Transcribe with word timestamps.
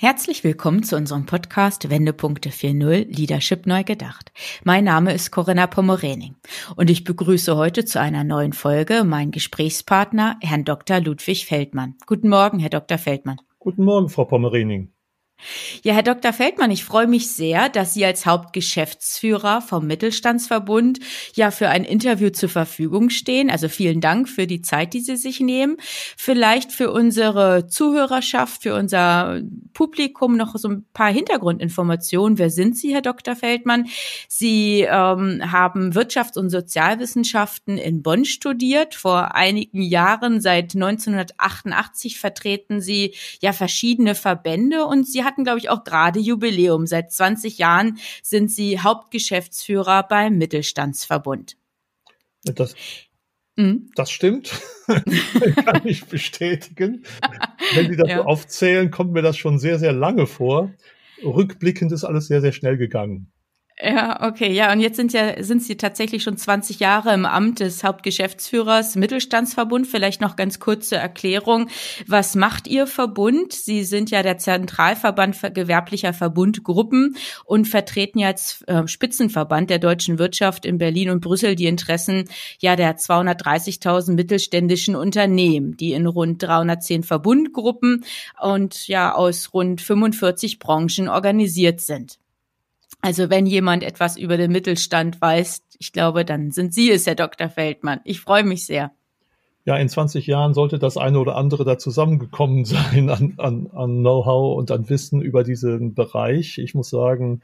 Herzlich 0.00 0.44
willkommen 0.44 0.84
zu 0.84 0.94
unserem 0.94 1.26
Podcast 1.26 1.90
Wendepunkte 1.90 2.50
4.0 2.50 3.06
Leadership 3.08 3.66
neu 3.66 3.82
gedacht. 3.82 4.30
Mein 4.62 4.84
Name 4.84 5.12
ist 5.12 5.32
Corinna 5.32 5.66
Pomorening 5.66 6.36
und 6.76 6.88
ich 6.88 7.02
begrüße 7.02 7.56
heute 7.56 7.84
zu 7.84 8.00
einer 8.00 8.22
neuen 8.22 8.52
Folge 8.52 9.02
meinen 9.02 9.32
Gesprächspartner, 9.32 10.36
Herrn 10.40 10.64
Dr. 10.64 11.00
Ludwig 11.00 11.46
Feldmann. 11.46 11.96
Guten 12.06 12.28
Morgen, 12.28 12.60
Herr 12.60 12.70
Dr. 12.70 12.96
Feldmann. 12.96 13.40
Guten 13.58 13.82
Morgen, 13.82 14.08
Frau 14.08 14.24
Pomorening. 14.24 14.92
Ja, 15.84 15.94
Herr 15.94 16.02
Dr. 16.02 16.32
Feldmann, 16.32 16.72
ich 16.72 16.84
freue 16.84 17.06
mich 17.06 17.30
sehr, 17.30 17.68
dass 17.68 17.94
Sie 17.94 18.04
als 18.04 18.26
Hauptgeschäftsführer 18.26 19.62
vom 19.62 19.86
Mittelstandsverbund 19.86 20.98
ja 21.34 21.52
für 21.52 21.68
ein 21.68 21.84
Interview 21.84 22.30
zur 22.30 22.48
Verfügung 22.48 23.08
stehen. 23.08 23.48
Also 23.48 23.68
vielen 23.68 24.00
Dank 24.00 24.28
für 24.28 24.48
die 24.48 24.62
Zeit, 24.62 24.94
die 24.94 25.00
Sie 25.00 25.16
sich 25.16 25.38
nehmen. 25.38 25.76
Vielleicht 26.16 26.72
für 26.72 26.90
unsere 26.90 27.68
Zuhörerschaft, 27.68 28.64
für 28.64 28.74
unser 28.74 29.40
Publikum 29.74 30.36
noch 30.36 30.56
so 30.56 30.68
ein 30.68 30.84
paar 30.92 31.12
Hintergrundinformationen. 31.12 32.38
Wer 32.38 32.50
sind 32.50 32.76
Sie, 32.76 32.92
Herr 32.92 33.02
Dr. 33.02 33.36
Feldmann? 33.36 33.86
Sie 34.26 34.80
ähm, 34.80 35.52
haben 35.52 35.92
Wirtschafts- 35.92 36.38
und 36.38 36.50
Sozialwissenschaften 36.50 37.78
in 37.78 38.02
Bonn 38.02 38.24
studiert. 38.24 38.96
Vor 38.96 39.36
einigen 39.36 39.82
Jahren, 39.82 40.40
seit 40.40 40.74
1988, 40.74 42.18
vertreten 42.18 42.80
Sie 42.80 43.14
ja 43.40 43.52
verschiedene 43.52 44.16
Verbände 44.16 44.84
und 44.84 45.06
Sie 45.06 45.27
hatten, 45.28 45.44
glaube 45.44 45.58
ich, 45.58 45.68
auch 45.68 45.84
gerade 45.84 46.18
Jubiläum. 46.18 46.86
Seit 46.86 47.12
20 47.12 47.58
Jahren 47.58 47.98
sind 48.22 48.50
Sie 48.50 48.80
Hauptgeschäftsführer 48.80 50.02
beim 50.02 50.38
Mittelstandsverbund. 50.38 51.56
Das, 52.44 52.74
mhm. 53.56 53.90
das 53.94 54.10
stimmt. 54.10 54.50
Kann 54.86 55.82
ich 55.84 56.06
bestätigen. 56.06 57.04
Wenn 57.74 57.90
Sie 57.90 57.96
das 57.96 58.08
ja. 58.10 58.24
aufzählen, 58.24 58.90
kommt 58.90 59.12
mir 59.12 59.22
das 59.22 59.36
schon 59.36 59.58
sehr, 59.58 59.78
sehr 59.78 59.92
lange 59.92 60.26
vor. 60.26 60.72
Rückblickend 61.22 61.92
ist 61.92 62.04
alles 62.04 62.28
sehr, 62.28 62.40
sehr 62.40 62.52
schnell 62.52 62.78
gegangen. 62.78 63.30
Ja, 63.80 64.26
okay, 64.26 64.52
ja, 64.52 64.72
und 64.72 64.80
jetzt 64.80 64.96
sind 64.96 65.12
ja 65.12 65.40
sind 65.40 65.62
Sie 65.62 65.76
tatsächlich 65.76 66.24
schon 66.24 66.36
20 66.36 66.80
Jahre 66.80 67.14
im 67.14 67.24
Amt 67.24 67.60
des 67.60 67.84
Hauptgeschäftsführers 67.84 68.96
Mittelstandsverbund. 68.96 69.86
Vielleicht 69.86 70.20
noch 70.20 70.34
ganz 70.34 70.58
kurze 70.58 70.96
Erklärung: 70.96 71.68
Was 72.08 72.34
macht 72.34 72.66
Ihr 72.66 72.88
Verbund? 72.88 73.52
Sie 73.52 73.84
sind 73.84 74.10
ja 74.10 74.24
der 74.24 74.38
Zentralverband 74.38 75.54
gewerblicher 75.54 76.12
Verbundgruppen 76.12 77.16
und 77.44 77.68
vertreten 77.68 78.18
ja 78.18 78.28
als 78.28 78.62
äh, 78.62 78.88
Spitzenverband 78.88 79.70
der 79.70 79.78
deutschen 79.78 80.18
Wirtschaft 80.18 80.66
in 80.66 80.78
Berlin 80.78 81.10
und 81.10 81.20
Brüssel 81.20 81.54
die 81.54 81.66
Interessen 81.66 82.24
ja 82.58 82.74
der 82.74 82.96
230.000 82.96 84.14
mittelständischen 84.14 84.96
Unternehmen, 84.96 85.76
die 85.76 85.92
in 85.92 86.06
rund 86.08 86.42
310 86.42 87.04
Verbundgruppen 87.04 88.04
und 88.40 88.88
ja 88.88 89.14
aus 89.14 89.54
rund 89.54 89.80
45 89.80 90.58
Branchen 90.58 91.08
organisiert 91.08 91.80
sind. 91.80 92.18
Also 93.00 93.30
wenn 93.30 93.46
jemand 93.46 93.84
etwas 93.84 94.16
über 94.16 94.36
den 94.36 94.50
Mittelstand 94.50 95.20
weiß, 95.20 95.62
ich 95.78 95.92
glaube, 95.92 96.24
dann 96.24 96.50
sind 96.50 96.74
Sie 96.74 96.90
es, 96.90 97.06
Herr 97.06 97.14
Dr. 97.14 97.48
Feldmann. 97.48 98.00
Ich 98.04 98.20
freue 98.20 98.44
mich 98.44 98.66
sehr. 98.66 98.92
Ja, 99.64 99.76
in 99.76 99.88
20 99.88 100.26
Jahren 100.26 100.54
sollte 100.54 100.78
das 100.78 100.96
eine 100.96 101.18
oder 101.18 101.36
andere 101.36 101.64
da 101.64 101.78
zusammengekommen 101.78 102.64
sein 102.64 103.10
an, 103.10 103.34
an, 103.36 103.70
an 103.72 103.98
Know-how 104.00 104.56
und 104.56 104.70
an 104.70 104.88
Wissen 104.88 105.20
über 105.20 105.44
diesen 105.44 105.94
Bereich. 105.94 106.58
Ich 106.58 106.74
muss 106.74 106.88
sagen, 106.90 107.42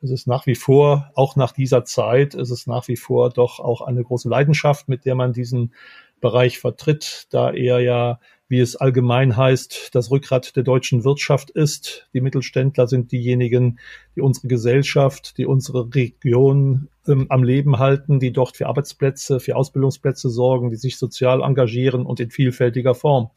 es 0.00 0.10
ist 0.10 0.26
nach 0.26 0.46
wie 0.46 0.54
vor, 0.54 1.10
auch 1.14 1.36
nach 1.36 1.52
dieser 1.52 1.84
Zeit, 1.84 2.34
es 2.34 2.50
ist 2.50 2.66
nach 2.66 2.86
wie 2.88 2.96
vor 2.96 3.30
doch 3.30 3.60
auch 3.60 3.82
eine 3.82 4.02
große 4.02 4.28
Leidenschaft, 4.28 4.88
mit 4.88 5.04
der 5.04 5.14
man 5.14 5.32
diesen 5.32 5.72
Bereich 6.20 6.58
vertritt, 6.58 7.26
da 7.30 7.50
er 7.50 7.80
ja 7.80 8.18
wie 8.48 8.60
es 8.60 8.76
allgemein 8.76 9.36
heißt, 9.36 9.94
das 9.94 10.10
Rückgrat 10.10 10.56
der 10.56 10.62
deutschen 10.62 11.04
Wirtschaft 11.04 11.50
ist. 11.50 12.08
Die 12.14 12.22
Mittelständler 12.22 12.86
sind 12.86 13.12
diejenigen, 13.12 13.78
die 14.16 14.22
unsere 14.22 14.48
Gesellschaft, 14.48 15.36
die 15.36 15.44
unsere 15.44 15.94
Region 15.94 16.88
ähm, 17.06 17.26
am 17.28 17.44
Leben 17.44 17.78
halten, 17.78 18.18
die 18.18 18.32
dort 18.32 18.56
für 18.56 18.66
Arbeitsplätze, 18.66 19.38
für 19.38 19.54
Ausbildungsplätze 19.54 20.30
sorgen, 20.30 20.70
die 20.70 20.76
sich 20.76 20.96
sozial 20.96 21.42
engagieren 21.42 22.06
und 22.06 22.20
in 22.20 22.30
vielfältiger 22.30 22.94
Form. 22.94 23.30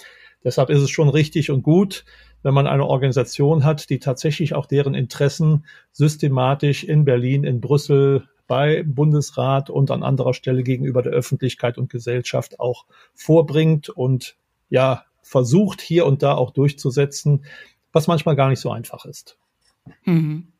Deshalb 0.46 0.70
ist 0.70 0.82
es 0.82 0.90
schon 0.90 1.10
richtig 1.10 1.52
und 1.52 1.62
gut, 1.62 2.06
wenn 2.42 2.54
man 2.54 2.66
eine 2.66 2.88
Organisation 2.88 3.66
hat, 3.66 3.90
die 3.90 4.00
tatsächlich 4.00 4.56
auch 4.56 4.66
deren 4.66 4.96
Interessen 4.96 5.66
systematisch 5.92 6.84
in 6.84 7.06
Berlin, 7.06 7.44
in 7.44 7.62
Brüssel, 7.62 8.28
bei 8.48 8.84
Bundesrat 8.84 9.70
und 9.70 9.92
an 9.92 10.04
anderer 10.04 10.34
Stelle 10.34 10.64
gegenüber 10.64 11.02
der 11.02 11.14
Öffentlichkeit 11.14 11.78
und 11.78 11.90
Gesellschaft 11.90 12.60
auch 12.60 12.86
vorbringt 13.14 13.90
und 13.90 14.36
ja 14.70 15.06
versucht 15.22 15.82
hier 15.82 16.06
und 16.06 16.24
da 16.24 16.36
auch 16.36 16.52
durchzusetzen, 16.52 17.46
was 17.92 18.08
manchmal 18.08 18.36
gar 18.36 18.50
nicht 18.50 18.60
so 18.60 18.72
einfach 18.72 19.06
ist. 19.06 19.38
Mhm. 20.06 20.51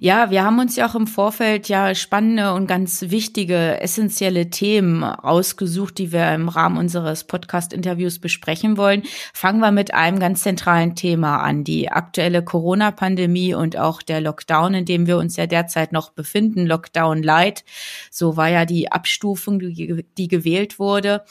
Ja, 0.00 0.30
wir 0.30 0.42
haben 0.42 0.58
uns 0.58 0.74
ja 0.74 0.88
auch 0.88 0.96
im 0.96 1.06
Vorfeld 1.06 1.68
ja 1.68 1.94
spannende 1.94 2.54
und 2.54 2.66
ganz 2.66 3.02
wichtige, 3.02 3.80
essentielle 3.80 4.50
Themen 4.50 5.04
ausgesucht, 5.04 5.98
die 5.98 6.10
wir 6.10 6.32
im 6.34 6.48
Rahmen 6.48 6.76
unseres 6.76 7.22
Podcast-Interviews 7.22 8.18
besprechen 8.18 8.78
wollen. 8.78 9.04
Fangen 9.32 9.60
wir 9.60 9.70
mit 9.70 9.94
einem 9.94 10.18
ganz 10.18 10.42
zentralen 10.42 10.96
Thema 10.96 11.36
an, 11.36 11.62
die 11.62 11.88
aktuelle 11.88 12.42
Corona-Pandemie 12.42 13.54
und 13.54 13.76
auch 13.76 14.02
der 14.02 14.20
Lockdown, 14.20 14.74
in 14.74 14.84
dem 14.86 15.06
wir 15.06 15.18
uns 15.18 15.36
ja 15.36 15.46
derzeit 15.46 15.92
noch 15.92 16.10
befinden, 16.10 16.66
Lockdown 16.66 17.22
Light. 17.22 17.64
So 18.10 18.36
war 18.36 18.48
ja 18.48 18.64
die 18.64 18.90
Abstufung, 18.90 19.60
die, 19.60 20.04
die 20.18 20.28
gewählt 20.28 20.80
wurde. 20.80 21.22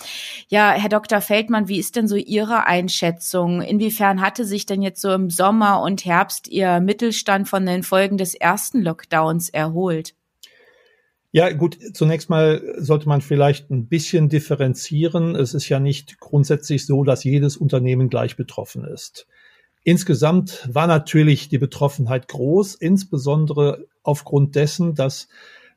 Ja, 0.48 0.72
Herr 0.72 0.90
Dr. 0.90 1.20
Feldmann, 1.20 1.68
wie 1.68 1.80
ist 1.80 1.98
denn 1.98 2.08
so 2.08 2.16
Ihre 2.16 2.66
Einschätzung? 2.68 3.62
Inwiefern 3.62 4.22
hatte 4.22 4.46
sich 4.46 4.66
denn 4.66 4.82
jetzt 4.82 5.02
so 5.02 5.12
im 5.12 5.30
Sommer 5.30 5.82
und 5.82 6.06
Herbst 6.06 6.48
Ihr 6.48 6.80
Mittelstand 6.80 7.50
von 7.50 7.66
den 7.66 7.84
Folgen 7.84 8.18
des 8.18 8.34
ersten 8.46 8.84
Lockdowns 8.84 9.50
erholt? 9.50 10.14
Ja, 11.32 11.52
gut, 11.52 11.80
zunächst 11.94 12.30
mal 12.30 12.62
sollte 12.78 13.10
man 13.10 13.22
vielleicht 13.22 13.72
ein 13.72 13.88
bisschen 13.88 14.30
differenzieren. 14.30 15.36
Es 15.36 15.56
ist 15.56 15.68
ja 15.68 15.80
nicht 15.80 16.20
grundsätzlich 16.20 16.86
so, 16.86 17.04
dass 17.04 17.24
jedes 17.24 17.58
Unternehmen 17.58 18.08
gleich 18.08 18.38
betroffen 18.38 18.86
ist. 18.86 19.28
Insgesamt 19.84 20.70
war 20.72 20.86
natürlich 20.86 21.50
die 21.50 21.58
Betroffenheit 21.58 22.28
groß, 22.28 22.76
insbesondere 22.76 23.88
aufgrund 24.04 24.56
dessen, 24.56 24.94
dass 24.94 25.28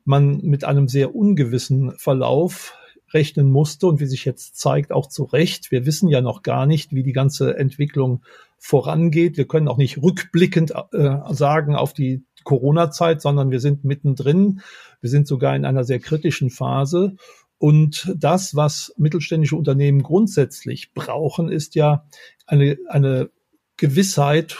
man 0.05 0.37
mit 0.41 0.63
einem 0.63 0.87
sehr 0.87 1.15
ungewissen 1.15 1.91
Verlauf 1.97 2.75
rechnen 3.13 3.49
musste 3.49 3.87
und 3.87 3.99
wie 3.99 4.05
sich 4.05 4.25
jetzt 4.25 4.57
zeigt, 4.57 4.91
auch 4.91 5.07
zu 5.07 5.23
Recht. 5.23 5.71
Wir 5.71 5.85
wissen 5.87 6.07
ja 6.07 6.21
noch 6.21 6.43
gar 6.43 6.67
nicht, 6.67 6.93
wie 6.93 7.03
die 7.03 7.13
ganze 7.13 7.57
Entwicklung 7.57 8.21
vorangeht. 8.59 9.37
Wir 9.37 9.47
können 9.47 9.67
auch 9.67 9.77
nicht 9.77 10.01
rückblickend 10.01 10.73
äh, 10.91 11.17
sagen 11.31 11.75
auf 11.75 11.93
die 11.93 12.23
Corona-Zeit, 12.43 13.21
sondern 13.21 13.51
wir 13.51 13.59
sind 13.59 13.83
mittendrin. 13.83 14.61
Wir 15.01 15.09
sind 15.09 15.27
sogar 15.27 15.55
in 15.55 15.65
einer 15.65 15.83
sehr 15.83 15.99
kritischen 15.99 16.49
Phase. 16.49 17.15
Und 17.57 18.13
das, 18.17 18.55
was 18.55 18.93
mittelständische 18.97 19.55
Unternehmen 19.55 20.01
grundsätzlich 20.01 20.93
brauchen, 20.93 21.49
ist 21.49 21.75
ja 21.75 22.05
eine, 22.47 22.77
eine 22.87 23.29
Gewissheit, 23.75 24.57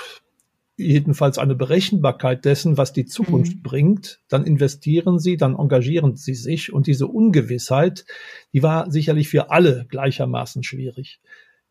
jedenfalls 0.75 1.37
eine 1.37 1.55
Berechenbarkeit 1.55 2.45
dessen, 2.45 2.77
was 2.77 2.93
die 2.93 3.05
Zukunft 3.05 3.57
mhm. 3.57 3.63
bringt, 3.63 4.21
dann 4.29 4.45
investieren 4.45 5.19
sie, 5.19 5.37
dann 5.37 5.55
engagieren 5.55 6.15
sie 6.15 6.35
sich 6.35 6.71
und 6.71 6.87
diese 6.87 7.07
Ungewissheit, 7.07 8.05
die 8.53 8.63
war 8.63 8.89
sicherlich 8.89 9.29
für 9.29 9.51
alle 9.51 9.85
gleichermaßen 9.89 10.63
schwierig. 10.63 11.19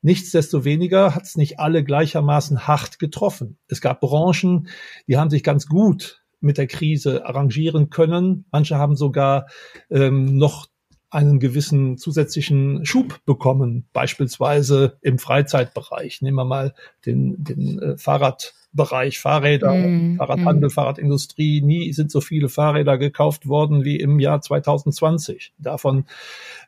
Nichtsdestoweniger 0.03 1.15
hat 1.15 1.25
es 1.25 1.37
nicht 1.37 1.59
alle 1.59 1.83
gleichermaßen 1.83 2.67
hart 2.67 2.99
getroffen. 2.99 3.59
Es 3.69 3.81
gab 3.81 4.01
Branchen, 4.01 4.69
die 5.07 5.17
haben 5.17 5.31
sich 5.31 5.43
ganz 5.43 5.67
gut 5.67 6.23
mit 6.41 6.57
der 6.57 6.69
Krise 6.69 7.27
arrangieren 7.27 7.91
können. 7.91 8.45
Manche 8.53 8.77
haben 8.77 8.95
sogar 8.95 9.47
ähm, 9.91 10.37
noch 10.37 10.69
einen 11.11 11.39
gewissen 11.39 11.97
zusätzlichen 11.97 12.85
Schub 12.85 13.25
bekommen, 13.25 13.87
beispielsweise 13.93 14.99
im 15.01 15.19
Freizeitbereich. 15.19 16.21
Nehmen 16.21 16.37
wir 16.37 16.45
mal 16.45 16.75
den, 17.07 17.43
den 17.43 17.79
äh, 17.79 17.97
Fahrrad, 17.97 18.55
Bereich 18.71 19.19
Fahrräder, 19.19 19.73
mm, 19.73 20.17
Fahrradhandel, 20.19 20.69
mm. 20.69 20.73
Fahrradindustrie. 20.73 21.63
Nie 21.63 21.91
sind 21.95 22.11
so 22.11 22.21
viele 22.21 22.51
Fahrräder 22.51 22.99
gekauft 22.99 23.49
worden 23.49 23.83
wie 23.85 23.97
im 23.99 24.21
Jahr 24.21 24.43
2020. 24.43 25.55
Davon 25.57 26.05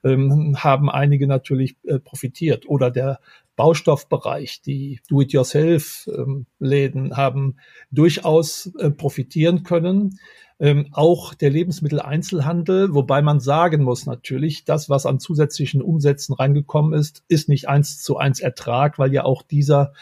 ähm, 0.02 0.56
haben 0.58 0.88
einige 0.88 1.26
natürlich 1.26 1.76
äh, 1.84 1.98
profitiert. 1.98 2.66
Oder 2.66 2.90
der 2.90 3.20
Baustoffbereich, 3.56 4.62
die 4.62 5.00
Do-it-yourself-Läden 5.10 7.06
ähm, 7.06 7.16
haben 7.18 7.56
durchaus 7.90 8.72
äh, 8.78 8.90
profitieren 8.90 9.62
können. 9.62 10.18
Ähm, 10.60 10.88
auch 10.92 11.32
der 11.32 11.48
Lebensmitteleinzelhandel, 11.48 12.94
wobei 12.94 13.22
man 13.22 13.40
sagen 13.40 13.82
muss 13.82 14.04
natürlich, 14.04 14.64
das, 14.66 14.90
was 14.90 15.06
an 15.06 15.18
zusätzlichen 15.18 15.80
Umsätzen 15.80 16.34
reingekommen 16.34 16.92
ist, 16.92 17.24
ist 17.28 17.48
nicht 17.48 17.68
eins 17.68 18.02
zu 18.02 18.18
eins 18.18 18.40
Ertrag, 18.40 18.98
weil 18.98 19.12
ja 19.12 19.24
auch 19.24 19.42
dieser 19.42 19.94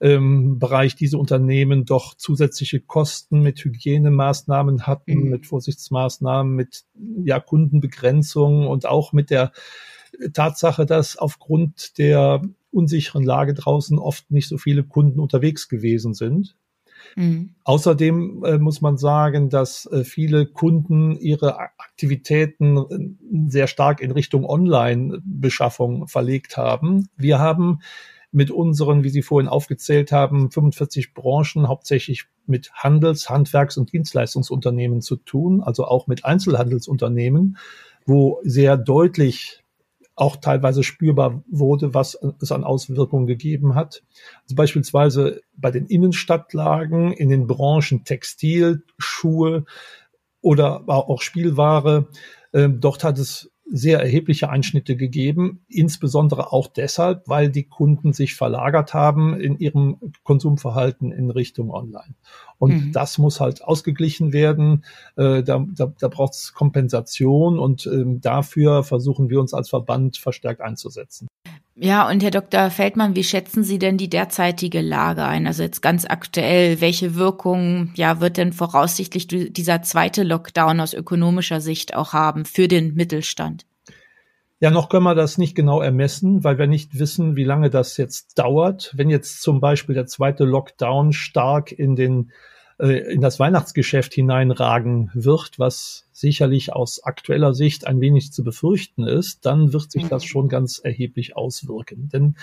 ähm, 0.00 0.58
Bereich 0.58 0.96
diese 0.96 1.18
Unternehmen 1.18 1.84
doch 1.84 2.14
zusätzliche 2.14 2.80
Kosten 2.80 3.42
mit 3.42 3.62
Hygienemaßnahmen 3.62 4.86
hatten, 4.86 5.24
mhm. 5.24 5.30
mit 5.30 5.46
Vorsichtsmaßnahmen, 5.46 6.54
mit 6.54 6.84
ja, 7.24 7.38
Kundenbegrenzung 7.38 8.66
und 8.66 8.86
auch 8.86 9.12
mit 9.12 9.28
der 9.28 9.52
Tatsache, 10.32 10.86
dass 10.86 11.18
aufgrund 11.18 11.98
der 11.98 12.40
unsicheren 12.70 13.24
Lage 13.24 13.52
draußen 13.52 13.98
oft 13.98 14.30
nicht 14.30 14.48
so 14.48 14.56
viele 14.56 14.84
Kunden 14.84 15.20
unterwegs 15.20 15.68
gewesen 15.68 16.14
sind. 16.14 16.56
Mhm. 17.16 17.50
Außerdem 17.64 18.44
äh, 18.44 18.58
muss 18.58 18.80
man 18.80 18.96
sagen, 18.96 19.50
dass 19.50 19.86
äh, 19.86 20.04
viele 20.04 20.46
Kunden 20.46 21.16
ihre 21.16 21.58
Aktivitäten 21.58 22.76
äh, 22.76 23.50
sehr 23.50 23.66
stark 23.66 24.00
in 24.00 24.10
Richtung 24.10 24.44
Online-Beschaffung 24.44 26.08
verlegt 26.08 26.56
haben. 26.56 27.08
Wir 27.16 27.38
haben 27.38 27.80
mit 28.30 28.50
unseren, 28.50 29.04
wie 29.04 29.08
Sie 29.08 29.22
vorhin 29.22 29.48
aufgezählt 29.48 30.12
haben, 30.12 30.50
45 30.50 31.14
Branchen 31.14 31.68
hauptsächlich 31.68 32.24
mit 32.46 32.70
Handels-, 32.74 33.30
Handwerks- 33.30 33.78
und 33.78 33.92
Dienstleistungsunternehmen 33.92 35.00
zu 35.00 35.16
tun, 35.16 35.62
also 35.62 35.84
auch 35.84 36.06
mit 36.06 36.24
Einzelhandelsunternehmen, 36.24 37.56
wo 38.04 38.40
sehr 38.42 38.76
deutlich 38.76 39.62
auch 40.18 40.36
teilweise 40.36 40.82
spürbar 40.82 41.44
wurde, 41.48 41.94
was 41.94 42.18
es 42.40 42.50
an 42.50 42.64
Auswirkungen 42.64 43.26
gegeben 43.26 43.76
hat. 43.76 44.02
Also 44.42 44.56
beispielsweise 44.56 45.40
bei 45.56 45.70
den 45.70 45.86
Innenstadtlagen, 45.86 47.12
in 47.12 47.28
den 47.28 47.46
Branchen 47.46 48.04
Textil, 48.04 48.82
Schuhe 48.98 49.64
oder 50.40 50.82
auch 50.88 51.22
Spielware. 51.22 52.08
Äh, 52.52 52.68
dort 52.68 53.04
hat 53.04 53.18
es 53.18 53.50
sehr 53.70 54.00
erhebliche 54.00 54.50
Einschnitte 54.50 54.96
gegeben, 54.96 55.64
insbesondere 55.68 56.52
auch 56.52 56.68
deshalb, 56.68 57.28
weil 57.28 57.50
die 57.50 57.64
Kunden 57.64 58.12
sich 58.12 58.34
verlagert 58.34 58.94
haben 58.94 59.38
in 59.38 59.58
ihrem 59.58 59.98
Konsumverhalten 60.22 61.12
in 61.12 61.30
Richtung 61.30 61.70
Online. 61.70 62.14
Und 62.58 62.86
mhm. 62.86 62.92
das 62.92 63.18
muss 63.18 63.40
halt 63.40 63.62
ausgeglichen 63.62 64.32
werden. 64.32 64.84
Äh, 65.16 65.42
da 65.42 65.64
da, 65.74 65.92
da 65.98 66.08
braucht 66.08 66.34
es 66.34 66.54
Kompensation 66.54 67.58
und 67.58 67.86
äh, 67.86 68.04
dafür 68.06 68.82
versuchen 68.84 69.30
wir 69.30 69.40
uns 69.40 69.54
als 69.54 69.68
Verband 69.68 70.16
verstärkt 70.16 70.60
einzusetzen. 70.60 71.28
Ja, 71.80 72.08
und 72.08 72.24
Herr 72.24 72.32
Dr. 72.32 72.70
Feldmann, 72.70 73.14
wie 73.14 73.22
schätzen 73.22 73.62
Sie 73.62 73.78
denn 73.78 73.98
die 73.98 74.10
derzeitige 74.10 74.80
Lage 74.80 75.24
ein? 75.24 75.46
Also 75.46 75.62
jetzt 75.62 75.80
ganz 75.80 76.04
aktuell, 76.04 76.80
welche 76.80 77.14
Wirkung 77.14 77.92
ja, 77.94 78.20
wird 78.20 78.36
denn 78.36 78.52
voraussichtlich 78.52 79.28
dieser 79.28 79.82
zweite 79.82 80.24
Lockdown 80.24 80.80
aus 80.80 80.92
ökonomischer 80.92 81.60
Sicht 81.60 81.94
auch 81.94 82.12
haben 82.12 82.44
für 82.44 82.66
den 82.66 82.94
Mittelstand? 82.94 83.64
Ja, 84.60 84.72
noch 84.72 84.88
können 84.88 85.04
wir 85.04 85.14
das 85.14 85.38
nicht 85.38 85.54
genau 85.54 85.80
ermessen, 85.80 86.42
weil 86.42 86.58
wir 86.58 86.66
nicht 86.66 86.98
wissen, 86.98 87.36
wie 87.36 87.44
lange 87.44 87.70
das 87.70 87.96
jetzt 87.96 88.40
dauert. 88.40 88.92
Wenn 88.96 89.08
jetzt 89.08 89.40
zum 89.40 89.60
Beispiel 89.60 89.94
der 89.94 90.06
zweite 90.06 90.44
Lockdown 90.44 91.12
stark 91.12 91.70
in 91.70 91.94
den 91.94 92.32
äh, 92.78 93.12
in 93.12 93.20
das 93.20 93.40
Weihnachtsgeschäft 93.40 94.14
hineinragen 94.14 95.10
wird, 95.14 95.58
was 95.58 96.06
sicherlich 96.12 96.72
aus 96.72 97.02
aktueller 97.02 97.54
Sicht 97.54 97.84
ein 97.86 98.00
wenig 98.00 98.32
zu 98.32 98.44
befürchten 98.44 99.02
ist, 99.04 99.44
dann 99.46 99.72
wird 99.72 99.90
sich 99.90 100.06
das 100.06 100.22
mhm. 100.24 100.28
schon 100.28 100.48
ganz 100.48 100.78
erheblich 100.78 101.36
auswirken. 101.36 102.08
Denn 102.12 102.36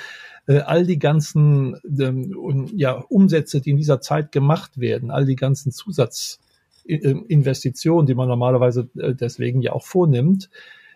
äh, 0.47 0.59
all 0.59 0.85
die 0.85 0.99
ganzen 0.99 1.77
ähm, 1.99 2.69
ja, 2.75 3.03
Umsätze, 3.09 3.61
die 3.61 3.71
in 3.71 3.77
dieser 3.77 4.01
Zeit 4.01 4.31
gemacht 4.31 4.79
werden, 4.79 5.09
all 5.09 5.25
die 5.25 5.37
ganzen 5.37 5.71
Zusatzinvestitionen, 5.71 8.05
die 8.05 8.15
man 8.15 8.27
normalerweise 8.27 8.89
äh, 8.97 9.15
deswegen 9.15 9.61
ja 9.61 9.71
auch 9.71 9.85
vornimmt, 9.85 10.49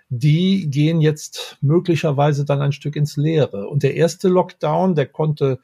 die 0.10 0.70
gehen 0.70 1.02
jetzt 1.02 1.58
möglicherweise 1.62 2.44
dann 2.44 2.62
ein 2.62 2.72
Stück 2.72 2.96
ins 2.96 3.16
Leere. 3.16 3.68
Und 3.68 3.84
der 3.84 3.96
erste 3.96 4.28
Lockdown, 4.28 4.96
der 4.96 5.06
konnte 5.06 5.60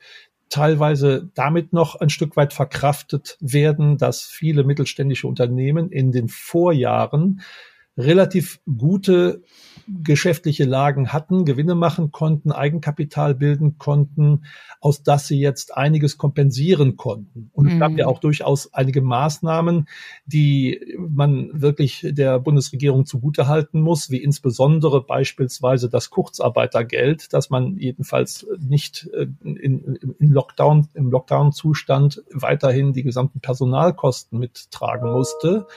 teilweise 0.50 1.30
damit 1.34 1.74
noch 1.74 1.96
ein 1.96 2.10
Stück 2.10 2.36
weit 2.38 2.54
verkraftet 2.54 3.38
werden, 3.40 3.98
dass 3.98 4.24
viele 4.24 4.64
mittelständische 4.64 5.28
Unternehmen 5.28 5.90
in 5.90 6.12
den 6.12 6.28
Vorjahren 6.28 7.42
relativ 7.98 8.60
gute 8.66 9.44
geschäftliche 9.88 10.66
Lagen 10.66 11.14
hatten, 11.14 11.46
Gewinne 11.46 11.76
machen 11.76 12.12
konnten, 12.12 12.52
Eigenkapital 12.52 13.36
bilden 13.36 13.78
konnten, 13.78 14.46
aus 14.82 15.04
das 15.04 15.28
sie 15.28 15.40
jetzt 15.40 15.78
einiges 15.78 16.18
kompensieren 16.18 16.98
konnten. 16.98 17.52
Und 17.54 17.68
es 17.68 17.80
gab 17.80 17.92
ja 17.92 18.06
mhm. 18.06 18.12
auch 18.12 18.20
durchaus 18.20 18.74
einige 18.74 19.02
Maßnahmen, 19.02 19.88
die 20.26 20.98
man 20.98 21.50
wirklich 21.54 22.06
der 22.10 22.40
Bundesregierung 22.40 23.06
zugutehalten 23.06 23.80
muss, 23.82 24.10
wie 24.10 24.24
insbesondere 24.24 25.04
beispielsweise 25.04 25.90
das 25.90 26.10
Kurzarbeitergeld, 26.10 27.32
das 27.34 27.50
man 27.50 27.78
jedenfalls 27.78 28.48
nicht 28.60 29.08
äh, 29.14 29.28
in, 29.44 30.00
in 30.20 30.32
Lockdown, 30.32 30.88
im 30.96 31.12
Lockdown-Zustand 31.12 32.24
weiterhin 32.32 32.94
die 32.94 33.04
gesamten 33.04 33.40
Personalkosten 33.40 34.40
mittragen 34.40 35.12
musste. 35.12 35.68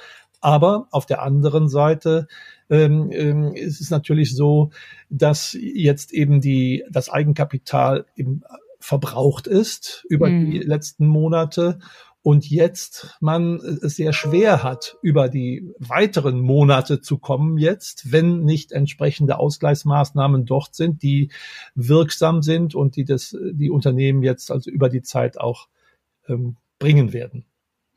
Aber 0.40 0.88
auf 0.90 1.06
der 1.06 1.22
anderen 1.22 1.68
Seite 1.68 2.28
ähm, 2.70 3.10
ähm, 3.12 3.54
ist 3.54 3.80
es 3.80 3.90
natürlich 3.90 4.34
so, 4.34 4.70
dass 5.10 5.56
jetzt 5.58 6.12
eben 6.12 6.40
die, 6.40 6.84
das 6.90 7.08
Eigenkapital 7.08 8.06
eben 8.16 8.42
verbraucht 8.80 9.46
ist 9.46 10.04
über 10.08 10.28
mhm. 10.28 10.50
die 10.50 10.58
letzten 10.58 11.06
Monate 11.06 11.78
und 12.22 12.50
jetzt 12.50 13.16
man 13.20 13.56
es 13.56 13.96
sehr 13.96 14.12
schwer 14.12 14.62
hat, 14.62 14.98
über 15.02 15.28
die 15.28 15.72
weiteren 15.78 16.40
Monate 16.40 17.00
zu 17.00 17.16
kommen 17.16 17.58
jetzt, 17.58 18.12
wenn 18.12 18.44
nicht 18.44 18.72
entsprechende 18.72 19.38
Ausgleichsmaßnahmen 19.38 20.44
dort 20.44 20.74
sind, 20.74 21.02
die 21.02 21.30
wirksam 21.74 22.42
sind 22.42 22.74
und 22.74 22.96
die 22.96 23.04
das, 23.04 23.36
die 23.52 23.70
Unternehmen 23.70 24.22
jetzt 24.22 24.50
also 24.50 24.70
über 24.70 24.88
die 24.88 25.02
Zeit 25.02 25.40
auch 25.40 25.68
ähm, 26.28 26.56
bringen 26.78 27.12
werden. 27.12 27.44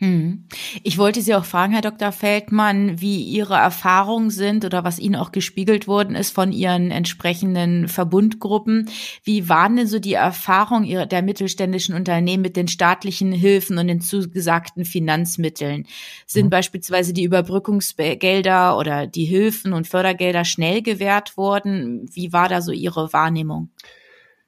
Hm. 0.02 0.46
Ich 0.82 0.98
wollte 0.98 1.22
Sie 1.22 1.36
auch 1.36 1.46
fragen, 1.46 1.74
Herr 1.74 1.84
Dr. 1.84 2.12
Feldmann, 2.12 3.00
wie 3.00 3.22
Ihre 3.22 3.54
Erfahrungen 3.54 4.32
sind 4.32 4.66
oder 4.66 4.84
was 4.84 4.98
Ihnen 4.98 5.16
auch 5.16 5.32
gespiegelt 5.32 5.88
worden 5.88 6.16
ist 6.16 6.34
von 6.34 6.52
Ihren 6.52 6.90
entsprechenden 6.90 7.88
Verbundgruppen. 7.88 8.90
Wie 9.24 9.48
waren 9.48 9.76
denn 9.76 9.86
so 9.86 10.00
die 10.00 10.16
Erfahrungen 10.16 11.08
der 11.08 11.22
mittelständischen 11.22 11.94
Unternehmen 11.94 12.42
mit 12.42 12.56
den 12.56 12.68
staatlichen 12.68 13.32
Hilfen 13.32 13.78
und 13.78 13.90
den 13.90 14.02
zugesagten 14.02 14.86
Finanzmitteln? 14.86 15.86
Sind 16.26 16.46
mhm. 16.46 16.50
beispielsweise 16.50 17.14
die 17.14 17.24
Überbrückungsgelder 17.24 18.80
oder 18.80 19.06
die 19.06 19.26
Hilfen 19.26 19.72
und 19.72 19.88
Fördergelder 19.88 20.46
schnell 20.46 20.82
gewährt 20.82 21.38
worden? 21.38 22.10
Wie 22.12 22.34
war 22.34 22.50
da 22.50 22.64
so 22.64 22.72
Ihre 22.72 23.14
Wahrnehmung? 23.14 23.70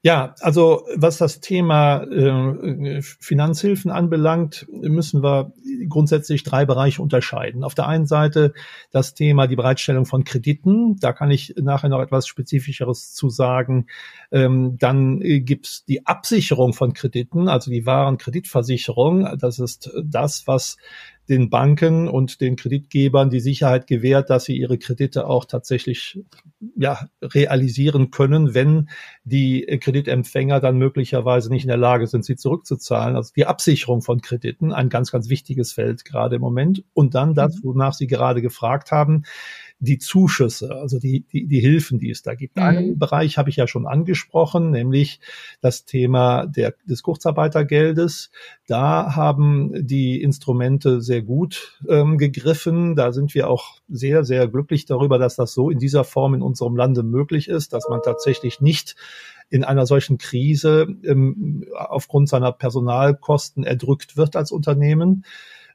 Ja, 0.06 0.36
also 0.42 0.86
was 0.98 1.18
das 1.18 1.40
Thema 1.40 2.04
äh, 2.04 3.02
Finanzhilfen 3.02 3.90
anbelangt, 3.90 4.68
müssen 4.70 5.24
wir 5.24 5.54
grundsätzlich 5.88 6.44
drei 6.44 6.66
Bereiche 6.66 7.02
unterscheiden. 7.02 7.64
Auf 7.64 7.74
der 7.74 7.88
einen 7.88 8.06
Seite 8.06 8.54
das 8.92 9.14
Thema 9.14 9.48
die 9.48 9.56
Bereitstellung 9.56 10.06
von 10.06 10.26
Krediten. 10.26 10.98
Da 11.00 11.14
kann 11.14 11.32
ich 11.32 11.56
nachher 11.56 11.88
noch 11.88 12.02
etwas 12.02 12.28
Spezifischeres 12.28 13.14
zu 13.14 13.30
sagen. 13.30 13.88
Ähm, 14.30 14.78
dann 14.78 15.22
äh, 15.22 15.40
gibt's 15.40 15.86
die 15.86 16.06
Absicherung 16.06 16.74
von 16.74 16.92
Krediten, 16.92 17.48
also 17.48 17.72
die 17.72 17.86
wahren 17.86 18.18
Kreditversicherung. 18.18 19.38
Das 19.40 19.58
ist 19.58 19.90
das, 20.04 20.48
was 20.48 20.76
den 21.30 21.50
Banken 21.50 22.08
und 22.08 22.42
den 22.42 22.56
Kreditgebern 22.56 23.30
die 23.30 23.40
Sicherheit 23.40 23.88
gewährt, 23.88 24.30
dass 24.30 24.46
sie 24.46 24.58
ihre 24.58 24.78
Kredite 24.78 25.26
auch 25.26 25.46
tatsächlich 25.46 26.20
ja, 26.76 27.08
realisieren 27.22 28.12
können, 28.12 28.54
wenn 28.54 28.90
die 29.24 29.66
Kreditempfänger 29.66 30.60
dann 30.60 30.78
möglicherweise 30.78 31.50
nicht 31.50 31.64
in 31.64 31.70
der 31.70 31.78
Lage 31.78 32.08
sind, 32.08 32.26
sie 32.26 32.36
zurückzuzahlen. 32.36 33.16
Also 33.16 33.32
die 33.36 33.46
Absicherung 33.46 34.02
von 34.02 34.22
Krediten, 34.22 34.74
ein 34.74 34.90
ganz, 34.90 35.12
ganz 35.12 35.30
wichtiges 35.30 35.72
Feld 35.72 36.04
gerade 36.04 36.36
im 36.36 36.42
Moment. 36.42 36.84
Und 36.94 37.16
dann 37.16 37.34
das, 37.34 37.56
mhm. 37.56 37.70
wonach 37.70 37.94
Sie 37.94 38.08
gerade 38.08 38.42
gefragt 38.42 38.92
haben, 38.92 39.24
die 39.80 39.98
Zuschüsse, 39.98 40.76
also 40.76 41.00
die, 41.00 41.26
die, 41.32 41.46
die 41.48 41.60
Hilfen, 41.60 42.00
die 42.00 42.10
es 42.10 42.22
da 42.22 42.36
gibt. 42.36 42.56
Mhm. 42.56 42.64
Einen 42.64 43.00
Bereich 43.00 43.38
habe 43.38 43.50
ich 43.50 43.58
ja 43.58 43.68
schon 43.68 43.86
angesprochen, 43.86 44.72
nämlich 44.72 45.20
das 45.62 45.86
Thema 45.86 46.46
der, 46.46 46.74
des 46.86 47.04
Kurzarbeitergeldes. 47.04 48.32
Da 48.68 49.16
haben 49.16 49.72
die 49.86 50.22
Instrumente 50.22 51.02
sehr 51.02 51.22
gut 51.22 51.80
ähm, 51.90 52.18
gegriffen. 52.18 52.96
Da 52.96 53.12
sind 53.12 53.34
wir 53.36 53.50
auch 53.50 53.82
sehr, 53.90 54.24
sehr 54.24 54.48
glücklich 54.48 54.86
darüber, 54.86 55.18
dass 55.18 55.36
das 55.36 55.54
so 55.54 55.70
in 55.70 55.80
dieser 55.80 56.04
Form 56.04 56.34
in 56.34 56.42
unserem 56.42 56.76
Lande 56.76 57.04
möglich 57.04 57.48
ist, 57.48 57.74
dass 57.74 57.90
man 57.90 58.02
tatsächlich 58.02 58.62
nicht 58.62 58.96
in 59.50 59.64
einer 59.64 59.86
solchen 59.86 60.18
Krise 60.18 60.88
ähm, 61.04 61.66
aufgrund 61.76 62.30
seiner 62.30 62.52
Personalkosten 62.52 63.64
erdrückt 63.64 64.18
wird 64.18 64.36
als 64.36 64.52
Unternehmen. 64.52 65.26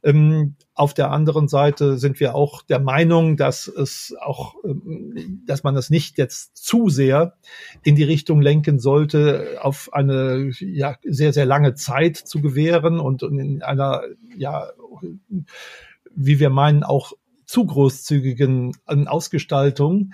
Ähm, 0.02 0.56
auf 0.74 0.94
der 0.94 1.10
anderen 1.10 1.48
Seite 1.48 1.98
sind 1.98 2.20
wir 2.20 2.34
auch 2.34 2.62
der 2.62 2.78
Meinung, 2.78 3.36
dass 3.36 3.66
es 3.68 4.14
auch, 4.20 4.54
ähm, 4.64 5.42
dass 5.46 5.62
man 5.62 5.74
das 5.74 5.90
nicht 5.90 6.18
jetzt 6.18 6.56
zu 6.56 6.88
sehr 6.88 7.34
in 7.82 7.96
die 7.96 8.04
Richtung 8.04 8.40
lenken 8.40 8.78
sollte, 8.78 9.58
auf 9.60 9.92
eine 9.92 10.50
ja, 10.60 10.96
sehr, 11.04 11.32
sehr 11.32 11.46
lange 11.46 11.74
Zeit 11.74 12.16
zu 12.16 12.40
gewähren 12.40 13.00
und 13.00 13.22
in 13.22 13.62
einer 13.62 14.02
ja, 14.36 14.68
wie 16.14 16.40
wir 16.40 16.50
meinen, 16.50 16.82
auch 16.82 17.12
zu 17.46 17.64
großzügigen 17.64 18.76
Ausgestaltung 18.86 20.12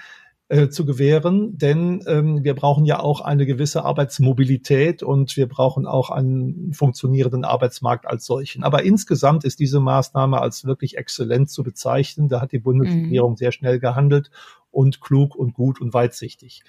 äh, 0.49 0.69
zu 0.69 0.85
gewähren, 0.85 1.57
denn 1.57 2.05
ähm, 2.07 2.45
wir 2.45 2.55
brauchen 2.55 2.85
ja 2.85 3.01
auch 3.01 3.23
eine 3.23 3.47
gewisse 3.47 3.85
Arbeitsmobilität 3.85 5.03
und 5.03 5.37
wir 5.39 5.49
brauchen 5.49 5.87
auch 5.87 6.11
einen 6.11 6.75
funktionierenden 6.75 7.45
Arbeitsmarkt 7.45 8.07
als 8.07 8.27
solchen. 8.27 8.63
Aber 8.63 8.83
insgesamt 8.83 9.45
ist 9.45 9.59
diese 9.59 9.81
Maßnahme 9.81 10.41
als 10.41 10.67
wirklich 10.67 10.99
exzellent 10.99 11.49
zu 11.49 11.63
bezeichnen. 11.63 12.29
Da 12.29 12.43
hat 12.43 12.53
die 12.53 12.59
Bundesregierung 12.59 13.33
mhm. 13.33 13.37
sehr 13.37 13.53
schnell 13.53 13.79
gehandelt 13.79 14.31
und 14.71 15.01
klug 15.01 15.35
und 15.35 15.55
gut 15.55 15.81
und 15.81 15.95
weitsichtig. 15.95 16.63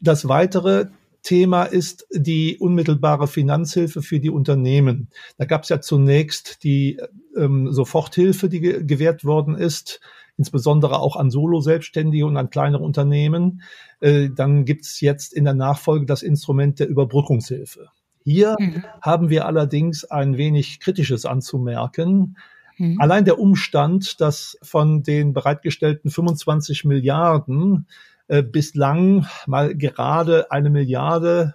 Das 0.00 0.28
weitere 0.28 0.88
Thema 1.22 1.64
ist 1.64 2.06
die 2.12 2.58
unmittelbare 2.58 3.26
Finanzhilfe 3.26 4.02
für 4.02 4.20
die 4.20 4.30
Unternehmen. 4.30 5.08
Da 5.38 5.46
gab 5.46 5.62
es 5.62 5.70
ja 5.70 5.80
zunächst 5.80 6.62
die 6.62 7.00
ähm, 7.36 7.72
Soforthilfe, 7.72 8.48
die 8.48 8.60
ge 8.60 8.84
gewährt 8.84 9.24
worden 9.24 9.56
ist 9.56 10.00
insbesondere 10.38 11.00
auch 11.00 11.16
an 11.16 11.30
Solo-Selbstständige 11.30 12.24
und 12.24 12.36
an 12.36 12.48
kleinere 12.48 12.82
Unternehmen. 12.82 13.62
Äh, 14.00 14.30
dann 14.34 14.64
gibt's 14.64 15.00
jetzt 15.00 15.34
in 15.34 15.44
der 15.44 15.54
Nachfolge 15.54 16.06
das 16.06 16.22
Instrument 16.22 16.78
der 16.78 16.88
Überbrückungshilfe. 16.88 17.88
Hier 18.24 18.56
mhm. 18.58 18.84
haben 19.02 19.30
wir 19.30 19.46
allerdings 19.46 20.04
ein 20.04 20.36
wenig 20.36 20.80
Kritisches 20.80 21.26
anzumerken. 21.26 22.36
Mhm. 22.78 23.00
Allein 23.00 23.24
der 23.24 23.38
Umstand, 23.38 24.20
dass 24.20 24.56
von 24.62 25.02
den 25.02 25.32
bereitgestellten 25.32 26.10
25 26.10 26.84
Milliarden 26.84 27.86
äh, 28.28 28.42
bislang 28.42 29.26
mal 29.46 29.74
gerade 29.74 30.50
eine 30.50 30.70
Milliarde 30.70 31.54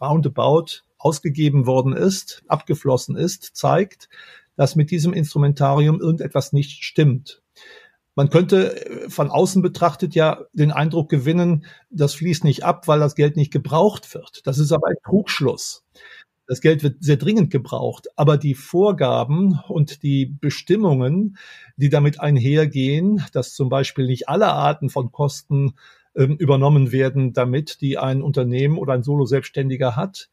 roundabout 0.00 0.82
ausgegeben 0.98 1.66
worden 1.66 1.92
ist, 1.92 2.42
abgeflossen 2.48 3.16
ist, 3.16 3.56
zeigt, 3.56 4.08
dass 4.56 4.74
mit 4.74 4.90
diesem 4.90 5.12
Instrumentarium 5.12 6.00
irgendetwas 6.00 6.52
nicht 6.52 6.82
stimmt. 6.82 7.42
Man 8.18 8.30
könnte 8.30 8.84
äh, 8.84 9.08
von 9.08 9.30
außen 9.30 9.62
betrachtet 9.62 10.16
ja 10.16 10.40
den 10.52 10.72
Eindruck 10.72 11.08
gewinnen, 11.08 11.64
das 11.88 12.14
fließt 12.14 12.42
nicht 12.42 12.64
ab, 12.64 12.88
weil 12.88 12.98
das 12.98 13.14
Geld 13.14 13.36
nicht 13.36 13.52
gebraucht 13.52 14.12
wird. 14.12 14.44
Das 14.44 14.58
ist 14.58 14.72
aber 14.72 14.88
ein 14.88 14.96
Trugschluss. 15.04 15.84
Das 16.48 16.60
Geld 16.60 16.82
wird 16.82 16.96
sehr 16.98 17.16
dringend 17.16 17.52
gebraucht, 17.52 18.08
aber 18.16 18.36
die 18.36 18.56
Vorgaben 18.56 19.60
und 19.68 20.02
die 20.02 20.26
Bestimmungen, 20.26 21.36
die 21.76 21.90
damit 21.90 22.18
einhergehen, 22.18 23.22
dass 23.32 23.54
zum 23.54 23.68
Beispiel 23.68 24.06
nicht 24.06 24.28
alle 24.28 24.48
Arten 24.48 24.90
von 24.90 25.12
Kosten 25.12 25.74
ähm, 26.18 26.36
übernommen 26.36 26.90
werden, 26.90 27.32
damit 27.32 27.80
die 27.80 27.96
ein 27.96 28.22
Unternehmen 28.22 28.76
oder 28.76 28.92
ein 28.92 29.04
Solo-Selbstständiger 29.04 29.94
hat 29.94 30.28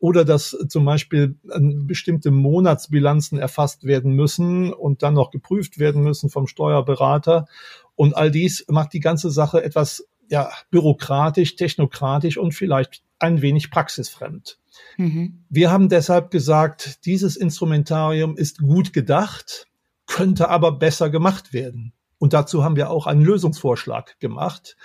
oder 0.00 0.24
dass 0.24 0.56
zum 0.68 0.84
Beispiel 0.84 1.36
bestimmte 1.42 2.32
Monatsbilanzen 2.32 3.38
erfasst 3.38 3.84
werden 3.84 4.14
müssen 4.14 4.72
und 4.72 5.02
dann 5.04 5.14
noch 5.14 5.30
geprüft 5.30 5.78
werden 5.78 6.02
müssen 6.02 6.28
vom 6.28 6.48
Steuerberater. 6.48 7.46
Und 7.94 8.16
all 8.16 8.32
dies 8.32 8.64
macht 8.68 8.92
die 8.92 9.00
ganze 9.00 9.30
Sache 9.30 9.62
etwas 9.62 10.08
ja, 10.28 10.50
bürokratisch, 10.70 11.54
technokratisch 11.54 12.36
und 12.36 12.52
vielleicht 12.52 13.02
ein 13.20 13.40
wenig 13.40 13.70
praxisfremd. 13.70 14.58
Mhm. 14.96 15.44
Wir 15.48 15.70
haben 15.70 15.88
deshalb 15.88 16.32
gesagt, 16.32 17.06
dieses 17.06 17.36
Instrumentarium 17.36 18.36
ist 18.36 18.58
gut 18.58 18.92
gedacht, 18.92 19.68
könnte 20.06 20.48
aber 20.48 20.72
besser 20.72 21.10
gemacht 21.10 21.52
werden. 21.52 21.92
Und 22.18 22.32
dazu 22.32 22.64
haben 22.64 22.74
wir 22.74 22.90
auch 22.90 23.06
einen 23.06 23.22
Lösungsvorschlag 23.22 24.18
gemacht, 24.18 24.76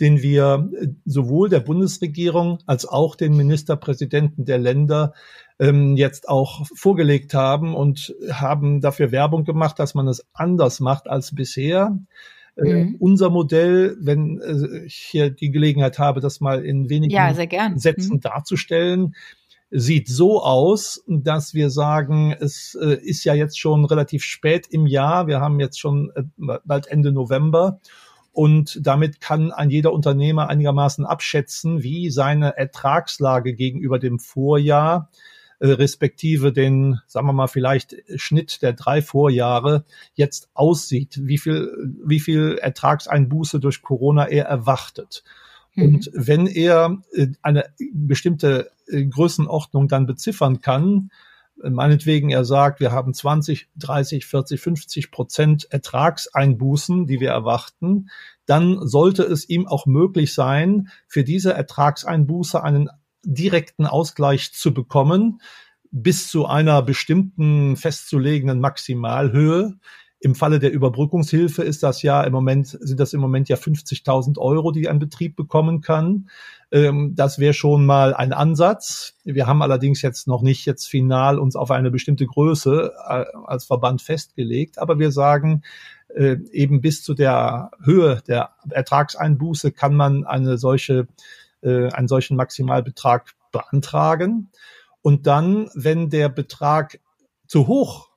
den 0.00 0.22
wir 0.22 0.70
äh, 0.72 0.88
sowohl 1.04 1.48
der 1.48 1.60
Bundesregierung 1.60 2.58
als 2.66 2.86
auch 2.86 3.16
den 3.16 3.36
Ministerpräsidenten 3.36 4.44
der 4.44 4.58
Länder 4.58 5.14
ähm, 5.58 5.96
jetzt 5.96 6.28
auch 6.28 6.66
vorgelegt 6.74 7.34
haben 7.34 7.74
und 7.74 8.14
haben 8.30 8.80
dafür 8.80 9.10
Werbung 9.12 9.44
gemacht, 9.44 9.78
dass 9.78 9.94
man 9.94 10.06
es 10.06 10.26
anders 10.32 10.80
macht 10.80 11.08
als 11.08 11.34
bisher. 11.34 11.98
Äh, 12.56 12.84
mhm. 12.84 12.96
unser 12.98 13.30
Modell, 13.30 13.96
wenn 14.00 14.40
äh, 14.40 14.84
ich 14.84 14.96
hier 14.96 15.30
die 15.30 15.50
Gelegenheit 15.50 15.98
habe, 15.98 16.20
das 16.20 16.40
mal 16.40 16.64
in 16.64 16.88
wenigen 16.88 17.12
ja, 17.12 17.32
Sätzen 17.32 18.14
mhm. 18.14 18.20
darzustellen, 18.20 19.14
sieht 19.70 20.08
so 20.08 20.42
aus, 20.42 21.04
dass 21.06 21.52
wir 21.52 21.68
sagen, 21.68 22.34
es 22.40 22.74
ist 22.74 23.24
ja 23.24 23.34
jetzt 23.34 23.58
schon 23.58 23.84
relativ 23.84 24.24
spät 24.24 24.66
im 24.70 24.86
Jahr. 24.86 25.26
Wir 25.26 25.40
haben 25.40 25.60
jetzt 25.60 25.78
schon 25.78 26.10
bald 26.64 26.86
Ende 26.86 27.12
November 27.12 27.78
und 28.38 28.78
damit 28.86 29.20
kann 29.20 29.50
ein 29.50 29.68
jeder 29.68 29.92
Unternehmer 29.92 30.48
einigermaßen 30.48 31.04
abschätzen, 31.04 31.82
wie 31.82 32.08
seine 32.08 32.56
Ertragslage 32.56 33.52
gegenüber 33.52 33.98
dem 33.98 34.20
Vorjahr 34.20 35.10
äh, 35.58 35.70
respektive 35.70 36.52
den, 36.52 37.00
sagen 37.08 37.26
wir 37.26 37.32
mal, 37.32 37.48
vielleicht 37.48 37.96
Schnitt 38.14 38.62
der 38.62 38.74
drei 38.74 39.02
Vorjahre 39.02 39.84
jetzt 40.14 40.50
aussieht, 40.54 41.18
wie 41.20 41.36
viel, 41.36 41.96
wie 42.04 42.20
viel 42.20 42.58
Ertragseinbuße 42.62 43.58
durch 43.58 43.82
Corona 43.82 44.28
er 44.28 44.44
erwartet. 44.44 45.24
Mhm. 45.74 45.84
Und 45.84 46.10
wenn 46.14 46.46
er 46.46 46.96
äh, 47.14 47.26
eine 47.42 47.64
bestimmte 47.92 48.70
äh, 48.86 49.04
Größenordnung 49.04 49.88
dann 49.88 50.06
beziffern 50.06 50.60
kann, 50.60 51.10
meinetwegen 51.62 52.30
er 52.30 52.44
sagt, 52.44 52.80
wir 52.80 52.92
haben 52.92 53.14
20, 53.14 53.68
30, 53.76 54.26
40, 54.26 54.60
50 54.60 55.10
Prozent 55.10 55.66
Ertragseinbußen, 55.70 57.06
die 57.06 57.20
wir 57.20 57.30
erwarten, 57.30 58.10
dann 58.46 58.86
sollte 58.86 59.22
es 59.24 59.48
ihm 59.48 59.66
auch 59.66 59.86
möglich 59.86 60.34
sein, 60.34 60.88
für 61.06 61.24
diese 61.24 61.52
Ertragseinbuße 61.52 62.62
einen 62.62 62.88
direkten 63.22 63.86
Ausgleich 63.86 64.52
zu 64.52 64.72
bekommen, 64.72 65.40
bis 65.90 66.28
zu 66.28 66.46
einer 66.46 66.82
bestimmten 66.82 67.76
festzulegenden 67.76 68.60
Maximalhöhe. 68.60 69.78
Im 70.20 70.34
Falle 70.34 70.58
der 70.58 70.72
Überbrückungshilfe 70.72 71.62
ist 71.62 71.84
das 71.84 72.02
ja 72.02 72.22
im 72.24 72.32
Moment, 72.32 72.66
sind 72.66 72.98
das 72.98 73.12
im 73.12 73.20
Moment 73.20 73.48
ja 73.48 73.56
50.000 73.56 74.36
Euro, 74.38 74.72
die 74.72 74.88
ein 74.88 74.98
Betrieb 74.98 75.36
bekommen 75.36 75.80
kann. 75.80 76.28
Ähm, 76.72 77.14
das 77.14 77.38
wäre 77.38 77.54
schon 77.54 77.86
mal 77.86 78.14
ein 78.14 78.32
Ansatz. 78.32 79.14
Wir 79.24 79.46
haben 79.46 79.62
allerdings 79.62 80.02
jetzt 80.02 80.26
noch 80.26 80.42
nicht 80.42 80.66
jetzt 80.66 80.86
final 80.86 81.38
uns 81.38 81.54
auf 81.54 81.70
eine 81.70 81.92
bestimmte 81.92 82.26
Größe 82.26 82.92
äh, 83.08 83.24
als 83.46 83.64
Verband 83.66 84.02
festgelegt, 84.02 84.78
aber 84.80 84.98
wir 84.98 85.12
sagen, 85.12 85.62
äh, 86.08 86.36
eben 86.50 86.80
bis 86.80 87.04
zu 87.04 87.14
der 87.14 87.70
Höhe 87.82 88.20
der 88.26 88.50
Ertragseinbuße 88.70 89.70
kann 89.70 89.94
man 89.94 90.24
eine 90.24 90.58
solche, 90.58 91.06
äh, 91.62 91.92
einen 91.92 92.08
solchen 92.08 92.36
Maximalbetrag 92.36 93.34
beantragen. 93.52 94.50
Und 95.00 95.26
dann, 95.26 95.70
wenn 95.74 96.10
der 96.10 96.28
Betrag 96.28 96.98
zu 97.46 97.66
hoch 97.66 98.08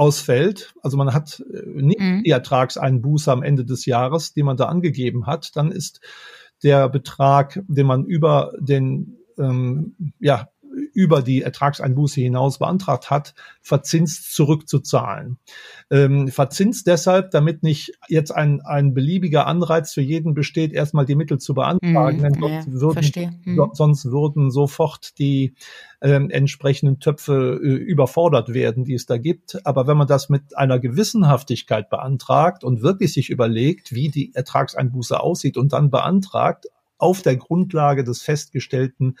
ausfällt, 0.00 0.72
also 0.82 0.96
man 0.96 1.12
hat 1.12 1.44
nicht 1.66 2.00
mhm. 2.00 2.22
die 2.24 2.30
Ertragseinbuße 2.30 3.30
am 3.30 3.42
Ende 3.42 3.66
des 3.66 3.84
Jahres, 3.84 4.32
die 4.32 4.42
man 4.42 4.56
da 4.56 4.64
angegeben 4.64 5.26
hat, 5.26 5.54
dann 5.56 5.70
ist 5.70 6.00
der 6.62 6.88
Betrag, 6.88 7.62
den 7.68 7.86
man 7.86 8.06
über 8.06 8.54
den 8.58 9.18
ähm, 9.38 10.14
ja, 10.18 10.48
über 10.92 11.22
die 11.22 11.42
Ertragseinbuße 11.42 12.20
hinaus 12.20 12.58
beantragt 12.58 13.10
hat, 13.10 13.34
verzinst 13.62 14.34
zurückzuzahlen. 14.34 15.38
Ähm, 15.90 16.28
verzinst 16.28 16.86
deshalb, 16.86 17.30
damit 17.30 17.62
nicht 17.62 17.92
jetzt 18.08 18.30
ein, 18.30 18.60
ein 18.62 18.94
beliebiger 18.94 19.46
Anreiz 19.46 19.92
für 19.92 20.00
jeden 20.00 20.34
besteht, 20.34 20.72
erstmal 20.72 21.06
die 21.06 21.14
Mittel 21.14 21.38
zu 21.38 21.54
beantragen, 21.54 22.18
mm, 22.18 22.22
denn 22.22 22.34
sonst, 22.72 23.16
ja, 23.16 23.30
würden, 23.44 23.54
mm. 23.56 23.70
sonst 23.74 24.04
würden 24.06 24.50
sofort 24.50 25.18
die 25.18 25.54
ähm, 26.02 26.30
entsprechenden 26.30 26.98
Töpfe 26.98 27.60
äh, 27.62 27.66
überfordert 27.66 28.54
werden, 28.54 28.84
die 28.84 28.94
es 28.94 29.06
da 29.06 29.18
gibt. 29.18 29.64
Aber 29.66 29.86
wenn 29.86 29.96
man 29.96 30.06
das 30.06 30.28
mit 30.28 30.56
einer 30.56 30.78
Gewissenhaftigkeit 30.78 31.90
beantragt 31.90 32.64
und 32.64 32.82
wirklich 32.82 33.12
sich 33.12 33.30
überlegt, 33.30 33.94
wie 33.94 34.08
die 34.08 34.34
Ertragseinbuße 34.34 35.20
aussieht 35.20 35.56
und 35.56 35.72
dann 35.72 35.90
beantragt, 35.90 36.66
auf 37.00 37.22
der 37.22 37.36
Grundlage 37.36 38.04
des 38.04 38.22
festgestellten 38.22 39.16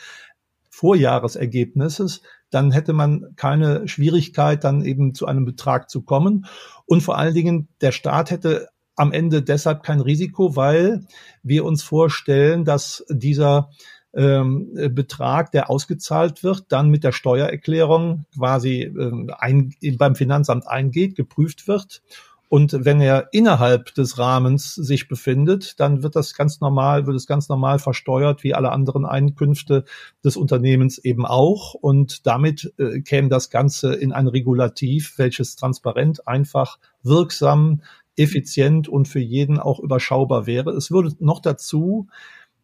Vorjahresergebnisses, 0.70 2.22
dann 2.50 2.70
hätte 2.70 2.92
man 2.92 3.34
keine 3.36 3.86
Schwierigkeit, 3.86 4.64
dann 4.64 4.84
eben 4.84 5.14
zu 5.14 5.26
einem 5.26 5.44
Betrag 5.44 5.90
zu 5.90 6.02
kommen. 6.02 6.46
Und 6.86 7.02
vor 7.02 7.18
allen 7.18 7.34
Dingen, 7.34 7.68
der 7.80 7.92
Staat 7.92 8.30
hätte 8.30 8.68
am 8.96 9.12
Ende 9.12 9.42
deshalb 9.42 9.82
kein 9.82 10.00
Risiko, 10.00 10.56
weil 10.56 11.06
wir 11.42 11.64
uns 11.64 11.82
vorstellen, 11.82 12.64
dass 12.64 13.04
dieser 13.08 13.70
ähm, 14.12 14.72
Betrag, 14.92 15.52
der 15.52 15.70
ausgezahlt 15.70 16.42
wird, 16.42 16.64
dann 16.68 16.90
mit 16.90 17.04
der 17.04 17.12
Steuererklärung 17.12 18.24
quasi 18.34 18.82
ähm, 18.82 19.30
ein, 19.38 19.74
beim 19.96 20.16
Finanzamt 20.16 20.66
eingeht, 20.66 21.14
geprüft 21.14 21.68
wird 21.68 22.02
und 22.50 22.84
wenn 22.84 23.00
er 23.00 23.28
innerhalb 23.30 23.94
des 23.94 24.18
Rahmens 24.18 24.74
sich 24.74 25.06
befindet, 25.06 25.78
dann 25.78 26.02
wird 26.02 26.16
das 26.16 26.34
ganz 26.34 26.60
normal, 26.60 27.06
wird 27.06 27.14
es 27.14 27.28
ganz 27.28 27.48
normal 27.48 27.78
versteuert, 27.78 28.42
wie 28.42 28.54
alle 28.54 28.72
anderen 28.72 29.06
Einkünfte 29.06 29.84
des 30.24 30.36
Unternehmens 30.36 30.98
eben 30.98 31.24
auch. 31.24 31.74
Und 31.74 32.26
damit 32.26 32.74
äh, 32.76 33.02
käme 33.02 33.28
das 33.28 33.50
Ganze 33.50 33.94
in 33.94 34.10
ein 34.10 34.26
Regulativ, 34.26 35.16
welches 35.16 35.54
transparent, 35.54 36.26
einfach, 36.26 36.80
wirksam, 37.04 37.82
effizient 38.16 38.88
und 38.88 39.06
für 39.06 39.20
jeden 39.20 39.60
auch 39.60 39.78
überschaubar 39.78 40.48
wäre. 40.48 40.72
Es 40.72 40.90
würde 40.90 41.14
noch 41.20 41.38
dazu 41.38 42.08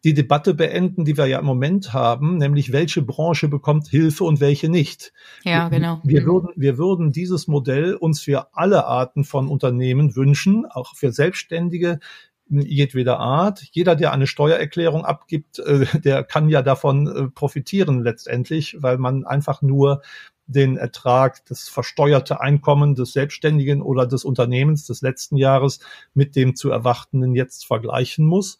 die 0.07 0.13
Debatte 0.13 0.53
beenden, 0.53 1.03
die 1.03 1.17
wir 1.17 1.25
ja 1.25 1.37
im 1.39 1.45
Moment 1.45 1.91
haben, 1.91 2.37
nämlich 2.37 2.71
welche 2.71 3.01
Branche 3.01 3.49
bekommt 3.49 3.89
Hilfe 3.89 4.23
und 4.23 4.39
welche 4.39 4.69
nicht. 4.69 5.11
Ja, 5.43 5.67
genau. 5.67 5.99
Wir, 6.05 6.21
mhm. 6.21 6.25
würden, 6.27 6.49
wir 6.55 6.77
würden 6.77 7.11
dieses 7.11 7.49
Modell 7.49 7.93
uns 7.93 8.21
für 8.21 8.55
alle 8.55 8.85
Arten 8.85 9.25
von 9.25 9.49
Unternehmen 9.49 10.15
wünschen, 10.15 10.65
auch 10.65 10.95
für 10.95 11.11
Selbstständige, 11.11 11.99
jedweder 12.47 13.19
Art. 13.19 13.65
Jeder, 13.73 13.97
der 13.97 14.13
eine 14.13 14.27
Steuererklärung 14.27 15.03
abgibt, 15.03 15.59
äh, 15.59 15.85
der 15.99 16.23
kann 16.23 16.47
ja 16.47 16.61
davon 16.61 17.07
äh, 17.07 17.27
profitieren 17.27 18.01
letztendlich, 18.01 18.77
weil 18.79 18.97
man 18.97 19.25
einfach 19.25 19.61
nur 19.61 20.03
den 20.45 20.77
Ertrag, 20.77 21.43
das 21.47 21.67
versteuerte 21.67 22.39
Einkommen 22.39 22.95
des 22.95 23.11
Selbstständigen 23.11 23.81
oder 23.81 24.07
des 24.07 24.23
Unternehmens 24.23 24.85
des 24.85 25.01
letzten 25.01 25.35
Jahres 25.35 25.81
mit 26.13 26.37
dem 26.37 26.55
zu 26.55 26.71
erwartenden 26.71 27.35
jetzt 27.35 27.65
vergleichen 27.65 28.25
muss. 28.25 28.57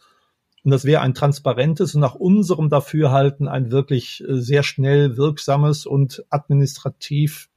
Und 0.67 0.71
das 0.71 0.83
wäre 0.83 0.99
ein 0.99 1.13
transparentes 1.13 1.95
und 1.95 2.01
nach 2.01 2.15
unserem 2.15 2.67
Dafürhalten 2.67 3.47
ein 3.47 3.71
wirklich 3.71 4.21
äh, 4.27 4.35
sehr 4.41 4.63
schnell 4.63 5.15
wirksames 5.15 5.85
und 5.85 6.25
administrativ 6.29 7.47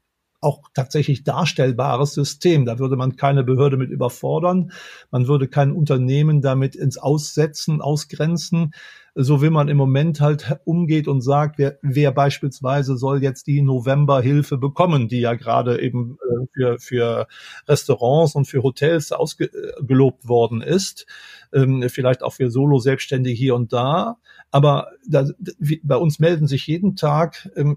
auch 0.41 0.69
tatsächlich 0.75 1.25
darstellbares 1.25 2.15
System. 2.15 2.67
Da 2.67 2.79
würde 2.79 2.95
man 2.95 3.17
keine 3.17 3.43
Behörde 3.43 3.79
mit 3.79 3.91
überfordern. 3.91 4.71
Man 5.11 5.27
würde 5.27 5.49
kein 5.49 5.73
Unternehmen 5.73 6.41
damit 6.41 6.77
ins 6.77 6.99
Aussetzen, 6.99 7.81
ausgrenzen. 7.81 8.75
So 9.15 9.43
wie 9.43 9.51
man 9.51 9.69
im 9.69 9.77
Moment 9.77 10.21
halt 10.21 10.59
umgeht 10.65 11.09
und 11.09 11.21
sagt, 11.21 11.59
wer, 11.59 11.79
wer 11.83 12.13
beispielsweise 12.13 12.97
soll 12.97 13.23
jetzt 13.23 13.47
die 13.47 13.63
Novemberhilfe 13.63 14.59
bekommen, 14.59 15.09
die 15.09 15.21
ja 15.21 15.35
gerade 15.35 15.81
eben 15.81 16.19
äh, 16.23 16.47
für, 16.53 16.79
für 16.79 17.27
Restaurants 17.69 18.35
und 18.35 18.47
für 18.47 18.63
Hotels 18.63 19.13
ausgelobt 19.13 20.29
worden 20.29 20.63
ist. 20.63 21.07
Ähm, 21.53 21.85
vielleicht 21.89 22.23
auch 22.23 22.35
für 22.35 22.51
Solo-Selbstständige 22.51 23.37
hier 23.37 23.55
und 23.55 23.73
da. 23.73 24.19
Aber 24.53 24.89
da, 25.07 25.27
bei 25.83 25.97
uns 25.97 26.19
melden 26.19 26.49
sich 26.49 26.67
jeden 26.67 26.97
Tag 26.97 27.51
ähm, 27.57 27.77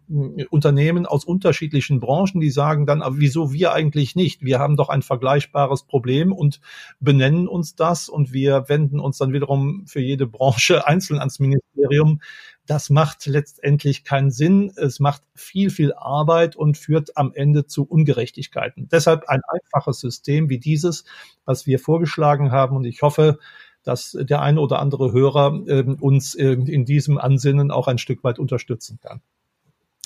Unternehmen 0.50 1.06
aus 1.06 1.24
unterschiedlichen 1.24 2.00
Branchen, 2.00 2.42
die 2.42 2.50
sagen 2.50 2.86
dann, 2.86 3.02
aber 3.02 3.20
wieso 3.20 3.54
wir 3.54 3.74
eigentlich 3.74 4.16
nicht? 4.16 4.44
Wir 4.44 4.60
haben 4.60 4.76
doch 4.76 4.90
ein 4.90 5.04
vergleichbares 5.04 5.84
Problem 5.84 6.32
und 6.32 6.62
benennen 7.00 7.48
uns 7.48 7.76
das 7.76 8.10
und 8.10 8.34
wir 8.34 8.70
wenden 8.70 9.00
uns 9.00 9.18
dann 9.20 9.34
wiederum 9.34 9.84
für 9.86 10.02
jede 10.02 10.26
Branche 10.26 10.88
einzeln 10.88 11.20
ans 11.24 11.40
Ministerium. 11.40 12.22
Das 12.66 12.90
macht 12.90 13.26
letztendlich 13.26 14.04
keinen 14.04 14.32
Sinn. 14.32 14.72
Es 14.76 15.00
macht 15.00 15.24
viel, 15.34 15.70
viel 15.70 15.94
Arbeit 15.94 16.56
und 16.56 16.78
führt 16.78 17.18
am 17.18 17.34
Ende 17.34 17.66
zu 17.66 17.84
Ungerechtigkeiten. 17.84 18.88
Deshalb 18.90 19.28
ein 19.28 19.42
einfaches 19.48 20.00
System 20.00 20.50
wie 20.50 20.60
dieses, 20.60 21.04
was 21.46 21.66
wir 21.66 21.80
vorgeschlagen 21.80 22.52
haben. 22.52 22.76
Und 22.76 22.86
ich 22.86 23.02
hoffe, 23.02 23.40
dass 23.84 24.18
der 24.20 24.42
eine 24.42 24.62
oder 24.62 24.80
andere 24.80 25.12
Hörer 25.12 25.62
äh, 25.68 25.84
uns 26.00 26.36
äh, 26.36 26.54
in 26.54 26.86
diesem 26.86 27.18
Ansinnen 27.18 27.72
auch 27.72 27.88
ein 27.88 27.98
Stück 27.98 28.24
weit 28.24 28.40
unterstützen 28.40 29.00
kann. 29.02 29.22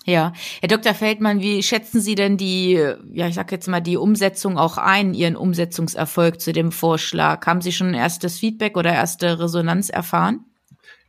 Ja, 0.10 0.32
Herr 0.62 0.70
Dr. 0.70 0.94
Feldmann, 0.94 1.42
wie 1.42 1.62
schätzen 1.62 2.00
Sie 2.00 2.16
denn 2.16 2.38
die, 2.38 2.82
ja, 3.12 3.28
ich 3.28 3.36
sag 3.36 3.52
jetzt 3.52 3.68
mal, 3.68 3.82
die 3.82 3.98
Umsetzung 3.98 4.58
auch 4.58 4.78
ein, 4.78 5.14
Ihren 5.14 5.36
Umsetzungserfolg 5.36 6.40
zu 6.40 6.54
dem 6.54 6.72
Vorschlag? 6.72 7.46
Haben 7.46 7.60
Sie 7.60 7.74
schon 7.74 7.94
erstes 7.94 8.40
Feedback 8.40 8.78
oder 8.78 8.94
erste 8.94 9.38
Resonanz 9.38 9.90
erfahren? 9.90 10.46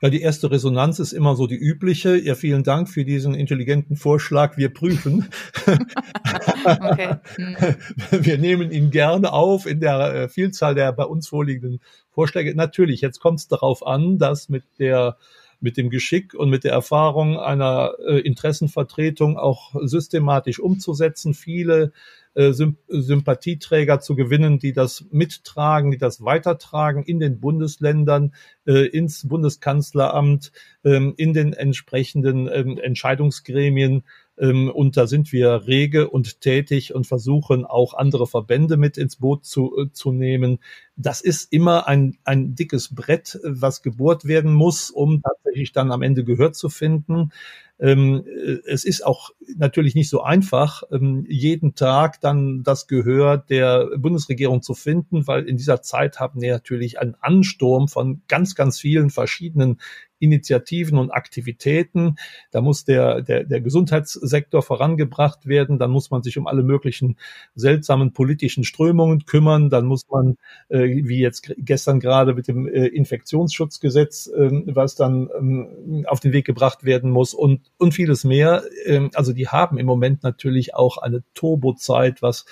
Ja, 0.00 0.10
die 0.10 0.20
erste 0.20 0.50
Resonanz 0.50 1.00
ist 1.00 1.12
immer 1.12 1.34
so 1.34 1.48
die 1.48 1.56
übliche. 1.56 2.16
Ja, 2.16 2.36
vielen 2.36 2.62
Dank 2.62 2.88
für 2.88 3.04
diesen 3.04 3.34
intelligenten 3.34 3.96
Vorschlag. 3.96 4.56
Wir 4.56 4.72
prüfen. 4.72 5.28
okay. 6.64 7.16
Hm. 7.34 7.56
Wir 8.24 8.38
nehmen 8.38 8.70
ihn 8.70 8.90
gerne 8.90 9.32
auf 9.32 9.66
in 9.66 9.80
der 9.80 10.14
äh, 10.14 10.28
Vielzahl 10.28 10.76
der 10.76 10.92
bei 10.92 11.04
uns 11.04 11.28
vorliegenden 11.28 11.80
Vorschläge. 12.10 12.54
Natürlich, 12.54 13.00
jetzt 13.00 13.18
kommt 13.18 13.40
es 13.40 13.48
darauf 13.48 13.84
an, 13.84 14.18
dass 14.18 14.48
mit 14.48 14.64
der 14.78 15.16
mit 15.60 15.76
dem 15.76 15.90
Geschick 15.90 16.34
und 16.34 16.50
mit 16.50 16.62
der 16.62 16.72
Erfahrung 16.72 17.36
einer 17.36 17.94
äh, 18.06 18.20
Interessenvertretung 18.20 19.36
auch 19.36 19.74
systematisch 19.82 20.60
umzusetzen. 20.60 21.34
Viele 21.34 21.92
Sympathieträger 22.88 24.00
zu 24.00 24.14
gewinnen, 24.14 24.58
die 24.58 24.72
das 24.72 25.06
mittragen, 25.10 25.90
die 25.90 25.98
das 25.98 26.24
weitertragen 26.24 27.02
in 27.02 27.18
den 27.18 27.40
Bundesländern, 27.40 28.34
äh, 28.66 28.86
ins 28.86 29.26
Bundeskanzleramt, 29.26 30.52
ähm, 30.84 31.14
in 31.16 31.32
den 31.32 31.52
entsprechenden 31.52 32.48
ähm, 32.52 32.78
Entscheidungsgremien. 32.78 34.04
Ähm, 34.38 34.70
und 34.70 34.96
da 34.96 35.06
sind 35.06 35.32
wir 35.32 35.66
rege 35.66 36.08
und 36.08 36.40
tätig 36.40 36.94
und 36.94 37.06
versuchen 37.06 37.64
auch 37.64 37.94
andere 37.94 38.26
Verbände 38.26 38.76
mit 38.76 38.96
ins 38.98 39.16
Boot 39.16 39.44
zu, 39.44 39.76
äh, 39.76 39.92
zu 39.92 40.12
nehmen. 40.12 40.60
Das 41.00 41.20
ist 41.20 41.52
immer 41.52 41.86
ein, 41.86 42.18
ein 42.24 42.56
dickes 42.56 42.92
Brett, 42.92 43.38
was 43.44 43.82
gebohrt 43.82 44.24
werden 44.24 44.52
muss, 44.52 44.90
um 44.90 45.22
tatsächlich 45.22 45.70
dann 45.72 45.92
am 45.92 46.02
Ende 46.02 46.24
Gehör 46.24 46.52
zu 46.52 46.68
finden. 46.68 47.30
Ähm, 47.80 48.24
äh, 48.26 48.58
es 48.66 48.84
ist 48.84 49.06
auch 49.06 49.30
natürlich 49.56 49.94
nicht 49.94 50.10
so 50.10 50.22
einfach, 50.22 50.82
ähm, 50.90 51.24
jeden 51.28 51.76
Tag 51.76 52.20
dann 52.20 52.64
das 52.64 52.88
Gehör 52.88 53.38
der 53.38 53.88
Bundesregierung 53.96 54.62
zu 54.62 54.74
finden, 54.74 55.28
weil 55.28 55.48
in 55.48 55.56
dieser 55.56 55.82
Zeit 55.82 56.18
haben 56.18 56.40
wir 56.40 56.52
natürlich 56.52 56.98
einen 56.98 57.14
Ansturm 57.20 57.86
von 57.86 58.22
ganz, 58.26 58.56
ganz 58.56 58.80
vielen 58.80 59.10
verschiedenen 59.10 59.78
Initiativen 60.20 60.98
und 60.98 61.10
Aktivitäten. 61.10 62.16
Da 62.50 62.60
muss 62.60 62.84
der, 62.84 63.22
der, 63.22 63.44
der 63.44 63.60
Gesundheitssektor 63.60 64.62
vorangebracht 64.62 65.46
werden. 65.46 65.78
Dann 65.78 65.90
muss 65.90 66.10
man 66.10 66.22
sich 66.22 66.38
um 66.38 66.46
alle 66.46 66.62
möglichen 66.62 67.16
seltsamen 67.54 68.12
politischen 68.12 68.64
Strömungen 68.64 69.24
kümmern. 69.26 69.70
Dann 69.70 69.86
muss 69.86 70.08
man, 70.08 70.36
äh, 70.68 70.87
wie 70.88 71.20
jetzt 71.20 71.52
gestern 71.56 72.00
gerade 72.00 72.34
mit 72.34 72.48
dem 72.48 72.66
äh, 72.66 72.86
Infektionsschutzgesetz, 72.86 74.26
äh, 74.28 74.50
was 74.66 74.94
dann 74.94 75.28
ähm, 75.38 76.04
auf 76.08 76.20
den 76.20 76.32
Weg 76.32 76.46
gebracht 76.46 76.84
werden 76.84 77.10
muss 77.10 77.34
und, 77.34 77.70
und 77.78 77.92
vieles 77.92 78.24
mehr. 78.24 78.62
Ähm, 78.86 79.10
also 79.14 79.32
die 79.32 79.48
haben 79.48 79.78
im 79.78 79.86
Moment 79.86 80.22
natürlich 80.22 80.74
auch 80.74 80.98
eine 80.98 81.22
Turbozeit, 81.34 82.22
was 82.22 82.46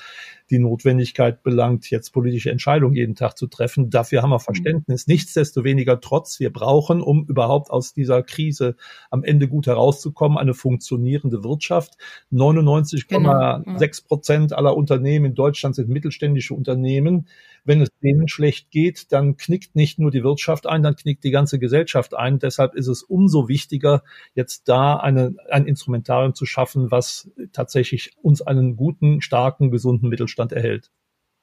die 0.51 0.59
Notwendigkeit 0.59 1.43
belangt, 1.43 1.91
jetzt 1.91 2.11
politische 2.11 2.51
Entscheidungen 2.51 2.95
jeden 2.95 3.15
Tag 3.15 3.37
zu 3.37 3.49
treffen. 3.49 3.91
Dafür 3.91 4.23
haben 4.23 4.31
wir 4.31 4.37
mhm. 4.37 4.45
Verständnis. 4.45 5.07
Nichtsdestoweniger 5.07 6.01
trotz, 6.01 6.39
wir 6.41 6.53
brauchen, 6.53 7.01
um 7.01 7.27
überhaupt 7.27 7.71
aus 7.71 7.93
dieser 7.93 8.23
Krise 8.23 8.77
am 9.11 9.25
Ende 9.25 9.49
gut 9.49 9.67
herauszukommen, 9.67 10.39
eine 10.39 10.55
funktionierende 10.55 11.43
Wirtschaft. 11.43 11.95
99,6 12.33 13.09
genau. 13.09 14.07
Prozent 14.07 14.53
aller 14.53 14.77
Unternehmen 14.77 15.27
in 15.27 15.35
Deutschland 15.35 15.75
sind 15.75 15.89
mittelständische 15.89 16.55
Unternehmen. 16.55 17.29
Wenn 17.65 17.81
es 17.81 17.89
denen 18.01 18.29
schlecht 18.29 18.71
geht, 18.71 19.11
dann 19.11 19.37
knickt 19.37 19.75
nicht 19.75 19.99
nur 19.99 20.13
die 20.13 20.23
Wirtschaft 20.23 20.69
ein, 20.69 20.85
dann 20.85 20.95
knickt 20.95 21.25
die 21.25 21.33
ganze 21.33 21.59
Gesellschaft 21.59 22.15
ein. 22.15 22.39
Deshalb 22.39 22.77
ist 22.77 22.87
es 22.87 23.03
umso 23.03 23.49
wichtiger, 23.49 24.05
jetzt 24.35 24.69
da 24.69 24.97
eine, 24.97 25.35
ein 25.51 25.67
Instrumentarium 25.67 26.35
zu 26.35 26.47
schaffen, 26.47 26.93
was 26.93 27.29
tatsächlich 27.53 28.13
uns 28.23 28.41
einen 28.41 28.77
guten, 28.77 29.21
starken, 29.21 29.73
gesunden 29.73 30.09
Mittelstand 30.09 30.36
erhält. 30.53 30.91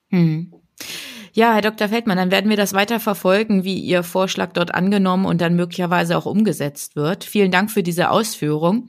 Hm. 0.10 0.54
Ja, 1.36 1.56
Herr 1.56 1.62
Dr. 1.62 1.90
Feldmann, 1.90 2.18
dann 2.18 2.30
werden 2.30 2.52
wir 2.52 2.58
das 2.58 2.74
weiter 2.74 3.00
verfolgen, 3.00 3.64
wie 3.64 3.80
Ihr 3.80 4.04
Vorschlag 4.04 4.54
dort 4.54 4.76
angenommen 4.76 5.26
und 5.26 5.42
dann 5.42 5.56
möglicherweise 5.56 6.16
auch 6.16 6.28
umgesetzt 6.28 6.96
wird. 6.96 7.24
Vielen 7.24 7.52
Dank 7.52 7.72
für 7.72 7.82
diese 7.82 8.12
Ausführung. 8.12 8.88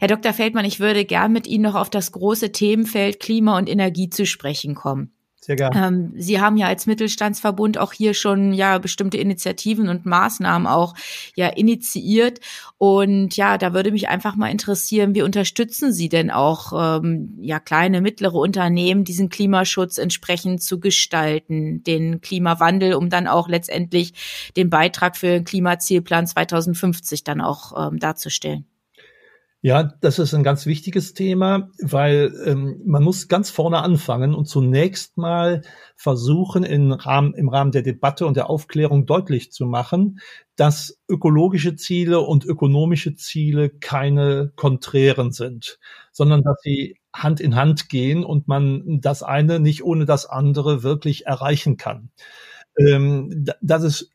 Herr 0.00 0.08
Dr. 0.08 0.32
Feldmann, 0.32 0.64
ich 0.64 0.80
würde 0.80 1.04
gern 1.04 1.32
mit 1.32 1.46
Ihnen 1.46 1.64
noch 1.64 1.74
auf 1.74 1.90
das 1.90 2.12
große 2.12 2.50
Themenfeld 2.50 3.20
Klima 3.20 3.58
und 3.58 3.68
Energie 3.68 4.08
zu 4.08 4.24
sprechen 4.24 4.74
kommen. 4.74 5.12
Sehr 5.44 5.56
gerne. 5.56 5.86
Ähm, 5.88 6.12
Sie 6.14 6.40
haben 6.40 6.56
ja 6.56 6.68
als 6.68 6.86
Mittelstandsverbund 6.86 7.76
auch 7.76 7.92
hier 7.92 8.14
schon 8.14 8.52
ja 8.52 8.78
bestimmte 8.78 9.18
Initiativen 9.18 9.88
und 9.88 10.06
Maßnahmen 10.06 10.68
auch 10.68 10.94
ja 11.34 11.48
initiiert. 11.48 12.38
Und 12.78 13.36
ja, 13.36 13.58
da 13.58 13.74
würde 13.74 13.90
mich 13.90 14.08
einfach 14.08 14.36
mal 14.36 14.52
interessieren, 14.52 15.16
wie 15.16 15.22
unterstützen 15.22 15.92
Sie 15.92 16.08
denn 16.08 16.30
auch 16.30 17.00
ähm, 17.00 17.38
ja 17.40 17.58
kleine, 17.58 18.00
mittlere 18.00 18.36
Unternehmen, 18.36 19.02
diesen 19.02 19.30
Klimaschutz 19.30 19.98
entsprechend 19.98 20.62
zu 20.62 20.78
gestalten, 20.78 21.82
den 21.82 22.20
Klimawandel, 22.20 22.94
um 22.94 23.10
dann 23.10 23.26
auch 23.26 23.48
letztendlich 23.48 24.14
den 24.56 24.70
Beitrag 24.70 25.16
für 25.16 25.26
den 25.26 25.44
Klimazielplan 25.44 26.28
2050 26.28 27.24
dann 27.24 27.40
auch 27.40 27.88
ähm, 27.88 27.98
darzustellen? 27.98 28.64
Ja, 29.64 29.84
das 30.00 30.18
ist 30.18 30.34
ein 30.34 30.42
ganz 30.42 30.66
wichtiges 30.66 31.14
Thema, 31.14 31.70
weil 31.80 32.34
ähm, 32.46 32.80
man 32.84 33.04
muss 33.04 33.28
ganz 33.28 33.48
vorne 33.48 33.78
anfangen 33.80 34.34
und 34.34 34.46
zunächst 34.46 35.16
mal 35.16 35.62
versuchen, 35.94 36.64
im 36.64 36.90
Rahmen, 36.90 37.32
im 37.34 37.48
Rahmen 37.48 37.70
der 37.70 37.82
Debatte 37.82 38.26
und 38.26 38.36
der 38.36 38.50
Aufklärung 38.50 39.06
deutlich 39.06 39.52
zu 39.52 39.64
machen, 39.66 40.18
dass 40.56 40.98
ökologische 41.08 41.76
Ziele 41.76 42.18
und 42.20 42.44
ökonomische 42.44 43.14
Ziele 43.14 43.70
keine 43.70 44.50
konträren 44.56 45.30
sind, 45.30 45.78
sondern 46.10 46.42
dass 46.42 46.60
sie 46.62 46.96
Hand 47.14 47.38
in 47.40 47.54
Hand 47.54 47.88
gehen 47.88 48.24
und 48.24 48.48
man 48.48 49.00
das 49.00 49.22
eine 49.22 49.60
nicht 49.60 49.84
ohne 49.84 50.06
das 50.06 50.26
andere 50.26 50.82
wirklich 50.82 51.26
erreichen 51.26 51.76
kann. 51.76 52.10
Ähm, 52.78 53.44
das 53.60 53.82
ist 53.84 54.11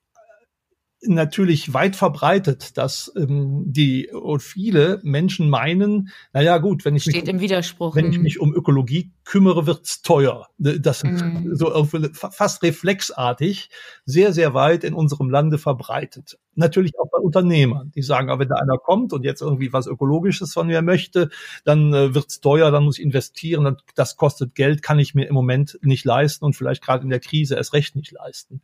natürlich 1.01 1.73
weit 1.73 1.95
verbreitet, 1.95 2.77
dass 2.77 3.11
ähm, 3.15 3.63
die 3.67 4.09
und 4.11 4.41
viele 4.41 4.99
Menschen 5.03 5.49
meinen, 5.49 6.09
na 6.33 6.41
ja, 6.41 6.57
gut, 6.57 6.85
wenn 6.85 6.95
ich 6.95 7.03
Steht 7.03 7.25
mich, 7.25 7.29
im 7.29 7.39
Widerspruch. 7.39 7.95
wenn 7.95 8.09
ich 8.09 8.17
mhm. 8.17 8.23
mich 8.23 8.39
um 8.39 8.53
Ökologie 8.53 9.11
kümmere, 9.23 9.67
wird's 9.67 10.01
teuer. 10.01 10.47
Das 10.57 11.03
mhm. 11.03 11.55
so 11.55 11.87
fast 12.13 12.63
reflexartig 12.63 13.69
sehr 14.05 14.33
sehr 14.33 14.53
weit 14.53 14.83
in 14.83 14.93
unserem 14.93 15.29
Lande 15.29 15.57
verbreitet. 15.57 16.39
Natürlich 16.55 16.97
auch 16.97 17.09
bei 17.11 17.19
Unternehmern, 17.19 17.91
die 17.95 18.01
sagen, 18.01 18.29
aber 18.29 18.41
wenn 18.41 18.49
da 18.49 18.55
einer 18.55 18.77
kommt 18.77 19.13
und 19.13 19.23
jetzt 19.23 19.41
irgendwie 19.41 19.73
was 19.73 19.85
ökologisches 19.85 20.53
von 20.53 20.67
mir 20.67 20.81
möchte, 20.81 21.29
dann 21.63 21.93
äh, 21.93 22.15
wird's 22.15 22.41
teuer, 22.41 22.71
dann 22.71 22.83
muss 22.83 22.97
ich 22.97 23.05
investieren, 23.05 23.77
das 23.95 24.17
kostet 24.17 24.55
Geld, 24.55 24.81
kann 24.81 24.97
ich 24.97 25.13
mir 25.13 25.27
im 25.27 25.35
Moment 25.35 25.77
nicht 25.83 26.05
leisten 26.05 26.43
und 26.43 26.55
vielleicht 26.55 26.83
gerade 26.83 27.03
in 27.03 27.09
der 27.09 27.19
Krise 27.19 27.55
erst 27.55 27.73
recht 27.73 27.95
nicht 27.95 28.11
leisten. 28.11 28.61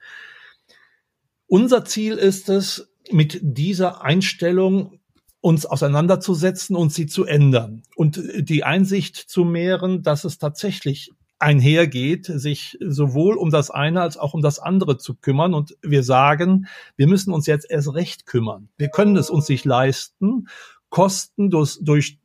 Unser 1.54 1.86
Ziel 1.86 2.13
ist 2.13 2.50
es, 2.50 2.92
mit 3.12 3.39
dieser 3.44 4.04
Einstellung 4.04 5.00
uns 5.39 5.68
auseinanderzusetzen 5.68 6.76
und 6.76 6.92
sie 6.92 7.06
zu 7.06 7.26
ändern 7.26 7.84
und 7.96 8.20
die 8.39 8.63
Einsicht 8.63 9.18
zu 9.18 9.46
mehren, 9.46 10.02
dass 10.02 10.24
es 10.24 10.39
tatsächlich 10.39 11.12
einhergeht, 11.38 12.26
sich 12.26 12.80
sowohl 12.84 13.36
um 13.36 13.52
das 13.52 13.70
eine 13.70 14.02
als 14.02 14.18
auch 14.18 14.34
um 14.34 14.42
das 14.42 14.58
andere 14.58 14.98
zu 14.98 15.13
kümmern. 15.13 15.54
Und 15.54 15.78
wir 15.84 16.02
sagen, 16.02 16.66
wir 16.96 17.06
müssen 17.06 17.32
uns 17.32 17.46
jetzt 17.46 17.70
erst 17.70 17.94
recht 17.94 18.26
kümmern. 18.26 18.70
Wir 18.76 18.89
können 18.89 19.16
es 19.16 19.30
uns 19.30 19.48
nicht 19.48 19.63
leisten, 19.63 20.48
Kosten 20.89 21.52
durch, 21.52 21.78
durch 21.82 22.18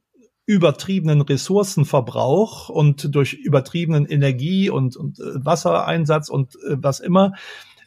übertriebenen 0.47 1.21
Ressourcenverbrauch 1.21 2.71
und 2.71 3.14
durch 3.14 3.35
übertriebenen 3.35 4.07
Energie- 4.07 4.71
und, 4.71 4.97
und 4.97 5.21
äh, 5.21 5.45
Wassereinsatz 5.45 6.31
und 6.31 6.55
äh, 6.55 6.79
was 6.79 7.01
immer 7.01 7.35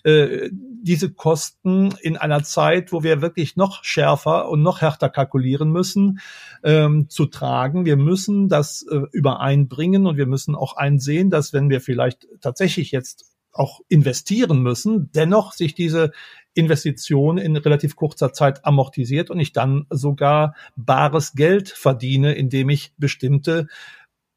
äh, 0.04 0.50
diese 0.52 1.12
Kosten 1.12 1.94
in 2.02 2.18
einer 2.18 2.44
Zeit, 2.44 2.92
wo 2.92 3.04
wir 3.04 3.22
wirklich 3.22 3.56
noch 3.56 3.84
schärfer 3.84 4.50
und 4.50 4.62
noch 4.62 4.82
härter 4.82 5.10
kalkulieren 5.10 5.72
müssen, 5.72 6.20
ähm, 6.64 7.10
zu 7.10 7.28
tragen. 7.28 7.86
Wir 7.86 7.98
müssen 7.98 8.50
das 8.50 8.86
äh, 8.90 9.02
übereinbringen 9.12 10.08
und 10.08 10.18
wir 10.18 10.26
müssen 10.26 10.56
auch 10.56 10.76
einsehen, 10.76 11.30
dass 11.30 11.54
wenn 11.54 11.70
wir 11.70 11.82
vielleicht 11.82 12.28
tatsächlich 12.42 12.92
jetzt 12.92 13.26
auch 13.54 13.82
investieren 13.90 14.62
müssen, 14.62 15.12
dennoch 15.12 15.54
sich 15.54 15.76
diese 15.76 16.12
Investition 16.54 17.38
in 17.38 17.56
relativ 17.56 17.96
kurzer 17.96 18.34
Zeit 18.34 18.66
amortisiert 18.66 19.30
und 19.30 19.40
ich 19.40 19.54
dann 19.54 19.86
sogar 19.90 20.56
bares 20.76 21.34
Geld 21.34 21.70
verdiene, 21.70 22.34
indem 22.34 22.70
ich 22.70 22.94
bestimmte 22.98 23.68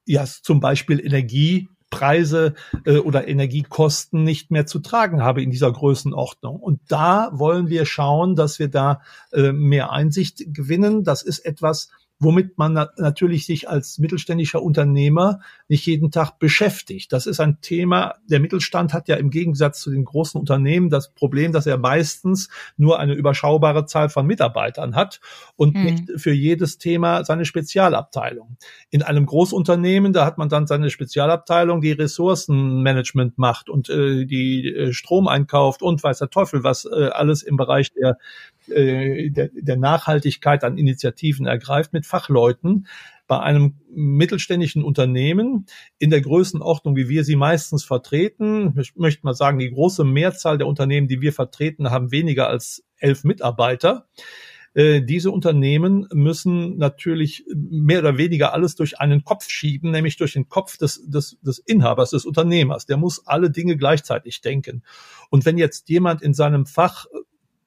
ja, 0.07 0.25
zum 0.25 0.61
Beispiel 0.61 1.05
Energie 1.05 1.69
Preise 1.95 2.55
äh, 2.85 2.99
oder 2.99 3.29
Energiekosten 3.29 4.25
nicht 4.25 4.51
mehr 4.51 4.67
zu 4.67 4.81
tragen 4.81 5.23
habe 5.23 5.43
in 5.43 5.51
dieser 5.51 5.71
Größenordnung. 5.71 6.57
Und 6.57 6.81
da 6.89 7.31
wollen 7.33 7.69
wir 7.69 7.87
schauen, 7.87 8.35
dass 8.35 8.59
wir 8.59 8.69
da 8.69 9.01
äh, 9.33 9.53
mehr 9.53 9.93
Einsicht 9.93 10.43
gewinnen. 10.53 11.05
Das 11.05 11.23
ist 11.23 11.39
etwas, 11.39 11.91
womit 12.21 12.59
man 12.59 12.73
natürlich 12.97 13.45
sich 13.45 13.69
als 13.69 13.99
mittelständischer 13.99 14.63
Unternehmer 14.63 15.41
nicht 15.69 15.85
jeden 15.87 16.11
Tag 16.11 16.39
beschäftigt. 16.39 17.13
Das 17.13 17.27
ist 17.27 17.41
ein 17.41 17.61
Thema, 17.61 18.15
der 18.29 18.41
Mittelstand 18.41 18.93
hat 18.93 19.09
ja 19.09 19.17
im 19.17 19.31
Gegensatz 19.31 19.81
zu 19.81 19.91
den 19.91 20.05
großen 20.05 20.39
Unternehmen 20.39 20.91
das 20.91 21.13
Problem, 21.13 21.53
dass 21.53 21.67
er 21.67 21.77
meistens 21.77 22.49
nur 22.77 22.99
eine 23.01 23.15
überschaubare 23.15 23.87
Zahl 23.87 24.09
von 24.09 24.27
Mitarbeitern 24.27 24.95
hat 24.95 25.21
und 25.57 25.75
hm. 25.75 25.85
nicht 25.85 26.05
für 26.17 26.33
jedes 26.33 26.79
Thema 26.79 27.25
seine 27.25 27.45
Spezialabteilung. 27.45 28.57
In 28.91 29.03
einem 29.03 29.27
Großunternehmen, 29.27 30.13
da 30.13 30.25
hat 30.25 30.39
man 30.39 30.49
dann 30.49 30.67
seine 30.67 30.91
Spezialabteilung, 30.91 31.81
die 31.81 31.93
Ressourcenmanagement 31.93 33.39
macht 33.39 33.69
und 33.69 33.89
äh, 33.89 34.25
die 34.25 34.69
äh, 34.69 34.93
Strom 34.93 35.27
einkauft 35.27 35.83
und 35.83 36.03
weiß 36.03 36.19
der 36.19 36.31
Teufel, 36.31 36.63
was 36.63 36.85
äh, 36.85 37.09
alles 37.09 37.43
im 37.43 37.57
Bereich 37.57 37.93
der 37.93 38.19
äh, 38.69 39.31
der, 39.31 39.51
der 39.53 39.77
Nachhaltigkeit 39.77 40.65
an 40.65 40.79
Initiativen 40.79 41.47
ergreift 41.47 41.93
mit 41.93 42.04
Fachleuten 42.05 42.87
bei 43.27 43.41
einem 43.41 43.75
mittelständischen 43.91 44.85
Unternehmen 44.85 45.67
in 45.99 46.11
der 46.11 46.21
Größenordnung, 46.21 46.95
wie 46.97 47.09
wir 47.09 47.25
sie 47.25 47.37
meistens 47.37 47.85
vertreten. 47.85 48.75
Ich 48.79 48.95
möchte 48.97 49.25
mal 49.25 49.35
sagen, 49.35 49.59
die 49.59 49.71
große 49.71 50.05
Mehrzahl 50.05 50.59
der 50.59 50.67
Unternehmen, 50.67 51.09
die 51.09 51.21
wir 51.21 51.33
vertreten, 51.33 51.91
haben 51.91 52.13
weniger 52.13 52.49
als 52.49 52.85
elf 52.99 53.25
Mitarbeiter. 53.25 54.07
Äh, 54.75 55.03
diese 55.03 55.31
Unternehmen 55.31 56.07
müssen 56.13 56.77
natürlich 56.77 57.45
mehr 57.55 58.01
oder 58.01 58.19
weniger 58.19 58.53
alles 58.53 58.75
durch 58.75 59.01
einen 59.01 59.25
Kopf 59.25 59.49
schieben, 59.49 59.93
nämlich 59.93 60.17
durch 60.17 60.33
den 60.33 60.49
Kopf 60.49 60.77
des, 60.77 61.09
des, 61.09 61.39
des 61.41 61.61
Inhabers, 61.61 62.11
des 62.11 62.27
Unternehmers. 62.27 62.85
Der 62.85 62.97
muss 62.97 63.27
alle 63.27 63.51
Dinge 63.51 63.77
gleichzeitig 63.77 64.41
denken. 64.41 64.83
Und 65.31 65.47
wenn 65.47 65.59
jetzt 65.59 65.89
jemand 65.89 66.23
in 66.23 66.35
seinem 66.35 66.67
Fach 66.67 67.07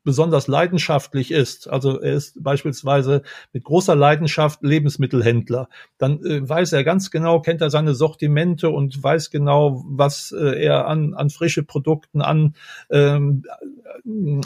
besonders 0.08 0.48
leidenschaftlich 0.48 1.32
ist, 1.32 1.70
also 1.70 2.00
er 2.00 2.13
ist 2.13 2.41
beispielsweise 2.41 3.24
mit 3.52 3.65
großer 3.65 3.93
Leidenschaft 3.93 4.63
Lebensmittelhändler, 4.63 5.67
dann 5.98 6.24
äh, 6.24 6.48
weiß 6.48 6.72
er 6.72 6.86
ganz 6.86 7.12
genau, 7.12 7.41
kennt 7.41 7.60
er 7.60 7.70
seine 7.70 7.93
Sortimente 7.93 8.70
und 8.70 9.04
weiß 9.04 9.32
genau, 9.32 9.84
was 9.86 10.32
äh, 10.32 10.63
er 10.63 10.88
an, 10.88 11.13
an 11.13 11.30
frische 11.30 11.62
Produkten 11.62 12.22
an, 12.22 12.56
ähm, 12.89 13.43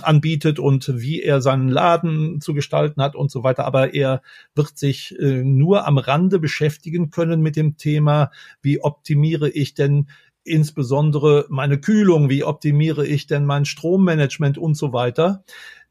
anbietet 0.02 0.58
und 0.58 1.00
wie 1.00 1.21
er 1.21 1.41
seinen 1.41 1.69
Laden 1.69 2.41
zu 2.41 2.56
gestalten 2.56 3.00
hat 3.00 3.15
und 3.15 3.30
so 3.30 3.43
weiter. 3.43 3.65
Aber 3.65 3.93
er 3.93 4.24
wird 4.56 4.80
sich 4.80 5.15
äh, 5.19 5.43
nur 5.43 5.86
am 5.86 6.00
Rande 6.00 6.39
beschäftigen 6.39 7.12
können 7.12 7.41
mit 7.41 7.56
dem 7.56 7.78
Thema, 7.78 8.32
wie 8.63 8.82
optimiere 8.82 9.47
ich 9.47 9.76
denn 9.76 10.08
insbesondere 10.43 11.45
meine 11.49 11.80
Kühlung, 11.80 12.30
wie 12.30 12.43
optimiere 12.43 13.06
ich 13.06 13.27
denn 13.27 13.45
mein 13.45 13.65
Strommanagement 13.65 14.58
und 14.58 14.75
so 14.75 14.93
weiter. 14.93 15.43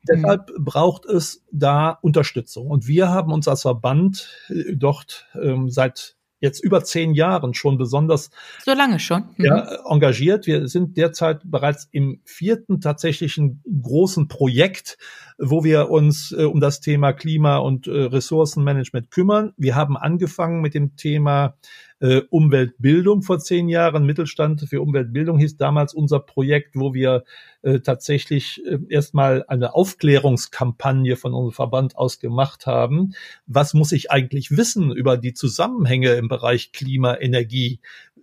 Mhm. 0.03 0.07
Deshalb 0.09 0.53
braucht 0.59 1.05
es 1.07 1.45
da 1.53 1.91
Unterstützung. 2.03 2.69
Und 2.69 2.87
wir 2.87 3.09
haben 3.09 3.33
uns 3.33 3.49
als 3.49 3.63
Verband 3.63 4.29
äh, 4.49 4.75
dort 4.75 5.27
ähm, 5.41 5.69
seit 5.71 6.17
jetzt 6.41 6.65
über 6.65 6.83
zehn 6.83 7.13
Jahren 7.15 7.55
schon 7.55 7.77
besonders 7.77 8.31
so 8.65 8.73
lange 8.73 8.99
schon 8.99 9.25
mhm. 9.37 9.45
ja, 9.45 9.79
engagiert. 9.89 10.47
Wir 10.47 10.69
sind 10.69 10.97
derzeit 10.97 11.43
bereits 11.45 11.89
im 11.93 12.21
vierten 12.25 12.81
tatsächlichen 12.81 13.63
großen 13.83 14.27
Projekt, 14.29 14.97
wo 15.41 15.65
wir 15.65 15.91
uns 15.91 16.33
äh, 16.33 16.45
um 16.45 16.61
das 16.61 16.81
Thema 16.81 17.13
Klima 17.13 17.57
und 17.57 17.87
äh, 17.87 17.91
Ressourcenmanagement 17.91 19.11
kümmern. 19.11 19.53
Wir 19.57 19.75
haben 19.75 19.97
angefangen 19.97 20.61
mit 20.61 20.75
dem 20.75 20.97
Thema 20.97 21.57
äh, 22.01 22.23
Umweltbildung 22.31 23.23
vor 23.23 23.39
zehn 23.39 23.69
Jahren. 23.69 24.05
Mittelstand 24.05 24.63
für 24.69 24.83
Umweltbildung 24.83 25.39
hieß 25.39 25.57
damals 25.57 25.95
unser 25.95 26.21
Projekt, 26.21 26.77
wo 26.77 26.93
wir 26.93 27.25
äh, 27.63 27.81
tatsächlich 27.81 28.63
äh, 28.67 28.79
erstmal 28.89 29.45
eine 29.49 29.75
Aufklärungskampagne 29.75 31.17
von 31.17 31.33
unserem 31.33 31.53
Verband 31.53 31.97
aus 31.97 32.19
gemacht 32.19 32.67
haben. 32.67 33.15
Was 33.47 33.75
muss 33.75 33.93
ich 33.93 34.11
eigentlich 34.11 34.57
wissen 34.57 34.93
über 34.93 35.17
die 35.17 35.35
Zusammenhänge 35.35 36.13
im 36.13 36.29
Bereich 36.29 36.73
Klima, 36.73 37.17
Energie? 37.19 37.81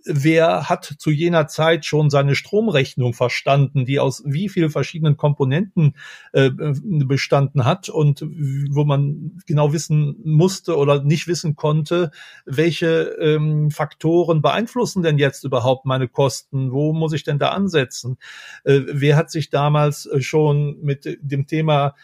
Wer 0.07 0.69
hat 0.69 0.95
zu 0.97 1.11
jener 1.11 1.47
Zeit 1.47 1.85
schon 1.85 2.09
seine 2.09 2.35
Stromrechnung 2.35 3.13
verstanden, 3.13 3.85
die 3.85 3.99
aus 3.99 4.23
wie 4.25 4.49
viel 4.49 4.69
verschiedenen 4.69 5.17
Komponenten 5.17 5.95
äh, 6.33 6.49
bestanden 6.51 7.65
hat 7.65 7.89
und 7.89 8.21
wo 8.21 8.83
man 8.85 9.39
genau 9.45 9.73
wissen 9.73 10.17
musste 10.23 10.77
oder 10.77 11.03
nicht 11.03 11.27
wissen 11.27 11.55
konnte, 11.55 12.11
welche 12.45 13.15
ähm, 13.19 13.71
Faktoren 13.71 14.41
beeinflussen 14.41 15.03
denn 15.03 15.17
jetzt 15.17 15.43
überhaupt 15.43 15.85
meine 15.85 16.07
Kosten? 16.07 16.71
Wo 16.71 16.93
muss 16.93 17.13
ich 17.13 17.23
denn 17.23 17.39
da 17.39 17.49
ansetzen? 17.49 18.17
Äh, 18.63 18.81
wer 18.87 19.15
hat 19.15 19.31
sich 19.31 19.49
damals 19.49 20.05
äh, 20.05 20.21
schon 20.21 20.77
mit 20.81 21.17
dem 21.21 21.47
Thema 21.47 21.95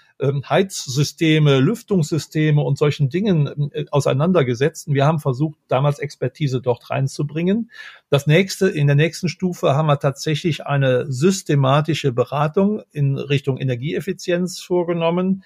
Heizsysteme, 0.50 1.60
Lüftungssysteme 1.60 2.62
und 2.62 2.78
solchen 2.78 3.10
Dingen 3.10 3.72
äh, 3.72 3.86
auseinandergesetzt. 3.92 4.94
Wir 4.94 5.06
haben 5.06 5.20
versucht, 5.20 5.60
damals 5.68 6.00
Expertise 6.00 6.62
dort 6.62 6.90
reinzubringen. 6.90 7.72
Das 8.10 8.28
nächste, 8.28 8.70
in 8.70 8.88
der 8.88 8.96
nächsten 8.96 9.30
Stufe 9.30 9.76
haben 9.76 9.88
wir 9.88 10.00
tatsächlich 10.00 10.66
eine 10.66 11.12
systematische 11.12 12.12
Beratung 12.14 12.84
in 12.92 13.18
Richtung 13.18 13.58
Energieeffizienz 13.58 14.60
vorgenommen. 14.60 15.44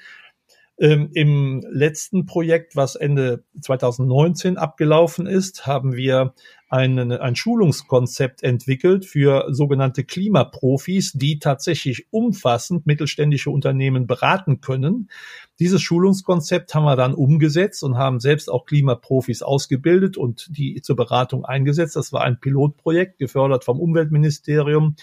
Ähm, 0.80 1.10
Im 1.14 1.66
letzten 1.70 2.28
Projekt, 2.28 2.76
was 2.76 2.96
Ende 2.96 3.44
2019 3.60 4.58
abgelaufen 4.58 5.26
ist, 5.26 5.66
haben 5.66 5.96
wir 5.96 6.36
ein, 6.70 7.12
ein 7.12 7.36
Schulungskonzept 7.36 8.44
entwickelt 8.44 9.06
für 9.06 9.48
sogenannte 9.50 10.04
Klimaprofis, 10.04 11.14
die 11.14 11.40
tatsächlich 11.40 12.08
umfassend 12.12 12.86
mittelständische 12.86 13.50
Unternehmen 13.52 14.06
beraten 14.06 14.60
können. 14.60 15.10
Dieses 15.60 15.82
Schulungskonzept 15.82 16.76
haben 16.76 16.84
wir 16.84 16.98
dann 16.98 17.14
umgesetzt 17.14 17.84
und 17.84 17.98
haben 17.98 18.20
selbst 18.20 18.52
auch 18.52 18.66
Klimaprofis 18.66 19.42
ausgebildet 19.42 20.18
und 20.18 20.50
die 20.50 20.82
zur 20.82 20.98
Beratung 20.98 21.46
eingesetzt. 21.46 21.96
Das 21.96 22.12
war 22.12 22.22
ein 22.22 22.40
Pilotprojekt, 22.40 23.18
gefördert 23.18 23.64
vom 23.64 23.80
Umweltministerium, 23.80 24.96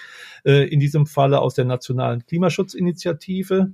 äh, 0.45 0.69
in 0.69 0.81
diesem 0.81 1.07
Falle 1.07 1.41
aus 1.41 1.55
der 1.55 1.65
Nationalen 1.65 2.27
Klimaschutzinitiative. 2.27 3.73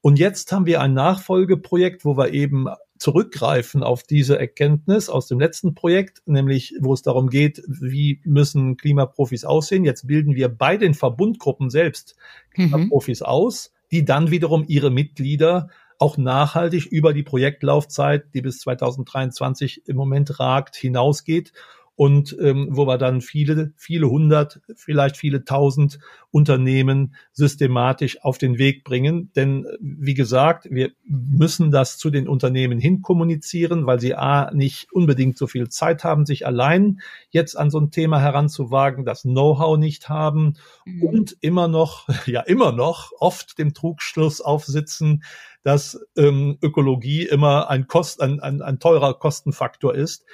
Und 0.00 0.18
jetzt 0.18 0.52
haben 0.52 0.66
wir 0.66 0.80
ein 0.80 0.94
Nachfolgeprojekt, 0.94 2.04
wo 2.04 2.16
wir 2.16 2.32
eben 2.32 2.66
zurückgreifen 3.02 3.82
auf 3.82 4.02
diese 4.02 4.38
Erkenntnis 4.38 5.08
aus 5.10 5.26
dem 5.26 5.38
letzten 5.38 5.74
Projekt, 5.74 6.22
nämlich 6.26 6.74
wo 6.80 6.94
es 6.94 7.02
darum 7.02 7.28
geht, 7.28 7.62
wie 7.66 8.20
müssen 8.24 8.76
Klimaprofis 8.76 9.44
aussehen. 9.44 9.84
Jetzt 9.84 10.06
bilden 10.06 10.34
wir 10.34 10.48
bei 10.48 10.76
den 10.76 10.94
Verbundgruppen 10.94 11.68
selbst. 11.68 12.16
Klimaprofis 12.54 13.20
mhm. 13.20 13.26
aus 13.26 13.72
die 13.92 14.04
dann 14.04 14.30
wiederum 14.30 14.64
ihre 14.66 14.90
Mitglieder 14.90 15.68
auch 15.98 16.16
nachhaltig 16.16 16.86
über 16.86 17.12
die 17.12 17.22
Projektlaufzeit, 17.22 18.34
die 18.34 18.40
bis 18.40 18.58
2023 18.60 19.86
im 19.86 19.96
Moment 19.96 20.40
ragt, 20.40 20.74
hinausgeht 20.74 21.52
und 21.94 22.36
ähm, 22.40 22.68
wo 22.70 22.86
wir 22.86 22.96
dann 22.96 23.20
viele, 23.20 23.72
viele 23.76 24.08
hundert, 24.08 24.60
vielleicht 24.76 25.16
viele 25.16 25.44
tausend 25.44 25.98
Unternehmen 26.30 27.14
systematisch 27.32 28.22
auf 28.22 28.38
den 28.38 28.56
Weg 28.58 28.82
bringen. 28.82 29.30
Denn 29.36 29.66
wie 29.80 30.14
gesagt, 30.14 30.68
wir 30.70 30.92
müssen 31.04 31.70
das 31.70 31.98
zu 31.98 32.08
den 32.10 32.28
Unternehmen 32.28 32.78
hin 32.78 33.02
kommunizieren, 33.02 33.86
weil 33.86 34.00
sie 34.00 34.14
a 34.14 34.50
nicht 34.54 34.90
unbedingt 34.92 35.36
so 35.36 35.46
viel 35.46 35.68
Zeit 35.68 36.02
haben, 36.02 36.24
sich 36.24 36.46
allein 36.46 37.00
jetzt 37.30 37.58
an 37.58 37.70
so 37.70 37.78
ein 37.78 37.90
Thema 37.90 38.20
heranzuwagen, 38.20 39.04
das 39.04 39.22
Know-how 39.22 39.76
nicht 39.76 40.08
haben 40.08 40.54
mhm. 40.86 41.02
und 41.02 41.36
immer 41.40 41.68
noch, 41.68 42.08
ja 42.26 42.40
immer 42.40 42.72
noch 42.72 43.12
oft 43.18 43.58
dem 43.58 43.74
Trugschluss 43.74 44.40
aufsitzen, 44.40 45.22
dass 45.62 46.00
ähm, 46.16 46.58
Ökologie 46.62 47.26
immer 47.26 47.70
ein, 47.70 47.86
Kost, 47.86 48.20
ein, 48.20 48.40
ein, 48.40 48.62
ein 48.62 48.78
teurer 48.78 49.14
Kostenfaktor 49.14 49.94
ist. 49.94 50.24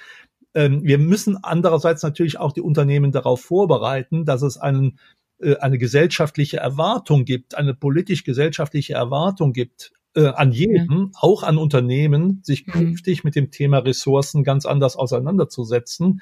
Ähm, 0.54 0.82
wir 0.84 0.98
müssen 0.98 1.36
andererseits 1.42 2.02
natürlich 2.02 2.38
auch 2.38 2.52
die 2.52 2.60
Unternehmen 2.60 3.12
darauf 3.12 3.40
vorbereiten, 3.42 4.24
dass 4.24 4.42
es 4.42 4.56
einen, 4.56 4.98
äh, 5.40 5.56
eine 5.56 5.78
gesellschaftliche 5.78 6.58
Erwartung 6.58 7.24
gibt, 7.24 7.56
eine 7.56 7.74
politisch-gesellschaftliche 7.74 8.94
Erwartung 8.94 9.52
gibt 9.52 9.92
äh, 10.14 10.26
an 10.26 10.52
jeden, 10.52 10.98
ja. 10.98 11.10
auch 11.20 11.42
an 11.42 11.58
Unternehmen, 11.58 12.40
sich 12.42 12.66
mhm. 12.66 12.72
künftig 12.72 13.24
mit 13.24 13.36
dem 13.36 13.50
Thema 13.50 13.78
Ressourcen 13.78 14.42
ganz 14.42 14.66
anders 14.66 14.96
auseinanderzusetzen. 14.96 16.20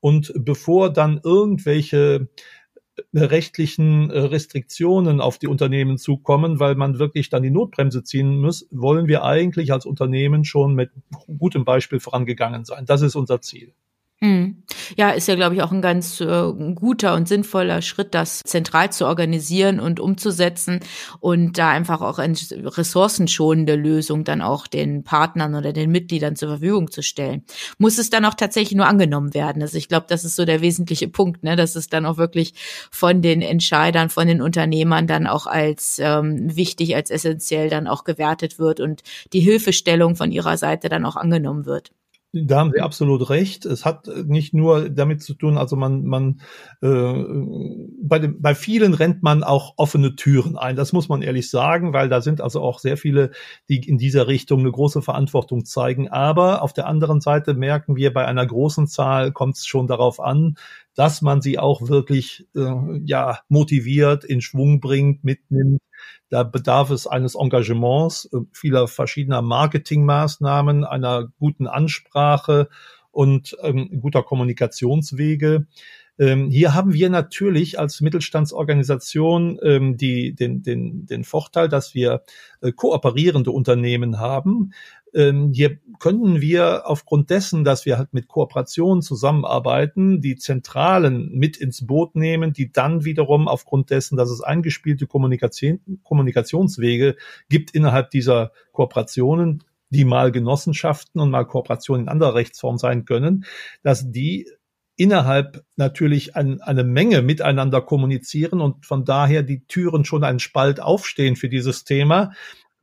Und 0.00 0.32
bevor 0.36 0.92
dann 0.92 1.20
irgendwelche 1.22 2.28
rechtlichen 3.14 4.10
äh, 4.10 4.18
Restriktionen 4.18 5.20
auf 5.20 5.38
die 5.38 5.48
Unternehmen 5.48 5.98
zukommen, 5.98 6.60
weil 6.60 6.74
man 6.74 6.98
wirklich 6.98 7.30
dann 7.30 7.42
die 7.42 7.50
Notbremse 7.50 8.02
ziehen 8.02 8.40
muss, 8.40 8.66
wollen 8.70 9.08
wir 9.08 9.24
eigentlich 9.24 9.72
als 9.72 9.86
Unternehmen 9.86 10.44
schon 10.44 10.74
mit 10.74 10.90
gutem 11.38 11.64
Beispiel 11.64 12.00
vorangegangen 12.00 12.64
sein. 12.64 12.86
Das 12.86 13.02
ist 13.02 13.16
unser 13.16 13.40
Ziel. 13.40 13.72
Hm. 14.20 14.64
Ja, 14.96 15.10
ist 15.10 15.28
ja, 15.28 15.36
glaube 15.36 15.54
ich, 15.54 15.62
auch 15.62 15.70
ein 15.70 15.80
ganz 15.80 16.20
äh, 16.20 16.52
guter 16.74 17.14
und 17.14 17.28
sinnvoller 17.28 17.82
Schritt, 17.82 18.14
das 18.16 18.40
zentral 18.40 18.90
zu 18.90 19.06
organisieren 19.06 19.78
und 19.78 20.00
umzusetzen 20.00 20.80
und 21.20 21.56
da 21.56 21.70
einfach 21.70 22.00
auch 22.00 22.18
eine 22.18 22.36
ressourcenschonende 22.52 23.76
Lösung 23.76 24.24
dann 24.24 24.42
auch 24.42 24.66
den 24.66 25.04
Partnern 25.04 25.54
oder 25.54 25.72
den 25.72 25.92
Mitgliedern 25.92 26.34
zur 26.34 26.48
Verfügung 26.48 26.90
zu 26.90 27.00
stellen. 27.00 27.44
Muss 27.78 27.98
es 27.98 28.10
dann 28.10 28.24
auch 28.24 28.34
tatsächlich 28.34 28.76
nur 28.76 28.88
angenommen 28.88 29.34
werden? 29.34 29.62
Also 29.62 29.78
ich 29.78 29.86
glaube, 29.88 30.06
das 30.08 30.24
ist 30.24 30.34
so 30.34 30.44
der 30.44 30.62
wesentliche 30.62 31.06
Punkt, 31.06 31.44
ne? 31.44 31.54
dass 31.54 31.76
es 31.76 31.88
dann 31.88 32.04
auch 32.04 32.16
wirklich 32.16 32.54
von 32.90 33.22
den 33.22 33.40
Entscheidern, 33.40 34.10
von 34.10 34.26
den 34.26 34.42
Unternehmern 34.42 35.06
dann 35.06 35.28
auch 35.28 35.46
als 35.46 36.00
ähm, 36.02 36.56
wichtig, 36.56 36.96
als 36.96 37.10
essentiell 37.10 37.70
dann 37.70 37.86
auch 37.86 38.02
gewertet 38.02 38.58
wird 38.58 38.80
und 38.80 39.02
die 39.32 39.40
Hilfestellung 39.40 40.16
von 40.16 40.32
ihrer 40.32 40.56
Seite 40.56 40.88
dann 40.88 41.06
auch 41.06 41.14
angenommen 41.14 41.66
wird. 41.66 41.92
Da 42.32 42.58
haben 42.58 42.72
Sie 42.74 42.82
absolut 42.82 43.30
recht. 43.30 43.64
Es 43.64 43.86
hat 43.86 44.06
nicht 44.26 44.52
nur 44.52 44.90
damit 44.90 45.22
zu 45.22 45.32
tun, 45.32 45.56
also 45.56 45.76
man, 45.76 46.04
man 46.04 46.42
äh, 46.82 47.24
bei, 48.02 48.18
dem, 48.18 48.42
bei 48.42 48.54
vielen 48.54 48.92
rennt 48.92 49.22
man 49.22 49.42
auch 49.42 49.72
offene 49.78 50.14
Türen 50.14 50.58
ein. 50.58 50.76
Das 50.76 50.92
muss 50.92 51.08
man 51.08 51.22
ehrlich 51.22 51.48
sagen, 51.48 51.94
weil 51.94 52.10
da 52.10 52.20
sind 52.20 52.42
also 52.42 52.60
auch 52.60 52.80
sehr 52.80 52.98
viele, 52.98 53.30
die 53.70 53.78
in 53.78 53.96
dieser 53.96 54.28
Richtung 54.28 54.60
eine 54.60 54.70
große 54.70 55.00
Verantwortung 55.00 55.64
zeigen. 55.64 56.08
Aber 56.08 56.60
auf 56.60 56.74
der 56.74 56.86
anderen 56.86 57.22
Seite 57.22 57.54
merken 57.54 57.96
wir, 57.96 58.12
bei 58.12 58.26
einer 58.26 58.46
großen 58.46 58.88
Zahl 58.88 59.32
kommt 59.32 59.56
es 59.56 59.66
schon 59.66 59.86
darauf 59.86 60.20
an, 60.20 60.56
dass 60.94 61.22
man 61.22 61.40
sie 61.40 61.58
auch 61.58 61.88
wirklich 61.88 62.46
äh, 62.54 63.00
ja 63.04 63.38
motiviert, 63.48 64.24
in 64.24 64.42
Schwung 64.42 64.80
bringt, 64.80 65.24
mitnimmt 65.24 65.80
da 66.28 66.42
bedarf 66.42 66.90
es 66.90 67.06
eines 67.06 67.34
Engagements, 67.34 68.28
äh, 68.32 68.38
vieler 68.52 68.88
verschiedener 68.88 69.42
Marketingmaßnahmen, 69.42 70.84
einer 70.84 71.28
guten 71.38 71.66
Ansprache 71.66 72.68
und 73.10 73.56
ähm, 73.62 74.00
guter 74.00 74.22
Kommunikationswege. 74.22 75.66
Ähm, 76.18 76.50
hier 76.50 76.74
haben 76.74 76.92
wir 76.92 77.10
natürlich 77.10 77.78
als 77.78 78.00
Mittelstandsorganisation 78.00 79.58
ähm, 79.62 79.96
die, 79.96 80.34
den, 80.34 80.62
den, 80.62 81.06
den 81.06 81.24
Vorteil, 81.24 81.68
dass 81.68 81.94
wir 81.94 82.22
äh, 82.60 82.72
kooperierende 82.72 83.50
Unternehmen 83.50 84.18
haben, 84.18 84.72
ähm, 85.14 85.52
hier 85.52 85.78
können 85.98 86.40
wir 86.40 86.86
aufgrund 86.86 87.30
dessen, 87.30 87.64
dass 87.64 87.86
wir 87.86 87.98
halt 87.98 88.12
mit 88.12 88.28
Kooperationen 88.28 89.02
zusammenarbeiten, 89.02 90.20
die 90.20 90.36
Zentralen 90.36 91.30
mit 91.32 91.56
ins 91.56 91.86
Boot 91.86 92.14
nehmen, 92.14 92.52
die 92.52 92.70
dann 92.70 93.04
wiederum 93.04 93.48
aufgrund 93.48 93.90
dessen, 93.90 94.16
dass 94.16 94.30
es 94.30 94.42
eingespielte 94.42 95.06
Kommunikation, 95.06 95.80
Kommunikationswege 96.02 97.16
gibt 97.48 97.70
innerhalb 97.72 98.10
dieser 98.10 98.52
Kooperationen, 98.72 99.64
die 99.90 100.04
mal 100.04 100.30
Genossenschaften 100.30 101.20
und 101.20 101.30
mal 101.30 101.44
Kooperationen 101.44 102.04
in 102.04 102.08
anderer 102.08 102.34
Rechtsform 102.34 102.76
sein 102.76 103.04
können, 103.04 103.44
dass 103.82 104.10
die 104.10 104.46
innerhalb 104.98 105.64
natürlich 105.76 106.36
ein, 106.36 106.60
eine 106.60 106.84
Menge 106.84 107.22
miteinander 107.22 107.80
kommunizieren 107.80 108.60
und 108.60 108.84
von 108.84 109.04
daher 109.04 109.42
die 109.42 109.64
Türen 109.66 110.04
schon 110.04 110.24
einen 110.24 110.40
Spalt 110.40 110.80
aufstehen 110.80 111.36
für 111.36 111.48
dieses 111.48 111.84
Thema. 111.84 112.32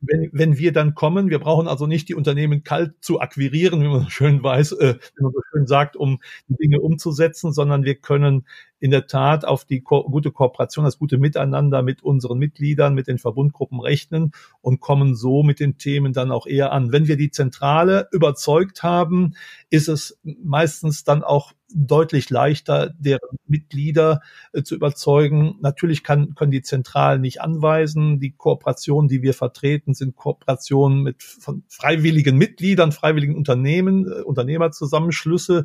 Wenn, 0.00 0.30
wenn 0.32 0.58
wir 0.58 0.72
dann 0.72 0.94
kommen, 0.94 1.30
wir 1.30 1.38
brauchen 1.38 1.68
also 1.68 1.86
nicht 1.86 2.08
die 2.08 2.14
Unternehmen 2.14 2.64
kalt 2.64 2.94
zu 3.02 3.20
akquirieren, 3.20 3.82
wie 3.82 3.88
man 3.88 4.02
so 4.02 4.10
schön 4.10 4.42
weiß, 4.42 4.72
äh, 4.72 4.94
wie 5.16 5.22
man 5.22 5.32
so 5.32 5.40
schön 5.52 5.66
sagt, 5.66 5.96
um 5.96 6.20
die 6.48 6.56
Dinge 6.56 6.80
umzusetzen, 6.80 7.52
sondern 7.52 7.84
wir 7.84 7.96
können 7.96 8.46
in 8.78 8.90
der 8.90 9.06
Tat 9.06 9.44
auf 9.44 9.64
die 9.64 9.80
ko 9.80 10.04
gute 10.04 10.30
Kooperation, 10.30 10.84
das 10.84 10.98
gute 10.98 11.18
Miteinander 11.18 11.82
mit 11.82 12.02
unseren 12.02 12.38
Mitgliedern, 12.38 12.94
mit 12.94 13.06
den 13.06 13.18
Verbundgruppen 13.18 13.80
rechnen 13.80 14.32
und 14.60 14.80
kommen 14.80 15.14
so 15.14 15.42
mit 15.42 15.60
den 15.60 15.78
Themen 15.78 16.12
dann 16.12 16.30
auch 16.30 16.46
eher 16.46 16.72
an. 16.72 16.92
Wenn 16.92 17.08
wir 17.08 17.16
die 17.16 17.30
Zentrale 17.30 18.08
überzeugt 18.12 18.82
haben, 18.82 19.34
ist 19.70 19.88
es 19.88 20.18
meistens 20.22 21.04
dann 21.04 21.22
auch 21.22 21.52
deutlich 21.74 22.30
leichter, 22.30 22.94
deren 22.98 23.38
Mitglieder 23.46 24.20
äh, 24.52 24.62
zu 24.62 24.74
überzeugen. 24.74 25.56
Natürlich 25.60 26.04
kann, 26.04 26.34
können 26.34 26.50
die 26.50 26.62
Zentralen 26.62 27.20
nicht 27.20 27.40
anweisen. 27.40 28.20
Die 28.20 28.32
Kooperationen, 28.32 29.08
die 29.08 29.22
wir 29.22 29.34
vertreten, 29.34 29.94
sind 29.94 30.16
Kooperationen 30.16 31.02
mit 31.02 31.22
von 31.22 31.64
freiwilligen 31.68 32.36
Mitgliedern, 32.36 32.92
freiwilligen 32.92 33.36
Unternehmen, 33.36 34.06
äh, 34.06 34.22
Unternehmerzusammenschlüsse, 34.22 35.64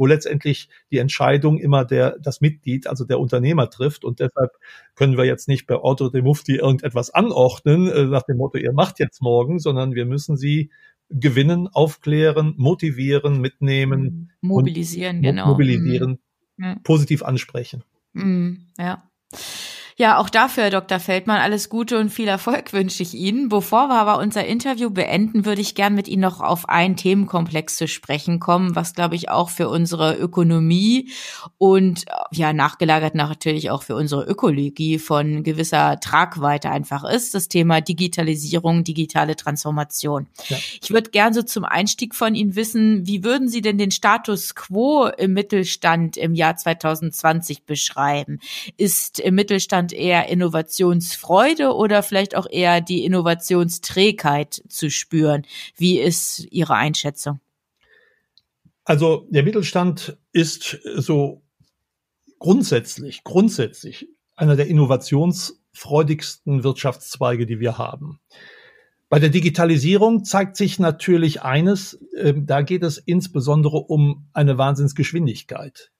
wo 0.00 0.06
letztendlich 0.06 0.70
die 0.90 0.96
Entscheidung 0.96 1.58
immer 1.58 1.84
der, 1.84 2.18
das 2.20 2.40
Mitglied, 2.40 2.86
also 2.86 3.04
der 3.04 3.20
Unternehmer 3.20 3.68
trifft. 3.68 4.02
Und 4.02 4.18
deshalb 4.18 4.52
können 4.94 5.18
wir 5.18 5.26
jetzt 5.26 5.46
nicht 5.46 5.66
bei 5.66 5.76
Otto 5.76 6.08
de 6.08 6.22
Mufti 6.22 6.56
irgendetwas 6.56 7.10
anordnen, 7.10 7.86
äh, 7.86 8.06
nach 8.06 8.22
dem 8.22 8.38
Motto, 8.38 8.56
ihr 8.56 8.72
macht 8.72 8.98
jetzt 8.98 9.20
morgen, 9.20 9.58
sondern 9.58 9.94
wir 9.94 10.06
müssen 10.06 10.38
sie 10.38 10.70
gewinnen, 11.10 11.68
aufklären, 11.68 12.54
motivieren, 12.56 13.42
mitnehmen. 13.42 14.32
Mobilisieren, 14.40 15.20
genau. 15.20 15.48
Mobilisieren, 15.48 16.18
mhm. 16.56 16.82
positiv 16.82 17.22
ansprechen. 17.22 17.84
Mhm, 18.14 18.68
ja. 18.78 19.02
Ja, 20.00 20.16
auch 20.16 20.30
dafür, 20.30 20.62
Herr 20.62 20.70
Dr. 20.70 20.98
Feldmann, 20.98 21.42
alles 21.42 21.68
Gute 21.68 21.98
und 21.98 22.08
viel 22.08 22.26
Erfolg 22.26 22.72
wünsche 22.72 23.02
ich 23.02 23.12
Ihnen. 23.12 23.50
Bevor 23.50 23.88
wir 23.88 23.96
aber 23.96 24.16
unser 24.16 24.46
Interview 24.46 24.88
beenden, 24.88 25.44
würde 25.44 25.60
ich 25.60 25.74
gern 25.74 25.94
mit 25.94 26.08
Ihnen 26.08 26.22
noch 26.22 26.40
auf 26.40 26.70
einen 26.70 26.96
Themenkomplex 26.96 27.76
zu 27.76 27.86
sprechen 27.86 28.40
kommen, 28.40 28.74
was, 28.74 28.94
glaube 28.94 29.14
ich, 29.14 29.28
auch 29.28 29.50
für 29.50 29.68
unsere 29.68 30.16
Ökonomie 30.16 31.10
und 31.58 32.06
ja, 32.30 32.54
nachgelagert 32.54 33.14
natürlich 33.14 33.70
auch 33.70 33.82
für 33.82 33.94
unsere 33.94 34.24
Ökologie 34.24 34.98
von 34.98 35.42
gewisser 35.42 36.00
Tragweite 36.00 36.70
einfach 36.70 37.04
ist. 37.04 37.34
Das 37.34 37.48
Thema 37.48 37.82
Digitalisierung, 37.82 38.84
digitale 38.84 39.36
Transformation. 39.36 40.28
Ja. 40.48 40.56
Ich 40.80 40.92
würde 40.92 41.10
gern 41.10 41.34
so 41.34 41.42
zum 41.42 41.66
Einstieg 41.66 42.14
von 42.14 42.34
Ihnen 42.34 42.56
wissen, 42.56 43.06
wie 43.06 43.22
würden 43.22 43.48
Sie 43.48 43.60
denn 43.60 43.76
den 43.76 43.90
Status 43.90 44.54
quo 44.54 45.08
im 45.08 45.34
Mittelstand 45.34 46.16
im 46.16 46.34
Jahr 46.34 46.56
2020 46.56 47.64
beschreiben? 47.64 48.40
Ist 48.78 49.20
im 49.20 49.34
Mittelstand 49.34 49.89
Deutschland 49.90 49.92
eher 49.92 50.28
Innovationsfreude 50.28 51.74
oder 51.74 52.02
vielleicht 52.02 52.36
auch 52.36 52.46
eher 52.50 52.80
die 52.80 53.04
Innovationsträgheit 53.04 54.62
zu 54.68 54.90
spüren? 54.90 55.44
Wie 55.76 55.98
ist 55.98 56.46
Ihre 56.50 56.74
Einschätzung? 56.74 57.40
Also 58.84 59.26
der 59.30 59.42
Mittelstand 59.42 60.16
ist 60.32 60.78
so 60.96 61.42
grundsätzlich, 62.38 63.24
grundsätzlich 63.24 64.08
einer 64.36 64.56
der 64.56 64.68
innovationsfreudigsten 64.68 66.64
Wirtschaftszweige, 66.64 67.46
die 67.46 67.60
wir 67.60 67.78
haben. 67.78 68.20
Bei 69.08 69.18
der 69.18 69.28
Digitalisierung 69.28 70.24
zeigt 70.24 70.56
sich 70.56 70.78
natürlich 70.78 71.42
eines, 71.42 71.94
äh, 72.16 72.32
da 72.36 72.62
geht 72.62 72.84
es 72.84 72.96
insbesondere 72.96 73.76
um 73.76 74.28
eine 74.32 74.56
Wahnsinnsgeschwindigkeit. 74.56 75.90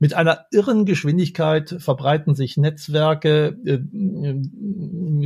Mit 0.00 0.14
einer 0.14 0.46
irren 0.52 0.84
Geschwindigkeit 0.84 1.74
verbreiten 1.80 2.36
sich 2.36 2.56
Netzwerke, 2.56 3.58
äh, 3.64 3.78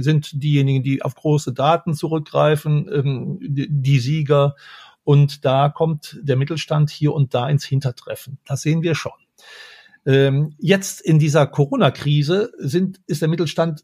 sind 0.01 0.43
diejenigen, 0.43 0.83
die 0.83 1.03
auf 1.03 1.15
große 1.15 1.53
Daten 1.53 1.93
zurückgreifen, 1.95 2.89
ähm, 2.91 3.39
die 3.41 3.99
Sieger. 3.99 4.57
Und 5.05 5.45
da 5.45 5.69
kommt 5.69 6.19
der 6.23 6.37
Mittelstand 6.37 6.91
hier 6.91 7.13
und 7.13 7.35
da 7.35 7.49
ins 7.51 7.65
Hintertreffen. 7.65 8.39
Das 8.47 8.63
sehen 8.63 8.83
wir 8.83 8.95
schon. 8.95 9.13
Ähm, 10.07 10.55
jetzt 10.59 11.01
in 11.01 11.19
dieser 11.19 11.47
Corona-Krise 11.47 12.53
sind, 12.59 13.01
ist 13.07 13.21
der 13.21 13.29
Mittelstand 13.29 13.83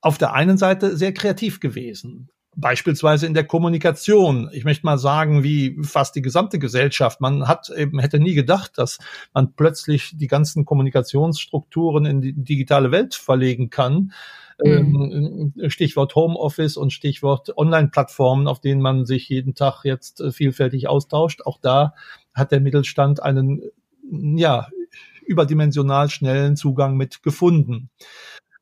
auf 0.00 0.18
der 0.18 0.32
einen 0.32 0.58
Seite 0.58 0.96
sehr 0.96 1.12
kreativ 1.12 1.60
gewesen. 1.60 2.30
Beispielsweise 2.56 3.26
in 3.26 3.34
der 3.34 3.44
Kommunikation. 3.44 4.50
Ich 4.52 4.64
möchte 4.64 4.84
mal 4.84 4.98
sagen, 4.98 5.44
wie 5.44 5.78
fast 5.82 6.16
die 6.16 6.22
gesamte 6.22 6.58
Gesellschaft. 6.58 7.20
Man 7.20 7.46
hat 7.46 7.70
eben, 7.70 8.00
hätte 8.00 8.18
nie 8.18 8.34
gedacht, 8.34 8.78
dass 8.78 8.98
man 9.32 9.54
plötzlich 9.54 10.16
die 10.16 10.26
ganzen 10.26 10.64
Kommunikationsstrukturen 10.64 12.04
in 12.04 12.20
die 12.20 12.32
digitale 12.32 12.90
Welt 12.90 13.14
verlegen 13.14 13.70
kann. 13.70 14.12
Mhm. 14.62 15.52
Ähm, 15.56 15.70
Stichwort 15.70 16.14
Homeoffice 16.16 16.76
und 16.76 16.92
Stichwort 16.92 17.56
Online-Plattformen, 17.56 18.48
auf 18.48 18.60
denen 18.60 18.80
man 18.80 19.06
sich 19.06 19.28
jeden 19.28 19.54
Tag 19.54 19.84
jetzt 19.84 20.20
äh, 20.20 20.32
vielfältig 20.32 20.88
austauscht. 20.88 21.42
Auch 21.42 21.58
da 21.60 21.94
hat 22.34 22.50
der 22.50 22.60
Mittelstand 22.60 23.22
einen, 23.22 23.62
ja, 24.02 24.68
überdimensional 25.26 26.08
schnellen 26.10 26.56
Zugang 26.56 26.96
mit 26.96 27.22
gefunden. 27.22 27.90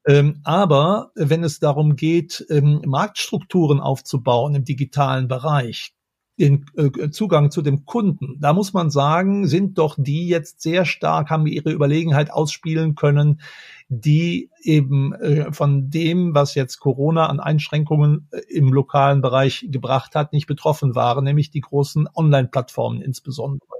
Ähm, 0.06 0.40
aber 0.44 1.10
wenn 1.14 1.42
es 1.42 1.58
darum 1.58 1.96
geht, 1.96 2.46
ähm, 2.48 2.80
Marktstrukturen 2.86 3.80
aufzubauen 3.80 4.54
im 4.54 4.64
digitalen 4.64 5.26
Bereich, 5.26 5.94
den 6.38 6.66
äh, 6.76 7.10
Zugang 7.10 7.50
zu 7.50 7.62
dem 7.62 7.86
Kunden, 7.86 8.38
da 8.38 8.52
muss 8.52 8.72
man 8.72 8.90
sagen, 8.90 9.46
sind 9.46 9.78
doch 9.78 9.96
die 9.98 10.28
jetzt 10.28 10.60
sehr 10.60 10.84
stark, 10.84 11.30
haben 11.30 11.46
ihre 11.46 11.72
Überlegenheit 11.72 12.30
ausspielen 12.30 12.94
können, 12.94 13.40
die 13.88 14.50
eben 14.62 15.12
äh, 15.14 15.52
von 15.52 15.90
dem, 15.90 16.34
was 16.34 16.54
jetzt 16.54 16.78
Corona 16.78 17.26
an 17.26 17.40
Einschränkungen 17.40 18.28
äh, 18.32 18.40
im 18.50 18.72
lokalen 18.72 19.22
Bereich 19.22 19.66
gebracht 19.70 20.14
hat, 20.14 20.32
nicht 20.32 20.46
betroffen 20.46 20.94
waren, 20.94 21.24
nämlich 21.24 21.50
die 21.50 21.60
großen 21.60 22.08
Online-Plattformen 22.14 23.00
insbesondere. 23.00 23.76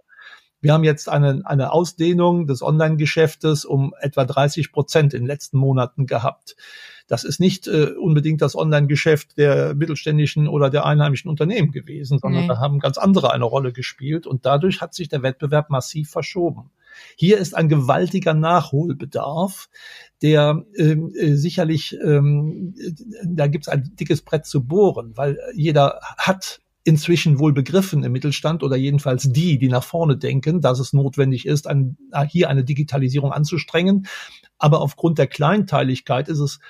Wir 0.61 0.73
haben 0.73 0.85
jetzt 0.85 1.09
eine, 1.09 1.43
eine 1.45 1.73
Ausdehnung 1.73 2.47
des 2.47 2.63
Online-Geschäftes 2.63 3.65
um 3.65 3.95
etwa 4.01 4.25
30 4.25 4.73
Prozent 4.73 5.15
in 5.15 5.23
den 5.23 5.27
letzten 5.27 5.59
Monaten 5.59 6.07
gehabt. 6.07 6.57
Das 7.09 7.23
ist 7.23 7.39
nicht 7.39 7.69
äh, 7.69 7.93
unbedingt 7.93 8.43
das 8.43 8.57
Online-Geschäft 8.57 9.39
der 9.39 9.75
mittelständischen 9.75 10.49
oder 10.49 10.71
der 10.71 10.85
einheimischen 10.87 11.31
Unternehmen 11.31 11.71
gewesen, 11.71 12.19
sondern 12.19 12.43
nee. 12.43 12.49
da 12.49 12.59
haben 12.59 12.81
ganz 12.81 12.99
andere 12.99 13.33
eine 13.33 13.45
Rolle 13.45 13.73
gespielt 13.73 14.27
und 14.27 14.45
dadurch 14.45 14.81
hat 14.81 14.95
sich 14.95 15.09
der 15.09 15.23
Wettbewerb 15.23 15.71
massiv 15.71 16.11
verschoben. 16.11 16.71
Hier 17.17 17.39
ist 17.39 17.55
ein 17.55 17.69
gewaltiger 17.69 18.35
Nachholbedarf, 18.35 19.69
der 20.23 20.65
ähm, 20.77 21.13
äh, 21.15 21.35
sicherlich, 21.35 21.97
ähm, 22.03 22.75
da 23.25 23.47
gibt 23.47 23.67
es 23.67 23.69
ein 23.69 23.93
dickes 23.97 24.23
Brett 24.23 24.47
zu 24.47 24.65
bohren, 24.65 25.17
weil 25.17 25.39
jeder 25.55 26.01
hat 26.17 26.61
inzwischen 26.87 27.41
wohl 27.41 27.53
begriffen 27.53 28.05
im 28.05 28.13
Mittelstand 28.13 28.63
oder 28.63 28.77
jedenfalls 28.77 29.33
die, 29.33 29.59
die 29.59 29.69
nach 29.69 29.83
vorne 29.83 30.17
denken, 30.17 30.61
dass 30.61 30.79
es 30.79 30.93
notwendig 30.93 31.45
ist, 31.45 31.67
ein, 31.67 31.97
hier 32.29 32.49
eine 32.49 32.63
Digitalisierung 32.63 33.33
anzustrengen. 33.33 34.07
Aber 34.57 34.81
aufgrund 34.81 35.19
der 35.19 35.27
Kleinteiligkeit 35.27 36.29
ist 36.29 36.39
es 36.39 36.61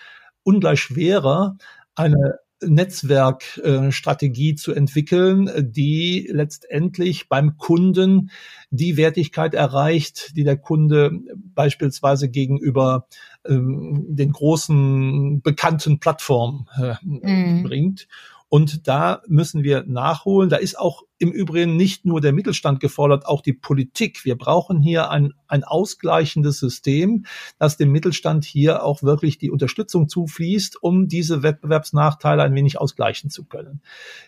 ungleich 0.42 0.81
schwerer, 0.81 1.59
eine 1.94 2.38
Netzwerkstrategie 2.64 4.55
zu 4.55 4.72
entwickeln, 4.72 5.50
die 5.59 6.26
letztendlich 6.33 7.29
beim 7.29 7.59
Kunden 7.59 8.31
die 8.70 8.96
Wertigkeit 8.96 9.52
erreicht, 9.52 10.35
die 10.35 10.44
der 10.44 10.57
Kunde 10.57 11.11
beispielsweise 11.55 12.31
gegenüber 12.31 13.07
ähm, 13.46 14.07
den 14.09 14.33
großen 14.33 15.42
bekannten 15.42 16.00
Plattformen 16.00 16.68
äh, 16.81 16.94
mhm. 17.02 17.64
bringt. 17.64 18.09
Und 18.48 18.87
da 18.87 19.22
müssen 19.26 19.64
wir 19.64 19.85
nachholen. 19.87 20.48
Da 20.48 20.56
ist 20.56 20.78
auch 20.78 21.02
im 21.18 21.32
Übrigen 21.32 21.76
nicht 21.76 22.04
nur 22.04 22.20
der 22.20 22.32
Mittelstand 22.32 22.78
gefordert, 22.78 23.26
auch 23.26 23.40
die 23.40 23.52
Politik. 23.52 24.24
Wir 24.24 24.37
brauchen 24.37 24.80
hier 24.80 25.11
ein, 25.11 25.32
ein 25.48 25.64
ausgleichendes 25.64 26.61
System, 26.61 27.26
dass 27.59 27.76
dem 27.76 27.90
Mittelstand 27.90 28.44
hier 28.44 28.85
auch 28.85 29.02
wirklich 29.02 29.38
die 29.38 29.50
Unterstützung 29.50 30.09
zufließt, 30.09 30.80
um 30.80 31.09
diese 31.09 31.42
Wettbewerbsnachteile 31.42 32.42
ein 32.42 32.54
wenig 32.54 32.80
ausgleichen 32.80 33.30
zu 33.30 33.44
können. 33.44 33.82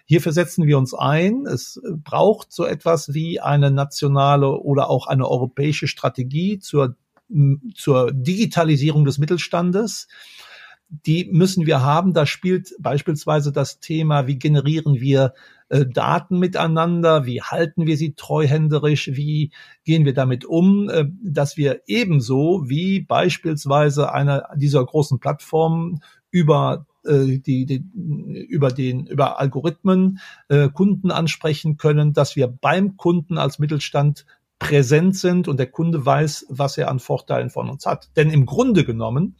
Hierfür 0.05 0.33
setzen 0.33 0.67
wir 0.67 0.79
uns 0.79 0.95
ein. 0.95 1.47
Es 1.47 1.81
braucht 2.03 2.53
so 2.53 2.65
etwas 2.65 3.15
wie 3.15 3.41
eine 3.41 3.71
nationale 3.71 4.51
oder 4.51 4.91
auch 4.91 5.07
eine 5.07 5.29
europäische 5.29 5.87
Strategie 5.87 6.59
zur, 6.59 6.97
zur 7.75 8.11
Digitalisierung 8.13 9.05
des 9.05 9.19
Mittelstandes 9.19 10.09
die 10.89 11.29
müssen 11.31 11.67
wir 11.67 11.83
haben. 11.83 12.15
Da 12.15 12.27
spielt 12.27 12.75
beispielsweise 12.79 13.53
das 13.53 13.81
Thema, 13.81 14.27
wie 14.27 14.39
generieren 14.39 15.01
wir 15.01 15.35
äh, 15.69 15.85
Daten 15.87 16.39
miteinander, 16.39 17.27
wie 17.27 17.43
halten 17.43 17.87
wir 17.87 17.97
sie 17.97 18.15
treuhänderisch, 18.15 19.11
wie 19.13 19.53
gehen 19.85 20.05
wir 20.05 20.15
damit 20.15 20.45
um, 20.45 20.89
äh, 20.89 21.05
dass 21.23 21.57
wir 21.57 21.83
ebenso 21.87 22.65
wie 22.69 23.01
beispielsweise 23.01 24.13
einer 24.13 24.49
dieser 24.57 24.85
großen 24.85 25.21
Plattformen 25.21 26.01
über 26.31 26.87
äh, 27.05 27.39
die, 27.39 27.67
die, 27.67 27.85
über 28.49 28.71
den 28.71 29.07
über 29.07 29.39
Algorithmen 29.39 30.21
äh, 30.49 30.69
Kunden 30.69 31.11
ansprechen 31.11 31.77
können, 31.77 32.13
dass 32.15 32.35
wir 32.35 32.47
beim 32.49 32.97
Kunden 32.97 33.37
als 33.37 33.59
Mittelstand 33.59 34.25
präsent 34.59 35.17
sind 35.17 35.47
und 35.49 35.59
der 35.59 35.71
Kunde 35.71 36.05
weiß, 36.05 36.47
was 36.49 36.79
er 36.79 36.91
an 36.91 36.99
Vorteilen 36.99 37.51
von 37.51 37.71
uns 37.71 37.87
hat. 37.87 38.11
Denn 38.17 38.31
im 38.31 38.45
Grunde 38.45 38.85
genommen 38.85 39.37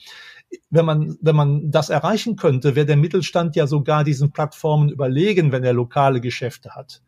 wenn 0.71 0.85
man, 0.85 1.19
wenn 1.21 1.37
man 1.37 1.71
das 1.71 1.91
erreichen 1.91 2.37
könnte, 2.37 2.75
wäre 2.75 2.87
der 2.87 2.97
Mittelstand 2.97 3.57
ja 3.57 3.67
sogar 3.67 4.05
diesen 4.05 4.33
Plattformen 4.33 4.89
überlegen, 4.89 5.53
wenn 5.53 5.65
er 5.65 5.73
lokale 5.73 6.21
Geschäfte 6.21 6.75
hat. 6.75 7.03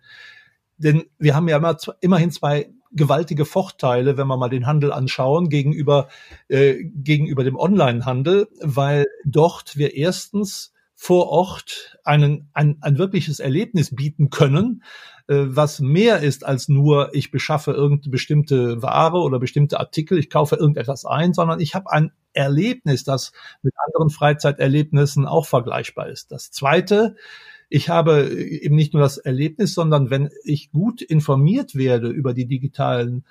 Denn 0.77 1.05
wir 1.19 1.35
haben 1.35 1.49
ja 1.49 1.59
immer, 1.59 1.77
immerhin 2.01 2.31
zwei 2.31 2.71
gewaltige 2.93 3.45
Vorteile, 3.45 4.17
wenn 4.17 4.27
wir 4.27 4.37
mal 4.37 4.49
den 4.49 4.67
Handel 4.67 4.93
anschauen, 4.93 5.49
gegenüber, 5.49 6.09
äh, 6.49 6.83
gegenüber 6.83 7.45
dem 7.45 7.57
Online-Handel, 7.57 8.49
weil 8.61 9.07
dort 9.25 9.77
wir 9.77 9.95
erstens 9.95 10.73
vor 10.95 11.29
Ort 11.29 11.99
einen, 12.05 12.51
ein, 12.53 12.77
ein 12.81 12.99
wirkliches 12.99 13.41
Erlebnis 13.41 13.95
bieten 13.95 14.29
können, 14.29 14.83
was 15.33 15.79
mehr 15.79 16.21
ist 16.21 16.45
als 16.45 16.69
nur, 16.69 17.15
ich 17.15 17.31
beschaffe 17.31 17.71
irgendeine 17.71 18.11
bestimmte 18.11 18.83
Ware 18.83 19.19
oder 19.19 19.39
bestimmte 19.39 19.79
Artikel, 19.79 20.19
ich 20.19 20.29
kaufe 20.29 20.57
irgendetwas 20.57 21.05
ein, 21.05 21.35
sondern 21.35 21.61
ich 21.61 21.77
habe 21.77 21.93
ein 21.93 22.11
Erlebnis, 22.33 23.05
das 23.05 23.33
mit 23.63 23.73
anderen 23.87 24.11
Freizeiterlebnissen 24.11 25.27
auch 25.27 25.47
vergleichbar 25.47 26.09
ist. 26.09 26.33
Das 26.33 26.51
Zweite, 26.51 27.15
ich 27.69 27.89
habe 27.89 28.29
eben 28.29 28.75
nicht 28.75 28.93
nur 28.93 29.03
das 29.05 29.19
Erlebnis, 29.19 29.73
sondern 29.73 30.11
wenn 30.11 30.31
ich 30.43 30.73
gut 30.73 31.01
informiert 31.01 31.77
werde 31.77 32.09
über 32.09 32.35
die 32.35 32.47
digitalen 32.47 33.25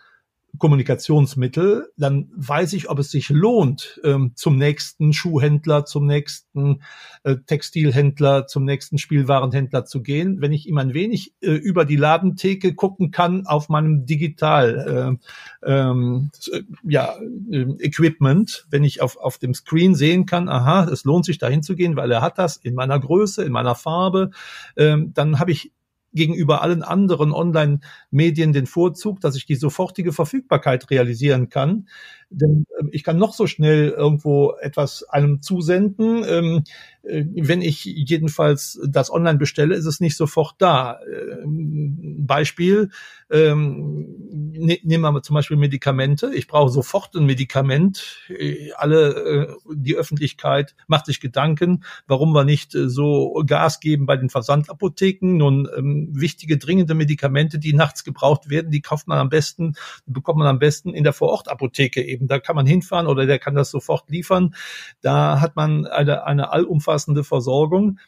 Kommunikationsmittel, 0.57 1.89
dann 1.97 2.29
weiß 2.35 2.73
ich, 2.73 2.89
ob 2.89 2.99
es 2.99 3.11
sich 3.11 3.29
lohnt, 3.29 3.99
ähm, 4.03 4.31
zum 4.35 4.57
nächsten 4.57 5.13
Schuhhändler, 5.13 5.85
zum 5.85 6.05
nächsten 6.05 6.81
äh, 7.23 7.37
Textilhändler, 7.45 8.47
zum 8.47 8.65
nächsten 8.65 8.97
Spielwarenhändler 8.97 9.85
zu 9.85 10.01
gehen, 10.01 10.41
wenn 10.41 10.51
ich 10.51 10.67
ihm 10.67 10.77
ein 10.77 10.93
wenig 10.93 11.33
äh, 11.41 11.51
über 11.51 11.85
die 11.85 11.95
Ladentheke 11.95 12.73
gucken 12.73 13.11
kann 13.11 13.45
auf 13.45 13.69
meinem 13.69 14.05
Digital 14.05 15.17
äh, 15.63 15.71
ähm, 15.71 16.31
äh, 16.51 16.61
ja, 16.83 17.15
Equipment, 17.51 18.65
wenn 18.69 18.83
ich 18.83 19.01
auf, 19.01 19.17
auf 19.17 19.37
dem 19.37 19.53
Screen 19.53 19.95
sehen 19.95 20.25
kann, 20.25 20.49
aha, 20.49 20.85
es 20.85 21.03
lohnt 21.03 21.25
sich 21.25 21.37
dahin 21.37 21.63
zu 21.63 21.75
gehen, 21.75 21.95
weil 21.95 22.11
er 22.11 22.21
hat 22.21 22.37
das 22.37 22.57
in 22.57 22.75
meiner 22.75 22.99
Größe, 22.99 23.43
in 23.43 23.51
meiner 23.51 23.75
Farbe, 23.75 24.31
ähm, 24.75 25.11
dann 25.13 25.39
habe 25.39 25.51
ich 25.51 25.71
gegenüber 26.13 26.61
allen 26.61 26.83
anderen 26.83 27.31
Online-Medien 27.31 28.53
den 28.53 28.65
Vorzug, 28.65 29.21
dass 29.21 29.35
ich 29.35 29.45
die 29.45 29.55
sofortige 29.55 30.13
Verfügbarkeit 30.13 30.89
realisieren 30.89 31.49
kann. 31.49 31.87
Denn 32.29 32.65
äh, 32.77 32.85
ich 32.91 33.03
kann 33.03 33.17
noch 33.17 33.33
so 33.33 33.47
schnell 33.47 33.89
irgendwo 33.89 34.53
etwas 34.61 35.03
einem 35.03 35.41
zusenden. 35.41 36.23
Ähm, 36.27 36.63
äh, 37.03 37.25
wenn 37.35 37.61
ich 37.61 37.85
jedenfalls 37.85 38.79
das 38.87 39.11
online 39.11 39.37
bestelle, 39.37 39.75
ist 39.75 39.85
es 39.85 39.99
nicht 39.99 40.15
sofort 40.17 40.55
da. 40.59 40.99
Ähm, 41.01 42.25
Beispiel, 42.25 42.89
ähm, 43.31 44.05
ne, 44.51 44.79
nehmen 44.83 45.13
wir 45.13 45.21
zum 45.23 45.33
Beispiel 45.33 45.57
Medikamente. 45.57 46.31
Ich 46.35 46.47
brauche 46.47 46.69
sofort 46.71 47.15
ein 47.15 47.25
Medikament. 47.25 48.17
Äh, 48.29 48.71
alle, 48.73 49.09
äh, 49.09 49.73
die 49.73 49.95
Öffentlichkeit 49.95 50.75
macht 50.87 51.05
sich 51.05 51.19
Gedanken, 51.21 51.83
warum 52.07 52.33
wir 52.33 52.43
nicht 52.43 52.75
äh, 52.75 52.89
so 52.89 53.41
Gas 53.45 53.79
geben 53.79 54.05
bei 54.05 54.17
den 54.17 54.29
Versandapotheken. 54.29 55.37
Nun, 55.37 55.67
ähm, 55.75 56.09
wichtige, 56.11 56.57
dringende 56.57 56.93
Medikamente, 56.93 57.59
die 57.59 57.73
nachts 57.73 58.03
gebraucht 58.03 58.49
werden, 58.49 58.71
die 58.71 58.81
kauft 58.81 59.07
man 59.07 59.17
am 59.17 59.29
besten, 59.29 59.73
bekommt 60.05 60.39
man 60.39 60.47
am 60.47 60.59
besten 60.59 60.93
in 60.93 61.03
der 61.03 61.13
Vorortapotheke 61.13 62.03
eben. 62.03 62.18
Da 62.27 62.39
kann 62.39 62.55
man 62.55 62.65
hinfahren 62.65 63.07
oder 63.07 63.25
der 63.25 63.39
kann 63.39 63.55
das 63.55 63.71
sofort 63.71 64.09
liefern. 64.09 64.55
Da 65.01 65.41
hat 65.41 65.55
man 65.55 65.85
eine, 65.85 66.25
eine 66.25 66.51
allumfassende 66.51 67.23
Versorgung. 67.23 67.99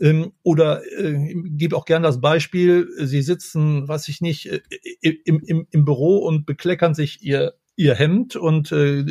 Ähm, 0.00 0.32
oder 0.42 0.82
äh, 0.98 1.34
gebe 1.34 1.76
auch 1.76 1.84
gern 1.84 2.02
das 2.02 2.20
Beispiel, 2.20 2.88
Sie 2.98 3.22
sitzen, 3.22 3.86
was 3.86 4.08
ich 4.08 4.20
nicht, 4.20 4.46
äh, 4.46 4.60
im, 5.00 5.40
im, 5.40 5.66
im 5.70 5.84
Büro 5.84 6.18
und 6.18 6.46
bekleckern 6.46 6.94
sich 6.94 7.22
Ihr 7.22 7.54
ihr 7.76 7.94
Hemd 7.94 8.36
und 8.36 8.70
äh, 8.70 9.02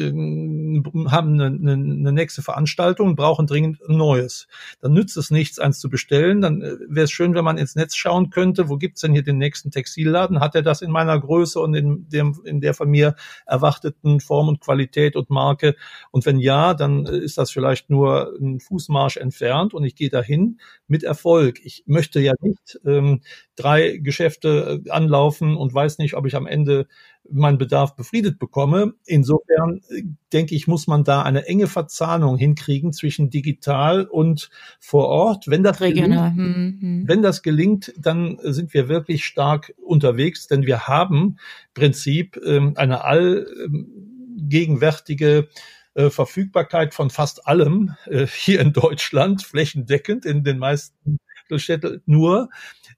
haben 1.09 1.33
eine, 1.33 1.45
eine, 1.45 1.73
eine 1.73 2.11
nächste 2.13 2.41
Veranstaltung 2.41 3.15
brauchen 3.15 3.45
dringend 3.45 3.81
ein 3.87 3.97
neues. 3.97 4.47
Dann 4.81 4.93
nützt 4.93 5.17
es 5.17 5.31
nichts, 5.31 5.59
eins 5.59 5.79
zu 5.79 5.89
bestellen. 5.89 6.39
Dann 6.39 6.61
äh, 6.61 6.77
wäre 6.87 7.05
es 7.05 7.11
schön, 7.11 7.35
wenn 7.35 7.43
man 7.43 7.57
ins 7.57 7.75
Netz 7.75 7.95
schauen 7.95 8.29
könnte, 8.29 8.69
wo 8.69 8.77
gibt's 8.77 9.01
denn 9.01 9.11
hier 9.11 9.23
den 9.23 9.37
nächsten 9.37 9.71
Textilladen? 9.71 10.39
Hat 10.39 10.55
er 10.55 10.61
das 10.61 10.81
in 10.81 10.91
meiner 10.91 11.19
Größe 11.19 11.59
und 11.59 11.73
in, 11.73 12.07
dem, 12.07 12.39
in 12.45 12.61
der 12.61 12.73
von 12.73 12.89
mir 12.89 13.15
erwarteten 13.45 14.21
Form 14.21 14.47
und 14.47 14.61
Qualität 14.61 15.17
und 15.17 15.29
Marke? 15.29 15.75
Und 16.11 16.25
wenn 16.25 16.39
ja, 16.39 16.73
dann 16.73 17.05
äh, 17.05 17.17
ist 17.17 17.37
das 17.37 17.51
vielleicht 17.51 17.89
nur 17.89 18.33
ein 18.39 18.61
Fußmarsch 18.61 19.17
entfernt 19.17 19.73
und 19.73 19.83
ich 19.83 19.95
gehe 19.95 20.09
dahin 20.09 20.59
mit 20.87 21.03
Erfolg. 21.03 21.59
Ich 21.63 21.83
möchte 21.85 22.21
ja 22.21 22.33
nicht 22.41 22.79
ähm, 22.85 23.21
drei 23.55 23.97
Geschäfte 23.97 24.81
äh, 24.85 24.89
anlaufen 24.89 25.57
und 25.57 25.73
weiß 25.73 25.97
nicht, 25.97 26.13
ob 26.13 26.25
ich 26.25 26.35
am 26.35 26.47
Ende 26.47 26.87
meinen 27.29 27.57
Bedarf 27.57 27.95
befriedet 27.95 28.39
bekomme. 28.39 28.93
Insofern 29.05 29.81
äh, 29.89 30.03
denke 30.31 30.55
ich, 30.55 30.67
muss 30.67 30.87
man 30.87 31.03
da 31.03 31.21
eine 31.21 31.45
enge 31.45 31.67
Verzahnung 31.67 32.37
hinkriegen 32.37 32.93
zwischen 32.93 33.29
digital 33.29 34.05
und 34.05 34.49
vor 34.79 35.07
Ort. 35.07 35.47
Wenn 35.47 35.63
das, 35.63 35.81
Regional. 35.81 36.31
gelingt, 36.31 36.81
hm, 36.81 36.81
hm. 36.81 37.07
wenn 37.07 37.21
das 37.21 37.41
gelingt, 37.41 37.93
dann 37.97 38.37
sind 38.41 38.73
wir 38.73 38.89
wirklich 38.89 39.25
stark 39.25 39.73
unterwegs, 39.85 40.47
denn 40.47 40.65
wir 40.65 40.87
haben 40.87 41.37
Prinzip 41.73 42.39
ähm, 42.45 42.73
eine 42.75 43.03
allgegenwärtige 43.03 45.49
äh, 45.95 46.09
Verfügbarkeit 46.09 46.93
von 46.93 47.09
fast 47.09 47.47
allem 47.47 47.95
äh, 48.05 48.27
hier 48.27 48.59
in 48.59 48.73
Deutschland, 48.73 49.43
flächendeckend 49.43 50.25
in 50.25 50.43
den 50.43 50.57
meisten 50.57 51.19
Städten. 51.55 52.01
Nur 52.05 52.49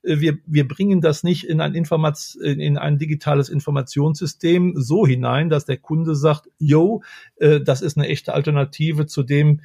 äh, 0.02 0.20
wir, 0.20 0.38
wir 0.46 0.66
bringen 0.66 1.00
das 1.00 1.22
nicht 1.22 1.44
in 1.44 1.60
ein, 1.60 1.74
Informat 1.74 2.36
in 2.42 2.78
ein 2.78 2.98
digitales 2.98 3.48
Informationssystem 3.48 4.74
so 4.76 5.06
hinein, 5.06 5.48
dass 5.48 5.64
der 5.64 5.76
Kunde 5.76 6.14
sagt, 6.14 6.48
yo, 6.58 7.02
äh, 7.36 7.60
das 7.60 7.82
ist 7.82 7.96
eine 7.96 8.08
echte 8.08 8.34
Alternative 8.34 9.06
zu 9.06 9.22
dem, 9.22 9.60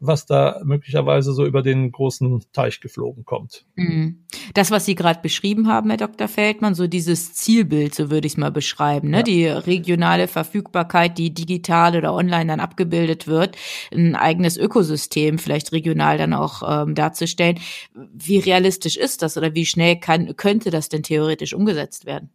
was 0.00 0.26
da 0.26 0.60
möglicherweise 0.64 1.32
so 1.32 1.46
über 1.46 1.62
den 1.62 1.90
großen 1.90 2.44
Teich 2.52 2.80
geflogen 2.80 3.24
kommt. 3.24 3.64
Mhm. 3.74 4.24
Das, 4.52 4.70
was 4.70 4.84
Sie 4.84 4.94
gerade 4.94 5.20
beschrieben 5.20 5.68
haben, 5.68 5.88
Herr 5.90 5.96
Dr. 5.96 6.28
Feldmann, 6.28 6.74
so 6.74 6.86
dieses 6.86 7.32
Zielbild, 7.34 7.94
so 7.94 8.10
würde 8.10 8.26
ich 8.26 8.34
es 8.34 8.36
mal 8.36 8.50
beschreiben, 8.50 9.10
ne? 9.10 9.18
Ja. 9.18 9.22
die 9.22 9.46
regionale 9.46 10.28
Verfügbarkeit, 10.28 11.18
die 11.18 11.32
digital 11.32 11.96
oder 11.96 12.12
online 12.12 12.46
dann 12.46 12.60
abgebildet 12.60 13.26
wird, 13.26 13.56
ein 13.92 14.14
eigenes 14.14 14.56
Ökosystem 14.56 15.38
vielleicht 15.38 15.72
regional 15.72 16.18
dann 16.18 16.34
auch 16.34 16.62
ähm, 16.66 16.94
darzustellen. 16.94 17.58
Wie 17.94 18.38
realistisch 18.38 18.96
ist 18.96 19.22
das 19.22 19.36
oder 19.36 19.54
wie 19.54 19.66
schnell 19.66 19.96
kann, 19.96 20.36
könnte 20.36 20.70
das 20.70 20.88
denn 20.88 21.02
theoretisch 21.02 21.54
umgesetzt 21.54 22.06
werden? 22.06 22.30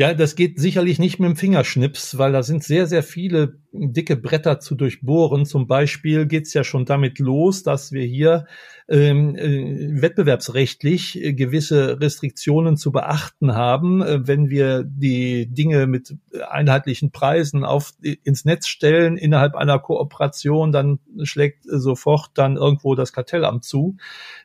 Ja, 0.00 0.14
das 0.14 0.34
geht 0.34 0.58
sicherlich 0.58 0.98
nicht 0.98 1.20
mit 1.20 1.28
dem 1.28 1.36
Fingerschnips, 1.36 2.16
weil 2.16 2.32
da 2.32 2.42
sind 2.42 2.64
sehr, 2.64 2.86
sehr 2.86 3.02
viele 3.02 3.58
dicke 3.70 4.16
Bretter 4.16 4.58
zu 4.58 4.74
durchbohren. 4.74 5.44
Zum 5.44 5.66
Beispiel 5.66 6.24
geht's 6.24 6.54
ja 6.54 6.64
schon 6.64 6.86
damit 6.86 7.18
los, 7.18 7.64
dass 7.64 7.92
wir 7.92 8.06
hier 8.06 8.46
ähm, 8.90 9.36
äh, 9.36 10.02
wettbewerbsrechtlich 10.02 11.22
äh, 11.22 11.32
gewisse 11.32 12.00
Restriktionen 12.00 12.76
zu 12.76 12.90
beachten 12.90 13.54
haben, 13.54 14.02
äh, 14.02 14.26
wenn 14.26 14.50
wir 14.50 14.82
die 14.82 15.46
Dinge 15.46 15.86
mit 15.86 16.16
einheitlichen 16.48 17.12
Preisen 17.12 17.64
auf 17.64 17.92
ins 18.02 18.44
Netz 18.44 18.66
stellen 18.66 19.16
innerhalb 19.16 19.54
einer 19.54 19.78
Kooperation, 19.78 20.72
dann 20.72 20.98
schlägt 21.22 21.62
sofort 21.66 22.32
dann 22.34 22.56
irgendwo 22.56 22.96
das 22.96 23.12
Kartellamt 23.12 23.62
zu. 23.62 23.96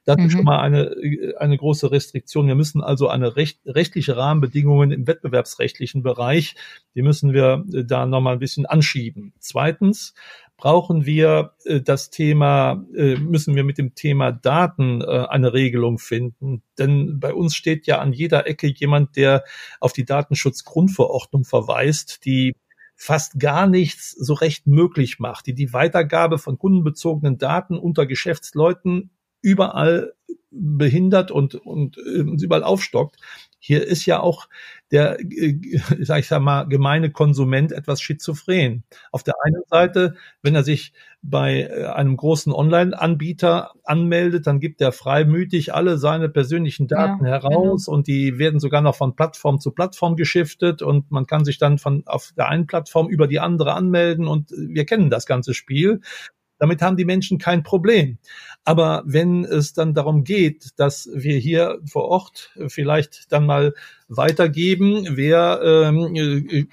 Das 0.06 0.18
mhm. 0.18 0.26
ist 0.26 0.34
schon 0.34 0.46
mal 0.46 0.60
eine 0.60 0.96
eine 1.40 1.58
große 1.58 1.90
Restriktion. 1.90 2.48
Wir 2.48 2.56
müssen 2.56 2.84
also 2.84 3.08
eine 3.08 3.36
recht, 3.36 3.62
rechtliche 3.66 4.16
Rahmenbedingungen 4.16 4.92
im 4.92 5.08
wettbewerbsrechtlichen 5.08 6.04
Bereich, 6.04 6.56
die 6.94 7.02
müssen 7.02 7.34
wir 7.34 7.64
da 7.66 8.06
noch 8.06 8.22
mal 8.22 8.34
ein 8.34 8.40
bisschen 8.40 8.68
anschieben. 8.68 9.34
Zweitens 9.40 10.14
brauchen 10.58 11.06
wir 11.06 11.54
äh, 11.66 11.82
das 11.82 12.10
Thema, 12.10 12.86
äh, 12.96 13.16
müssen 13.16 13.56
wir 13.56 13.64
mit 13.64 13.78
dem 13.78 13.96
Thema 13.96 14.32
Daten 14.32 15.02
äh, 15.02 15.06
eine 15.06 15.54
Regelung 15.54 16.00
finden. 16.00 16.64
Denn 16.78 17.20
bei 17.20 17.34
uns 17.34 17.56
steht 17.56 17.88
ja 17.88 18.00
an 18.00 18.14
jeder 18.14 18.48
Ecke 18.48 18.68
jemand, 18.68 19.16
der 19.16 19.44
auf 19.80 19.94
die 19.94 20.06
Datenschutzgrundverordnung 20.06 21.44
verweist, 21.44 22.26
die 22.26 22.56
fast 22.96 23.40
gar 23.40 23.68
nichts 23.68 24.12
so 24.12 24.34
recht 24.34 24.68
möglich 24.68 25.20
macht, 25.20 25.48
die 25.48 25.54
die 25.54 25.74
Weitergabe 25.74 26.38
von 26.38 26.58
kundenbezogenen 26.58 27.38
Daten 27.38 27.78
unter 27.78 28.06
Geschäftsleuten 28.06 29.12
überall 29.42 30.14
behindert 30.50 31.30
und, 31.32 31.56
und, 31.56 31.98
und 31.98 32.42
überall 32.42 32.64
aufstockt. 32.64 33.18
Hier 33.66 33.84
ist 33.84 34.06
ja 34.06 34.20
auch 34.20 34.48
der, 34.92 35.20
äh, 35.20 35.58
sag 36.02 36.20
ich 36.20 36.28
sag 36.28 36.40
mal, 36.40 36.66
gemeine 36.66 37.10
Konsument 37.10 37.72
etwas 37.72 38.00
schizophren. 38.00 38.84
Auf 39.12 39.24
der 39.24 39.34
einen 39.44 39.64
Seite, 39.68 40.14
wenn 40.44 40.54
er 40.54 40.64
sich 40.64 40.94
bei 41.24 41.62
äh, 41.64 41.86
einem 41.86 42.16
großen 42.16 42.54
Online-Anbieter 42.54 43.72
anmeldet, 43.84 44.46
dann 44.46 44.60
gibt 44.60 44.82
er 44.82 44.92
freimütig 44.92 45.74
alle 45.74 45.98
seine 45.98 46.30
persönlichen 46.30 46.88
Daten 46.88 47.26
ja, 47.26 47.32
heraus 47.32 47.86
genau. 47.86 47.98
und 47.98 48.06
die 48.06 48.38
werden 48.38 48.60
sogar 48.60 48.82
noch 48.82 48.96
von 48.96 49.16
Plattform 49.16 49.60
zu 49.60 49.72
Plattform 49.72 50.16
geschiftet 50.16 50.84
und 50.84 51.10
man 51.10 51.26
kann 51.26 51.44
sich 51.44 51.58
dann 51.58 51.80
von 51.80 52.04
auf 52.06 52.34
der 52.38 52.50
einen 52.50 52.68
Plattform 52.68 53.10
über 53.10 53.26
die 53.26 53.40
andere 53.40 53.74
anmelden 53.74 54.28
und 54.28 54.52
wir 54.52 54.86
kennen 54.86 55.10
das 55.10 55.26
ganze 55.26 55.56
Spiel. 55.56 56.02
Damit 56.58 56.82
haben 56.82 56.98
die 56.98 57.06
Menschen 57.06 57.38
kein 57.38 57.64
Problem. 57.64 58.18
Aber 58.64 59.04
wenn 59.06 59.46
es 59.46 59.74
dann 59.74 59.94
darum 59.94 60.24
geht, 60.24 60.72
dass 60.78 61.10
wir 61.14 61.38
hier 61.38 61.80
vor 61.86 62.06
Ort 62.06 62.52
vielleicht 62.68 63.32
dann 63.32 63.46
mal 63.46 63.74
weitergeben, 64.08 65.06
wer 65.12 65.62
ähm, 65.64 66.16
äh, 66.16 66.66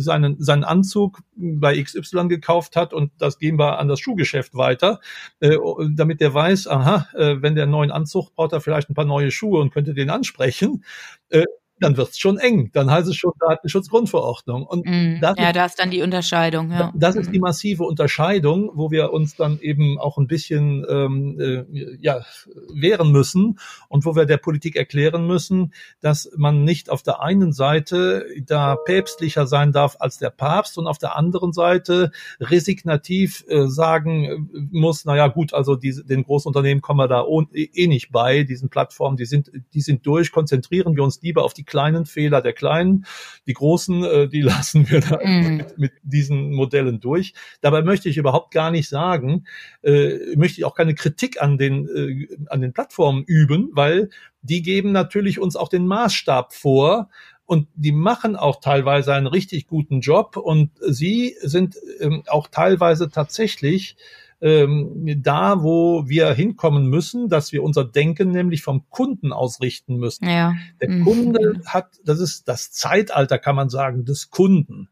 seinen, 0.00 0.40
seinen 0.42 0.64
Anzug 0.64 1.20
bei 1.36 1.82
XY 1.82 2.28
gekauft 2.28 2.76
hat 2.76 2.92
und 2.92 3.12
das 3.18 3.38
geben 3.38 3.58
wir 3.58 3.78
an 3.78 3.88
das 3.88 4.00
Schuhgeschäft 4.00 4.54
weiter, 4.54 5.00
äh, 5.40 5.56
damit 5.94 6.20
der 6.20 6.32
weiß, 6.34 6.68
aha, 6.68 7.08
äh, 7.14 7.36
wenn 7.40 7.54
der 7.54 7.64
einen 7.64 7.72
neuen 7.72 7.90
Anzug 7.90 8.34
braucht 8.34 8.52
er 8.52 8.60
vielleicht 8.60 8.90
ein 8.90 8.94
paar 8.94 9.04
neue 9.04 9.30
Schuhe 9.30 9.60
und 9.60 9.72
könnte 9.72 9.94
den 9.94 10.10
ansprechen. 10.10 10.84
Äh, 11.30 11.44
dann 11.80 11.96
wird's 11.96 12.18
schon 12.18 12.38
eng. 12.38 12.70
Dann 12.72 12.90
heißt 12.90 13.08
es 13.08 13.16
schon 13.16 13.32
Datenschutzgrundverordnung. 13.40 14.64
Und 14.64 14.86
mm, 14.86 15.20
das 15.20 15.36
ja, 15.38 15.48
ist, 15.48 15.56
da 15.56 15.64
ist 15.66 15.78
dann 15.78 15.90
die 15.90 16.02
Unterscheidung. 16.02 16.70
Ja. 16.70 16.92
Das 16.94 17.16
ist 17.16 17.32
die 17.32 17.38
massive 17.38 17.84
Unterscheidung, 17.84 18.70
wo 18.74 18.90
wir 18.90 19.12
uns 19.12 19.36
dann 19.36 19.58
eben 19.60 19.98
auch 19.98 20.18
ein 20.18 20.26
bisschen 20.26 20.84
ähm, 20.88 21.38
äh, 21.40 21.96
ja, 22.00 22.24
wehren 22.72 23.10
müssen 23.12 23.58
und 23.88 24.04
wo 24.04 24.16
wir 24.16 24.26
der 24.26 24.36
Politik 24.38 24.76
erklären 24.76 25.26
müssen, 25.26 25.72
dass 26.00 26.30
man 26.36 26.64
nicht 26.64 26.90
auf 26.90 27.02
der 27.02 27.22
einen 27.22 27.52
Seite 27.52 28.26
da 28.46 28.76
päpstlicher 28.76 29.46
sein 29.46 29.72
darf 29.72 29.96
als 30.00 30.18
der 30.18 30.30
Papst 30.30 30.78
und 30.78 30.86
auf 30.86 30.98
der 30.98 31.16
anderen 31.16 31.52
Seite 31.52 32.10
resignativ 32.40 33.44
äh, 33.48 33.66
sagen 33.68 34.48
muss, 34.70 35.04
naja 35.04 35.28
gut, 35.28 35.54
also 35.54 35.76
diese, 35.76 36.04
den 36.04 36.24
Großunternehmen 36.24 36.82
kommen 36.82 37.00
wir 37.00 37.08
da 37.08 37.24
eh 37.52 37.86
nicht 37.86 38.10
bei, 38.10 38.42
diesen 38.42 38.68
Plattformen, 38.68 39.16
die 39.16 39.26
sind, 39.26 39.50
die 39.74 39.80
sind 39.80 40.06
durch, 40.06 40.32
konzentrieren 40.32 40.96
wir 40.96 41.04
uns 41.04 41.20
lieber 41.22 41.44
auf 41.44 41.54
die 41.54 41.64
kleinen 41.68 42.06
Fehler 42.06 42.42
der 42.42 42.52
Kleinen. 42.52 43.06
Die 43.46 43.52
großen, 43.52 44.04
äh, 44.04 44.28
die 44.28 44.40
lassen 44.42 44.90
wir 44.90 45.00
da 45.00 45.20
mm. 45.22 45.56
mit, 45.56 45.78
mit, 45.78 45.92
diesen 46.02 46.52
Modellen 46.52 47.00
durch. 47.00 47.34
Dabei 47.60 47.82
möchte 47.82 48.08
ich 48.08 48.16
überhaupt 48.16 48.52
gar 48.52 48.70
nicht 48.70 48.88
sagen, 48.88 49.46
äh, 49.82 50.34
möchte 50.36 50.60
ich 50.60 50.64
auch 50.64 50.74
keine 50.74 50.94
Kritik 50.94 51.40
an 51.40 51.58
den, 51.58 51.86
äh, 51.88 52.36
an 52.48 52.60
den 52.60 52.72
Plattformen 52.72 53.22
üben, 53.24 53.70
weil 53.72 54.10
die 54.42 54.62
geben 54.62 54.92
natürlich 54.92 55.38
uns 55.38 55.54
auch 55.54 55.68
den 55.68 55.86
Maßstab 55.86 56.52
vor, 56.52 57.08
und 57.48 57.66
die 57.74 57.92
machen 57.92 58.36
auch 58.36 58.60
teilweise 58.60 59.14
einen 59.14 59.26
richtig 59.26 59.68
guten 59.68 60.00
Job 60.00 60.36
und 60.36 60.70
sie 60.80 61.34
sind 61.40 61.76
ähm, 61.98 62.22
auch 62.26 62.48
teilweise 62.48 63.08
tatsächlich 63.08 63.96
ähm, 64.40 65.20
da, 65.22 65.62
wo 65.62 66.08
wir 66.08 66.32
hinkommen 66.32 66.86
müssen, 66.86 67.28
dass 67.28 67.52
wir 67.52 67.62
unser 67.62 67.84
Denken 67.84 68.30
nämlich 68.30 68.62
vom 68.62 68.88
Kunden 68.90 69.32
ausrichten 69.32 69.96
müssen. 69.96 70.28
Ja. 70.28 70.54
Der 70.80 70.90
mhm. 70.90 71.04
Kunde 71.04 71.60
hat, 71.66 71.98
das 72.04 72.20
ist 72.20 72.48
das 72.48 72.70
Zeitalter, 72.70 73.38
kann 73.38 73.56
man 73.56 73.68
sagen, 73.68 74.04
des 74.04 74.30
Kunden 74.30 74.88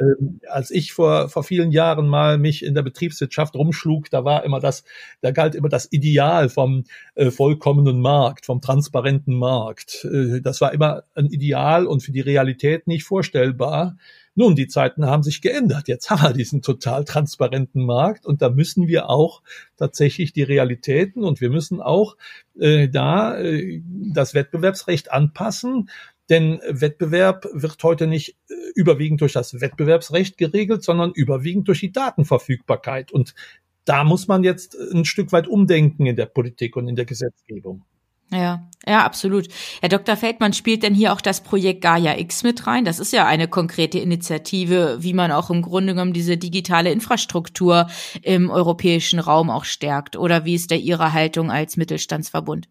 ähm, 0.00 0.40
als 0.48 0.70
ich 0.70 0.92
vor, 0.92 1.28
vor 1.28 1.44
vielen 1.44 1.72
Jahren 1.72 2.08
mal 2.08 2.38
mich 2.38 2.64
in 2.64 2.74
der 2.74 2.82
Betriebswirtschaft 2.82 3.54
rumschlug, 3.54 4.10
da 4.10 4.24
war 4.24 4.44
immer 4.44 4.60
das, 4.60 4.84
da 5.20 5.30
galt 5.30 5.54
immer 5.54 5.68
das 5.68 5.92
Ideal 5.92 6.48
vom 6.48 6.84
äh, 7.14 7.30
vollkommenen 7.30 8.00
Markt, 8.00 8.46
vom 8.46 8.60
transparenten 8.60 9.36
Markt. 9.36 10.04
Äh, 10.04 10.40
das 10.40 10.60
war 10.60 10.72
immer 10.72 11.04
ein 11.14 11.26
Ideal 11.26 11.86
und 11.86 12.02
für 12.02 12.12
die 12.12 12.20
Realität 12.20 12.86
nicht 12.86 13.04
vorstellbar. 13.04 13.96
Nun, 14.36 14.54
die 14.54 14.68
Zeiten 14.68 15.06
haben 15.06 15.22
sich 15.22 15.42
geändert. 15.42 15.88
Jetzt 15.88 16.08
haben 16.10 16.22
wir 16.22 16.32
diesen 16.32 16.62
total 16.62 17.04
transparenten 17.04 17.84
Markt 17.84 18.26
und 18.26 18.42
da 18.42 18.48
müssen 18.48 18.86
wir 18.86 19.10
auch 19.10 19.42
tatsächlich 19.76 20.32
die 20.32 20.42
Realitäten 20.42 21.24
und 21.24 21.40
wir 21.40 21.50
müssen 21.50 21.80
auch 21.80 22.16
äh, 22.58 22.88
da 22.88 23.38
äh, 23.38 23.82
das 23.84 24.34
Wettbewerbsrecht 24.34 25.10
anpassen. 25.10 25.90
Denn 26.28 26.60
Wettbewerb 26.68 27.48
wird 27.52 27.82
heute 27.82 28.06
nicht 28.06 28.36
äh, 28.48 28.54
überwiegend 28.76 29.20
durch 29.20 29.32
das 29.32 29.60
Wettbewerbsrecht 29.60 30.38
geregelt, 30.38 30.84
sondern 30.84 31.10
überwiegend 31.12 31.66
durch 31.66 31.80
die 31.80 31.90
Datenverfügbarkeit. 31.92 33.10
Und 33.10 33.34
da 33.84 34.04
muss 34.04 34.28
man 34.28 34.44
jetzt 34.44 34.76
ein 34.92 35.04
Stück 35.04 35.32
weit 35.32 35.48
umdenken 35.48 36.06
in 36.06 36.14
der 36.14 36.26
Politik 36.26 36.76
und 36.76 36.86
in 36.86 36.94
der 36.94 37.04
Gesetzgebung. 37.04 37.84
Ja, 38.32 38.68
ja, 38.86 39.04
absolut. 39.04 39.48
Herr 39.80 39.88
Dr. 39.88 40.16
Feldmann 40.16 40.52
spielt 40.52 40.84
denn 40.84 40.94
hier 40.94 41.12
auch 41.12 41.20
das 41.20 41.42
Projekt 41.42 41.82
Gaia 41.82 42.16
X 42.16 42.44
mit 42.44 42.66
rein? 42.66 42.84
Das 42.84 42.98
ist 42.98 43.12
ja 43.12 43.26
eine 43.26 43.48
konkrete 43.48 43.98
Initiative, 43.98 44.98
wie 45.00 45.14
man 45.14 45.32
auch 45.32 45.50
im 45.50 45.62
Grunde 45.62 45.94
genommen 45.94 46.12
diese 46.12 46.36
digitale 46.36 46.92
Infrastruktur 46.92 47.88
im 48.22 48.48
europäischen 48.50 49.18
Raum 49.18 49.50
auch 49.50 49.64
stärkt. 49.64 50.16
Oder 50.16 50.44
wie 50.44 50.54
ist 50.54 50.70
da 50.70 50.76
Ihre 50.76 51.12
Haltung 51.12 51.50
als 51.50 51.76
Mittelstandsverbund? 51.76 52.68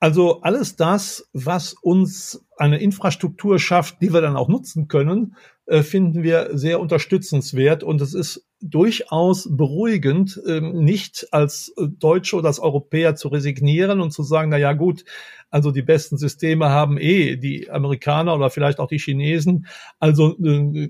Also 0.00 0.40
alles 0.40 0.74
das, 0.74 1.28
was 1.32 1.74
uns 1.74 2.44
eine 2.56 2.78
Infrastruktur 2.78 3.60
schafft, 3.60 4.02
die 4.02 4.12
wir 4.12 4.20
dann 4.20 4.36
auch 4.36 4.48
nutzen 4.48 4.88
können, 4.88 5.36
äh, 5.66 5.82
finden 5.82 6.22
wir 6.22 6.50
sehr 6.52 6.80
unterstützenswert. 6.80 7.84
Und 7.84 8.00
es 8.00 8.14
ist 8.14 8.46
durchaus 8.60 9.48
beruhigend, 9.50 10.40
ähm, 10.46 10.84
nicht 10.84 11.28
als 11.32 11.74
Deutsche 11.76 12.36
oder 12.36 12.48
als 12.48 12.60
Europäer 12.60 13.14
zu 13.14 13.28
resignieren 13.28 14.00
und 14.00 14.12
zu 14.12 14.22
sagen, 14.22 14.50
na 14.50 14.56
ja, 14.56 14.72
gut, 14.72 15.04
also 15.50 15.70
die 15.70 15.82
besten 15.82 16.16
Systeme 16.16 16.70
haben 16.70 16.98
eh 16.98 17.36
die 17.36 17.70
Amerikaner 17.70 18.34
oder 18.34 18.50
vielleicht 18.50 18.80
auch 18.80 18.88
die 18.88 18.98
Chinesen. 18.98 19.66
Also 19.98 20.36
äh, 20.42 20.88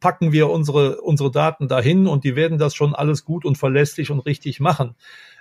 packen 0.00 0.32
wir 0.32 0.50
unsere, 0.50 1.00
unsere 1.00 1.30
Daten 1.30 1.68
dahin 1.68 2.06
und 2.06 2.24
die 2.24 2.36
werden 2.36 2.58
das 2.58 2.74
schon 2.74 2.94
alles 2.94 3.24
gut 3.24 3.44
und 3.44 3.56
verlässlich 3.56 4.10
und 4.10 4.20
richtig 4.20 4.58
machen. 4.60 4.96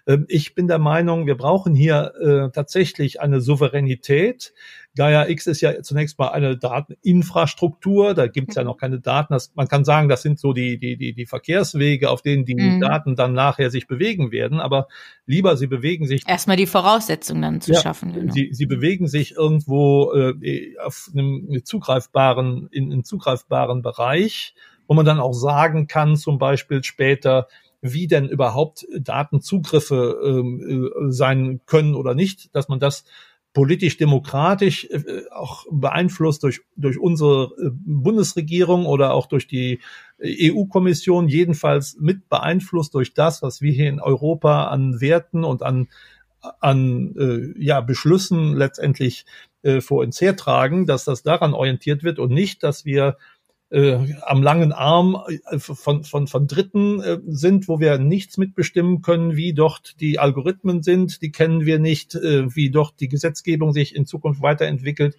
Ähm, 0.08 0.26
ich 0.28 0.56
bin 0.56 0.68
der 0.68 0.80
Meinung, 0.80 1.28
wir 1.28 1.36
brauchen 1.36 1.76
hier 1.76 2.14
äh, 2.20 2.52
tatsächlich 2.52 3.22
eine 3.22 3.42
Souveränität. 3.42 4.54
Gaia 4.96 5.30
X 5.30 5.48
ist 5.48 5.62
ja 5.62 5.82
zunächst 5.82 6.20
mal 6.20 6.30
eine 6.30 6.58
Dateninfrastruktur. 6.58 8.14
Da 8.14 8.28
gibt 8.28 8.50
es 8.50 8.56
ja 8.56 8.64
noch 8.64 8.78
keine 8.78 9.00
Daten. 9.00 9.34
Das, 9.34 9.54
man 9.56 9.68
kann 9.68 9.86
sagen, 9.86 10.10
das 10.10 10.22
sind 10.22 10.40
so 10.40 10.52
die, 10.52 10.78
die, 10.80 10.98
die, 10.98 11.14
die 11.14 11.26
Verkehrswege, 11.26 12.10
auf 12.10 12.22
denen 12.22 12.44
die 12.44 12.56
mhm. 12.56 12.82
Daten 12.82 13.16
dann 13.16 13.34
nachher 13.34 13.70
sich 13.70 13.88
bewegen 13.88 14.32
werden. 14.32 14.60
Aber 14.60 14.88
lieber, 15.26 15.56
sie 15.56 15.68
bewegen 15.68 16.08
sich. 16.08 16.24
Erstmal 16.28 16.58
die 16.58 16.68
Voraussetzungen 16.68 17.42
dann 17.42 17.62
zu 17.62 17.72
ja, 17.72 17.82
schaffen. 17.82 18.14
Genau. 18.14 18.34
Sie, 18.34 18.50
sie 18.52 18.66
bewegen 18.66 19.08
sich 19.08 19.36
irgendwo 19.36 20.14
äh, 20.14 20.76
auf 20.84 21.10
einem 21.14 21.62
zugreifbaren, 21.64 22.68
in 22.72 22.92
einem 22.92 23.06
zugreifbaren 23.06 23.82
Bereich, 23.82 24.56
wo 24.88 24.94
man 24.94 25.06
dann 25.06 25.22
auch 25.22 25.34
sagen 25.34 25.88
kann, 25.88 26.18
zum 26.18 26.38
Beispiel 26.38 26.84
später, 26.84 27.48
wie 27.82 28.08
denn 28.08 28.30
überhaupt 28.30 28.86
Datenzugriffe 28.98 30.20
ähm, 30.24 30.92
äh, 31.08 31.12
sein 31.12 31.62
können 31.66 31.96
oder 31.96 32.14
nicht, 32.14 32.56
dass 32.56 32.68
man 32.68 32.80
das 32.80 33.04
politisch-demokratisch 33.54 34.86
äh, 34.86 35.24
auch 35.32 35.66
beeinflusst 35.70 36.44
durch, 36.44 36.62
durch 36.78 36.98
unsere 36.98 37.52
äh, 37.60 37.70
Bundesregierung 37.72 38.86
oder 38.86 39.14
auch 39.14 39.26
durch 39.26 39.48
die 39.48 39.80
EU-Kommission, 40.24 41.28
jedenfalls 41.28 41.98
mit 42.00 42.30
beeinflusst 42.30 42.94
durch 42.94 43.14
das, 43.14 43.42
was 43.42 43.62
wir 43.62 43.74
hier 43.74 43.90
in 43.90 44.00
Europa 44.00 44.68
an 44.68 45.02
Werten 45.02 45.44
und 45.44 45.64
an, 45.64 45.90
an 46.60 47.16
äh, 47.18 47.62
ja, 47.62 47.82
Beschlüssen 47.82 48.56
letztendlich 48.56 49.26
äh, 49.64 49.82
vor 49.82 50.02
uns 50.02 50.22
hertragen, 50.22 50.86
dass 50.86 51.04
das 51.04 51.24
daran 51.24 51.54
orientiert 51.54 52.04
wird 52.04 52.20
und 52.20 52.32
nicht, 52.32 52.64
dass 52.64 52.86
wir 52.86 53.18
äh, 53.72 54.16
am 54.22 54.44
langen 54.44 54.74
Arm 54.74 55.18
äh, 55.28 55.58
von, 55.58 56.04
von, 56.04 56.28
von 56.28 56.48
Dritten 56.48 57.00
äh, 57.02 57.20
sind, 57.28 57.68
wo 57.68 57.80
wir 57.80 57.98
nichts 57.98 58.38
mitbestimmen 58.38 59.02
können, 59.02 59.36
wie 59.36 59.54
dort 59.54 60.00
die 60.02 60.20
Algorithmen 60.20 60.84
sind, 60.84 61.22
die 61.22 61.32
kennen 61.32 61.66
wir 61.66 61.80
nicht, 61.80 62.16
äh, 62.16 62.54
wie 62.54 62.70
dort 62.70 63.00
die 63.00 63.08
Gesetzgebung 63.08 63.72
sich 63.72 63.96
in 63.96 64.06
Zukunft 64.06 64.42
weiterentwickelt, 64.42 65.16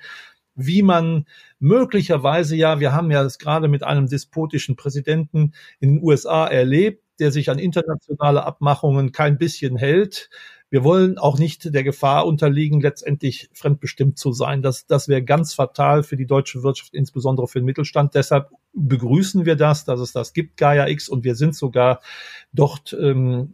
wie 0.55 0.82
man 0.82 1.24
möglicherweise 1.59 2.55
ja, 2.55 2.78
wir 2.78 2.92
haben 2.92 3.11
ja 3.11 3.22
es 3.22 3.38
gerade 3.38 3.68
mit 3.68 3.82
einem 3.82 4.07
despotischen 4.07 4.76
Präsidenten 4.76 5.55
in 5.80 5.94
den 5.94 6.03
USA 6.03 6.46
erlebt, 6.46 7.03
der 7.18 7.32
sich 7.32 7.48
an 7.50 7.59
internationale 7.59 8.44
Abmachungen 8.44 9.12
kein 9.12 9.38
bisschen 9.38 9.76
hält, 9.76 10.28
wir 10.73 10.85
wollen 10.85 11.18
auch 11.18 11.39
nicht 11.39 11.75
der 11.75 11.85
Gefahr 11.85 12.27
unterliegen, 12.27 12.81
letztendlich 12.81 13.51
fremdbestimmt 13.53 14.16
zu 14.16 14.33
sein. 14.33 14.62
Das, 14.62 14.87
das 14.87 15.07
wäre 15.07 15.23
ganz 15.23 15.53
fatal 15.53 16.03
für 16.03 16.16
die 16.16 16.25
deutsche 16.25 16.62
Wirtschaft, 16.62 16.95
insbesondere 16.95 17.47
für 17.47 17.61
den 17.61 17.66
Mittelstand. 17.66 18.14
Deshalb 18.14 18.49
begrüßen 18.73 19.45
wir 19.45 19.57
das, 19.57 19.85
dass 19.85 20.01
es 20.01 20.12
das 20.12 20.33
gibt, 20.33 20.57
Gaia 20.57 20.89
X, 20.89 21.11
und 21.11 21.25
wir 21.25 21.35
sind 21.35 21.55
sogar 21.55 22.01
dort 22.55 22.97
ähm, 22.99 23.53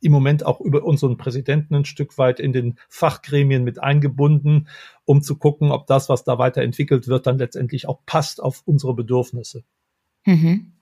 im 0.00 0.12
Moment 0.12 0.46
auch 0.46 0.60
über 0.60 0.84
unseren 0.84 1.16
Präsidenten 1.16 1.74
ein 1.74 1.84
Stück 1.84 2.16
weit 2.18 2.38
in 2.38 2.52
den 2.52 2.78
Fachgremien 2.88 3.64
mit 3.64 3.82
eingebunden, 3.82 4.68
um 5.04 5.22
zu 5.22 5.38
gucken, 5.38 5.72
ob 5.72 5.88
das, 5.88 6.08
was 6.08 6.22
da 6.22 6.38
weiterentwickelt 6.38 7.08
wird, 7.08 7.26
dann 7.26 7.38
letztendlich 7.38 7.88
auch 7.88 7.98
passt 8.06 8.40
auf 8.40 8.62
unsere 8.64 8.94
Bedürfnisse. 8.94 9.64
Mhm. 10.24 10.74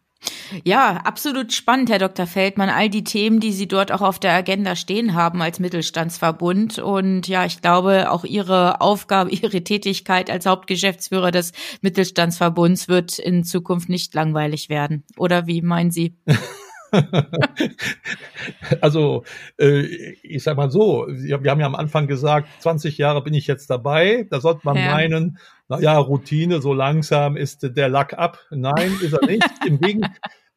Ja, 0.65 0.97
absolut 1.05 1.53
spannend, 1.53 1.91
Herr 1.91 1.99
Dr. 1.99 2.27
Feldmann, 2.27 2.71
all 2.71 2.89
die 2.89 3.05
Themen, 3.05 3.41
die 3.41 3.53
Sie 3.53 3.69
dort 3.69 3.93
auch 3.93 4.01
auf 4.01 4.19
der 4.19 4.33
Agenda 4.33 4.77
stehen 4.77 5.15
haben 5.15 5.43
als 5.43 5.61
Mittelstandsverbund. 5.61 6.79
Und 6.79 7.29
ja, 7.29 7.45
ich 7.45 7.61
glaube, 7.61 8.11
auch 8.11 8.25
Ihre 8.25 8.81
Aufgabe, 8.81 9.31
Ihre 9.33 9.63
Tätigkeit 9.63 10.31
als 10.31 10.47
Hauptgeschäftsführer 10.47 11.31
des 11.31 11.53
Mittelstandsverbunds 11.83 12.89
wird 12.89 13.19
in 13.19 13.45
Zukunft 13.45 13.89
nicht 13.89 14.15
langweilig 14.15 14.69
werden. 14.69 15.05
Oder 15.17 15.47
wie 15.47 15.63
meinen 15.63 15.91
Sie? 15.91 16.17
also, 18.81 19.25
äh, 19.59 19.81
ich 20.23 20.43
sag 20.43 20.57
mal 20.57 20.71
so, 20.71 21.07
wir 21.09 21.51
haben 21.51 21.61
ja 21.61 21.67
am 21.67 21.75
Anfang 21.75 22.07
gesagt, 22.07 22.49
20 22.61 22.99
Jahre 22.99 23.23
bin 23.23 23.35
ich 23.35 23.47
jetzt 23.47 23.71
dabei. 23.71 24.27
Da 24.31 24.41
sollte 24.41 24.61
man 24.65 24.77
ja. 24.77 24.93
meinen, 24.93 25.39
na 25.69 25.81
ja, 25.81 25.99
Routine, 25.99 26.61
so 26.61 26.73
langsam 26.73 27.37
ist 27.37 27.77
der 27.77 27.89
Lack 27.89 28.15
ab. 28.15 28.39
Nein, 28.51 28.93
ist 29.03 29.13
er 29.13 29.27
nicht. 29.27 29.45
Im, 29.67 29.81
Gegen 29.81 30.03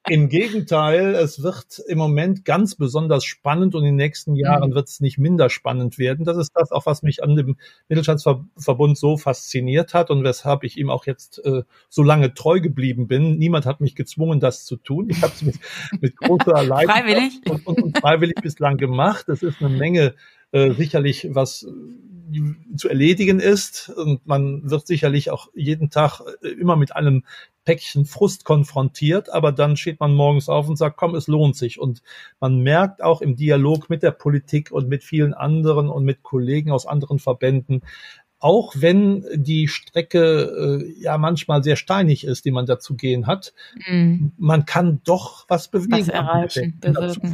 Im 0.10 0.30
Gegenteil, 0.30 1.14
es 1.14 1.44
wird 1.44 1.80
im 1.88 2.00
Moment 2.00 2.44
ganz 2.44 2.74
besonders 2.76 3.24
spannend 3.24 3.76
und 3.76 3.82
in 3.82 3.90
den 3.90 3.96
nächsten 3.96 4.36
Jahren 4.36 4.72
mhm. 4.72 4.74
wird 4.74 4.90
es 4.90 5.00
nicht 5.00 5.20
minder 5.20 5.50
spannend 5.52 6.00
werden. 6.00 6.26
Das 6.26 6.38
ist 6.38 6.52
das 6.56 6.72
auch, 6.72 6.88
was 6.88 7.04
mich 7.04 7.24
an 7.24 7.36
dem 7.36 7.58
Mittelstandsverbund 7.88 8.98
so 8.98 9.18
fasziniert 9.18 9.94
hat 9.94 10.10
und 10.10 10.24
weshalb 10.24 10.64
ich 10.64 10.78
ihm 10.78 10.90
auch 10.90 11.06
jetzt 11.06 11.46
äh, 11.46 11.62
so 11.88 12.02
lange 12.02 12.34
treu 12.34 12.60
geblieben 12.62 13.08
bin. 13.08 13.38
Niemand 13.38 13.68
hat 13.68 13.80
mich 13.80 13.94
gezwungen, 13.94 14.40
das 14.40 14.66
zu 14.66 14.76
tun. 14.76 15.08
Ich 15.12 15.22
habe 15.22 15.34
es 15.36 15.44
mit, 15.44 15.56
mit 16.00 16.18
großer 16.18 16.64
Leidenschaft 16.64 17.50
und, 17.50 17.68
und, 17.68 17.82
und 17.84 18.00
freiwillig 18.00 18.42
bislang 18.42 18.78
gemacht. 18.78 19.30
Es 19.30 19.44
ist 19.44 19.62
eine 19.62 19.70
Menge 19.70 20.16
äh, 20.52 20.72
sicherlich 20.74 21.28
was 21.32 21.66
zu 22.78 22.90
erledigen 22.90 23.40
ist. 23.40 23.90
Und 23.90 24.26
man 24.26 24.70
wird 24.70 24.88
sicherlich 24.88 25.30
auch 25.32 25.50
jeden 25.54 25.90
Tag 25.90 26.22
äh, 26.42 26.48
immer 26.48 26.76
mit 26.76 26.96
einem 26.96 27.24
Päckchen 27.64 28.06
Frust 28.06 28.44
konfrontiert, 28.44 29.32
aber 29.32 29.52
dann 29.52 29.78
steht 29.78 30.00
man 30.00 30.16
morgens 30.16 30.50
auf 30.50 30.68
und 30.68 30.78
sagt, 30.78 30.98
komm, 30.98 31.14
es 31.14 31.28
lohnt 31.28 31.56
sich. 31.56 31.80
Und 31.80 32.02
man 32.40 32.60
merkt 32.60 33.04
auch 33.04 33.22
im 33.22 33.36
Dialog 33.36 33.90
mit 33.90 34.02
der 34.02 34.12
Politik 34.12 34.72
und 34.72 34.88
mit 34.88 35.04
vielen 35.04 35.34
anderen 35.34 35.90
und 35.90 36.04
mit 36.04 36.24
Kollegen 36.24 36.72
aus 36.72 36.88
anderen 36.88 37.20
Verbänden, 37.20 37.82
auch 38.40 38.74
wenn 38.76 39.24
die 39.36 39.68
Strecke 39.68 40.82
äh, 40.82 41.00
ja 41.00 41.20
manchmal 41.20 41.64
sehr 41.64 41.76
steinig 41.76 42.26
ist, 42.26 42.44
die 42.44 42.50
man 42.50 42.66
da 42.66 42.80
zu 42.80 42.96
gehen 42.96 43.28
hat, 43.28 43.54
mm. 43.88 44.30
man 44.38 44.66
kann 44.66 45.02
doch 45.04 45.46
was 45.48 45.68
bewegen. 45.68 45.92
Was 45.92 46.08
erreichen, 46.08 46.80
bewirken. 46.80 47.30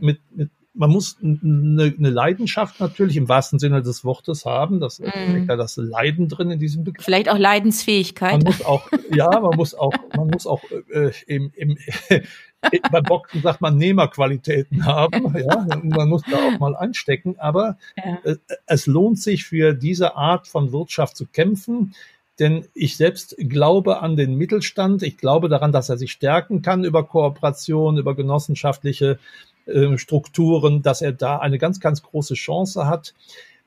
Mm. 0.00 0.04
mit, 0.06 0.20
mit 0.34 0.50
man 0.76 0.90
muss 0.90 1.16
eine, 1.22 1.94
eine 1.98 2.10
Leidenschaft 2.10 2.80
natürlich 2.80 3.16
im 3.16 3.28
wahrsten 3.28 3.58
Sinne 3.58 3.82
des 3.82 4.04
Wortes 4.04 4.44
haben. 4.44 4.80
Das 4.80 4.98
mm. 4.98 5.06
steckt 5.06 5.48
da 5.48 5.56
das 5.56 5.76
Leiden 5.76 6.28
drin 6.28 6.50
in 6.50 6.58
diesem 6.58 6.84
Begriff. 6.84 7.04
Vielleicht 7.04 7.28
auch 7.28 7.38
Leidensfähigkeit. 7.38 8.32
Man 8.32 8.42
muss 8.42 8.64
auch, 8.64 8.88
ja, 9.12 9.40
man 9.40 9.56
muss 9.56 9.74
auch, 9.74 9.94
man 10.16 10.28
muss 10.28 10.46
auch 10.46 10.62
äh, 10.92 11.12
im, 11.26 11.50
im 11.56 11.78
beim 12.90 13.04
Boxen 13.04 13.42
sagt 13.42 13.60
man 13.60 13.76
Nehmerqualitäten 13.76 14.84
haben. 14.84 15.34
Ja, 15.38 15.66
man 15.82 16.08
muss 16.08 16.22
da 16.30 16.36
auch 16.36 16.58
mal 16.58 16.76
einstecken. 16.76 17.36
Aber 17.38 17.78
ja. 17.96 18.18
äh, 18.24 18.36
es 18.66 18.86
lohnt 18.86 19.18
sich 19.18 19.44
für 19.44 19.72
diese 19.72 20.16
Art 20.16 20.46
von 20.46 20.72
Wirtschaft 20.72 21.16
zu 21.16 21.26
kämpfen. 21.26 21.94
Denn 22.38 22.66
ich 22.74 22.98
selbst 22.98 23.36
glaube 23.38 24.00
an 24.00 24.16
den 24.16 24.34
Mittelstand. 24.34 25.02
Ich 25.02 25.16
glaube 25.16 25.48
daran, 25.48 25.72
dass 25.72 25.88
er 25.88 25.96
sich 25.96 26.12
stärken 26.12 26.60
kann 26.60 26.84
über 26.84 27.04
Kooperation, 27.04 27.96
über 27.96 28.14
genossenschaftliche 28.14 29.18
äh, 29.66 29.98
Strukturen, 29.98 30.82
dass 30.82 31.02
er 31.02 31.12
da 31.12 31.38
eine 31.38 31.58
ganz, 31.58 31.80
ganz 31.80 32.02
große 32.02 32.34
Chance 32.34 32.86
hat. 32.86 33.14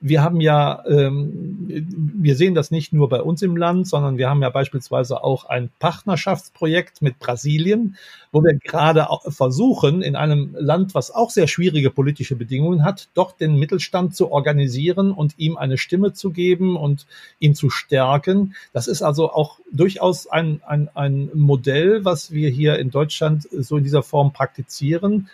Wir 0.01 0.23
haben 0.23 0.39
ja, 0.39 0.81
ähm, 0.87 1.67
wir 1.67 2.37
sehen 2.37 2.55
das 2.55 2.71
nicht 2.71 2.93
nur 2.93 3.09
bei 3.09 3.21
uns 3.21 3.41
im 3.41 3.57
Land, 3.57 3.85
sondern 3.85 4.17
wir 4.17 4.29
haben 4.29 4.41
ja 4.41 4.49
beispielsweise 4.49 5.21
auch 5.25 5.43
ein 5.43 5.69
Partnerschaftsprojekt 5.79 7.01
mit 7.01 7.19
Brasilien, 7.19 7.97
wo 8.31 8.41
wir 8.41 8.57
gerade 8.57 9.07
versuchen, 9.27 10.01
in 10.01 10.15
einem 10.15 10.55
Land, 10.57 10.95
was 10.95 11.11
auch 11.11 11.31
sehr 11.31 11.47
schwierige 11.47 11.89
politische 11.89 12.37
Bedingungen 12.37 12.85
hat, 12.85 13.09
doch 13.13 13.33
den 13.33 13.59
Mittelstand 13.59 14.15
zu 14.15 14.31
organisieren 14.31 15.11
und 15.11 15.33
ihm 15.37 15.57
eine 15.57 15.77
Stimme 15.77 16.13
zu 16.13 16.31
geben 16.31 16.77
und 16.77 17.05
ihn 17.39 17.53
zu 17.53 17.69
stärken. 17.69 18.55
Das 18.71 18.87
ist 18.87 19.01
also 19.01 19.29
auch 19.33 19.59
durchaus 19.69 20.27
ein, 20.27 20.61
ein, 20.65 20.87
ein 20.95 21.29
Modell, 21.33 22.05
was 22.05 22.31
wir 22.31 22.49
hier 22.49 22.79
in 22.79 22.89
Deutschland 22.89 23.49
so 23.51 23.75
in 23.75 23.83
dieser 23.83 24.03
Form 24.03 24.31
praktizieren 24.31 25.27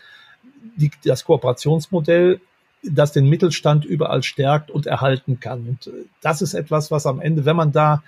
die, 0.75 0.91
das 1.03 1.25
Kooperationsmodell, 1.25 2.41
das 2.83 3.11
den 3.11 3.27
Mittelstand 3.27 3.85
überall 3.85 4.23
stärkt 4.23 4.69
und 4.69 4.85
erhalten 4.85 5.39
kann. 5.39 5.67
Und 5.67 5.87
äh, 5.87 6.05
das 6.21 6.41
ist 6.41 6.53
etwas, 6.53 6.91
was 6.91 7.05
am 7.05 7.19
Ende, 7.19 7.45
wenn 7.45 7.55
man 7.55 7.71
da 7.71 8.03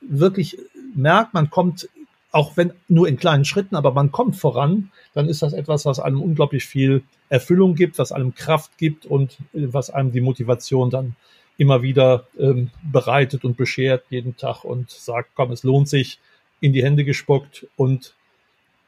wirklich 0.00 0.58
merkt, 0.94 1.34
man 1.34 1.50
kommt 1.50 1.88
auch 2.32 2.56
wenn 2.56 2.72
nur 2.88 3.06
in 3.06 3.18
kleinen 3.18 3.44
Schritten, 3.44 3.76
aber 3.76 3.92
man 3.92 4.10
kommt 4.10 4.36
voran, 4.36 4.90
dann 5.12 5.28
ist 5.28 5.42
das 5.42 5.52
etwas, 5.52 5.84
was 5.84 6.00
einem 6.00 6.20
unglaublich 6.20 6.64
viel 6.64 7.02
Erfüllung 7.28 7.74
gibt, 7.74 7.98
was 7.98 8.10
einem 8.10 8.34
Kraft 8.34 8.78
gibt 8.78 9.04
und 9.04 9.32
äh, 9.52 9.68
was 9.70 9.90
einem 9.90 10.12
die 10.12 10.22
Motivation 10.22 10.90
dann 10.90 11.14
immer 11.58 11.82
wieder 11.82 12.26
ähm, 12.38 12.70
bereitet 12.82 13.44
und 13.44 13.58
beschert 13.58 14.04
jeden 14.08 14.36
Tag 14.36 14.64
und 14.64 14.90
sagt, 14.90 15.30
komm, 15.34 15.52
es 15.52 15.62
lohnt 15.62 15.88
sich, 15.88 16.18
in 16.60 16.72
die 16.72 16.82
Hände 16.82 17.04
gespuckt 17.04 17.66
und 17.76 18.14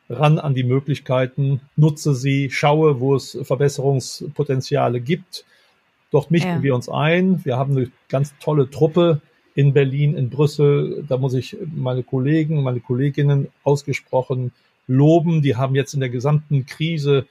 ran 0.09 0.39
an 0.39 0.55
die 0.55 0.65
Möglichkeiten, 0.65 1.61
nutze 1.77 2.15
sie, 2.15 2.51
schaue, 2.51 3.01
wo 3.01 3.15
es 3.15 3.39
Verbesserungspotenziale 3.43 5.01
gibt. 5.01 5.45
Dort 6.11 6.31
michten 6.31 6.49
ja. 6.49 6.63
wir 6.63 6.75
uns 6.75 6.89
ein. 6.89 7.45
Wir 7.45 7.57
haben 7.57 7.77
eine 7.77 7.91
ganz 8.09 8.35
tolle 8.39 8.71
Truppe 8.71 9.21
in 9.55 9.73
Berlin, 9.73 10.17
in 10.17 10.31
Brüssel. 10.31 11.05
Da 11.09 11.17
muss 11.17 11.35
ich 11.35 11.57
meine 11.75 12.03
Kollegen, 12.03 12.63
meine 12.63 12.81
Kolleginnen 12.81 13.49
ausgesprochen 13.63 14.53
loben. 14.87 15.43
Die 15.43 15.57
haben 15.57 15.75
jetzt 15.75 15.95
in 15.95 16.01
der 16.01 16.11
gesamten 16.11 16.67
Krise 16.67 17.27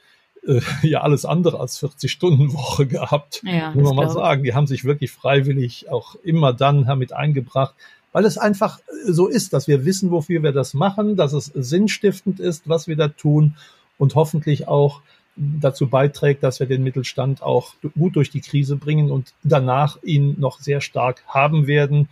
äh, 0.46 0.60
ja 0.82 1.00
alles 1.00 1.24
andere 1.24 1.60
als 1.60 1.82
40-Stunden-Woche 1.82 2.86
gehabt. 2.86 3.42
Ja, 3.44 3.70
muss 3.70 3.84
man 3.84 3.96
mal 3.96 4.10
sagen. 4.10 4.42
Die 4.42 4.54
haben 4.54 4.66
sich 4.66 4.84
wirklich 4.84 5.10
freiwillig 5.10 5.88
auch 5.90 6.16
immer 6.16 6.52
dann 6.52 6.86
damit 6.86 7.12
eingebracht, 7.12 7.74
weil 8.14 8.24
es 8.26 8.38
einfach 8.38 8.78
so 9.06 9.26
ist, 9.26 9.52
dass 9.52 9.66
wir 9.66 9.84
wissen, 9.84 10.12
wofür 10.12 10.42
wir 10.44 10.52
das 10.52 10.72
machen, 10.72 11.16
dass 11.16 11.32
es 11.32 11.46
sinnstiftend 11.46 12.38
ist, 12.38 12.68
was 12.68 12.86
wir 12.86 12.94
da 12.94 13.08
tun 13.08 13.56
und 13.98 14.14
hoffentlich 14.14 14.68
auch 14.68 15.02
dazu 15.36 15.88
beiträgt, 15.88 16.44
dass 16.44 16.60
wir 16.60 16.68
den 16.68 16.84
Mittelstand 16.84 17.42
auch 17.42 17.74
gut 17.98 18.14
durch 18.14 18.30
die 18.30 18.40
Krise 18.40 18.76
bringen 18.76 19.10
und 19.10 19.34
danach 19.42 20.00
ihn 20.04 20.36
noch 20.38 20.60
sehr 20.60 20.80
stark 20.80 21.24
haben 21.26 21.66
werden 21.66 22.08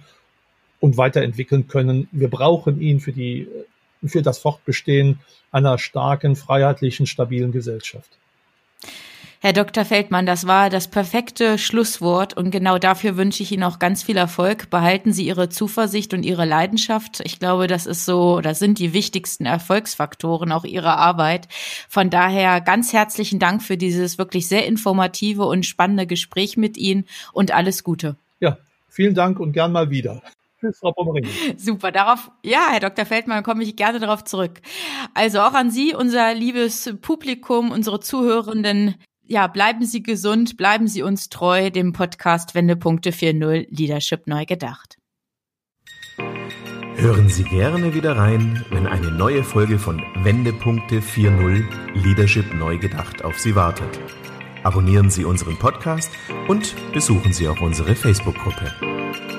und 0.80 0.96
weiterentwickeln 0.96 1.68
können. 1.68 2.08
Wir 2.10 2.28
brauchen 2.28 2.80
ihn 2.80 2.98
für 2.98 3.12
die, 3.12 3.46
für 4.04 4.22
das 4.22 4.38
Fortbestehen 4.38 5.20
einer 5.52 5.78
starken, 5.78 6.34
freiheitlichen, 6.34 7.06
stabilen 7.06 7.52
Gesellschaft. 7.52 8.18
Herr 9.44 9.52
Dr. 9.52 9.84
Feldmann, 9.84 10.24
das 10.24 10.46
war 10.46 10.70
das 10.70 10.86
perfekte 10.86 11.58
Schlusswort 11.58 12.36
und 12.36 12.52
genau 12.52 12.78
dafür 12.78 13.16
wünsche 13.16 13.42
ich 13.42 13.50
Ihnen 13.50 13.64
auch 13.64 13.80
ganz 13.80 14.04
viel 14.04 14.16
Erfolg. 14.16 14.70
Behalten 14.70 15.12
Sie 15.12 15.26
Ihre 15.26 15.48
Zuversicht 15.48 16.14
und 16.14 16.22
Ihre 16.22 16.44
Leidenschaft. 16.44 17.20
Ich 17.24 17.40
glaube, 17.40 17.66
das 17.66 17.86
ist 17.86 18.04
so, 18.04 18.40
das 18.40 18.60
sind 18.60 18.78
die 18.78 18.92
wichtigsten 18.92 19.44
Erfolgsfaktoren 19.44 20.52
auch 20.52 20.64
Ihrer 20.64 20.96
Arbeit. 20.96 21.48
Von 21.88 22.08
daher 22.08 22.60
ganz 22.60 22.92
herzlichen 22.92 23.40
Dank 23.40 23.64
für 23.64 23.76
dieses 23.76 24.16
wirklich 24.16 24.46
sehr 24.46 24.64
informative 24.64 25.44
und 25.44 25.66
spannende 25.66 26.06
Gespräch 26.06 26.56
mit 26.56 26.76
Ihnen 26.76 27.04
und 27.32 27.52
alles 27.52 27.82
Gute. 27.82 28.14
Ja, 28.38 28.58
vielen 28.88 29.16
Dank 29.16 29.40
und 29.40 29.54
gern 29.54 29.72
mal 29.72 29.90
wieder. 29.90 30.22
Tschüss, 30.60 30.78
Frau 30.78 30.92
Pommerini. 30.92 31.26
Super, 31.56 31.90
darauf, 31.90 32.30
ja, 32.44 32.68
Herr 32.70 32.78
Dr. 32.78 33.06
Feldmann, 33.06 33.42
komme 33.42 33.64
ich 33.64 33.74
gerne 33.74 33.98
darauf 33.98 34.22
zurück. 34.22 34.60
Also 35.14 35.40
auch 35.40 35.54
an 35.54 35.72
Sie, 35.72 35.96
unser 35.96 36.32
liebes 36.32 36.94
Publikum, 37.02 37.72
unsere 37.72 37.98
Zuhörenden, 37.98 38.94
ja, 39.24 39.46
bleiben 39.46 39.84
Sie 39.84 40.02
gesund, 40.02 40.56
bleiben 40.56 40.88
Sie 40.88 41.02
uns 41.02 41.28
treu, 41.28 41.70
dem 41.70 41.92
Podcast 41.92 42.54
Wendepunkte 42.54 43.10
4.0 43.10 43.66
Leadership 43.70 44.26
neu 44.26 44.44
gedacht. 44.44 44.98
Hören 46.96 47.28
Sie 47.28 47.44
gerne 47.44 47.94
wieder 47.94 48.16
rein, 48.16 48.64
wenn 48.70 48.86
eine 48.86 49.10
neue 49.10 49.42
Folge 49.42 49.78
von 49.78 50.02
Wendepunkte 50.22 51.00
4.0 51.00 51.64
Leadership 51.94 52.54
neu 52.54 52.78
gedacht 52.78 53.24
auf 53.24 53.38
Sie 53.38 53.54
wartet. 53.56 53.98
Abonnieren 54.62 55.10
Sie 55.10 55.24
unseren 55.24 55.58
Podcast 55.58 56.10
und 56.48 56.74
besuchen 56.92 57.32
Sie 57.32 57.48
auch 57.48 57.60
unsere 57.60 57.96
Facebook-Gruppe. 57.96 59.31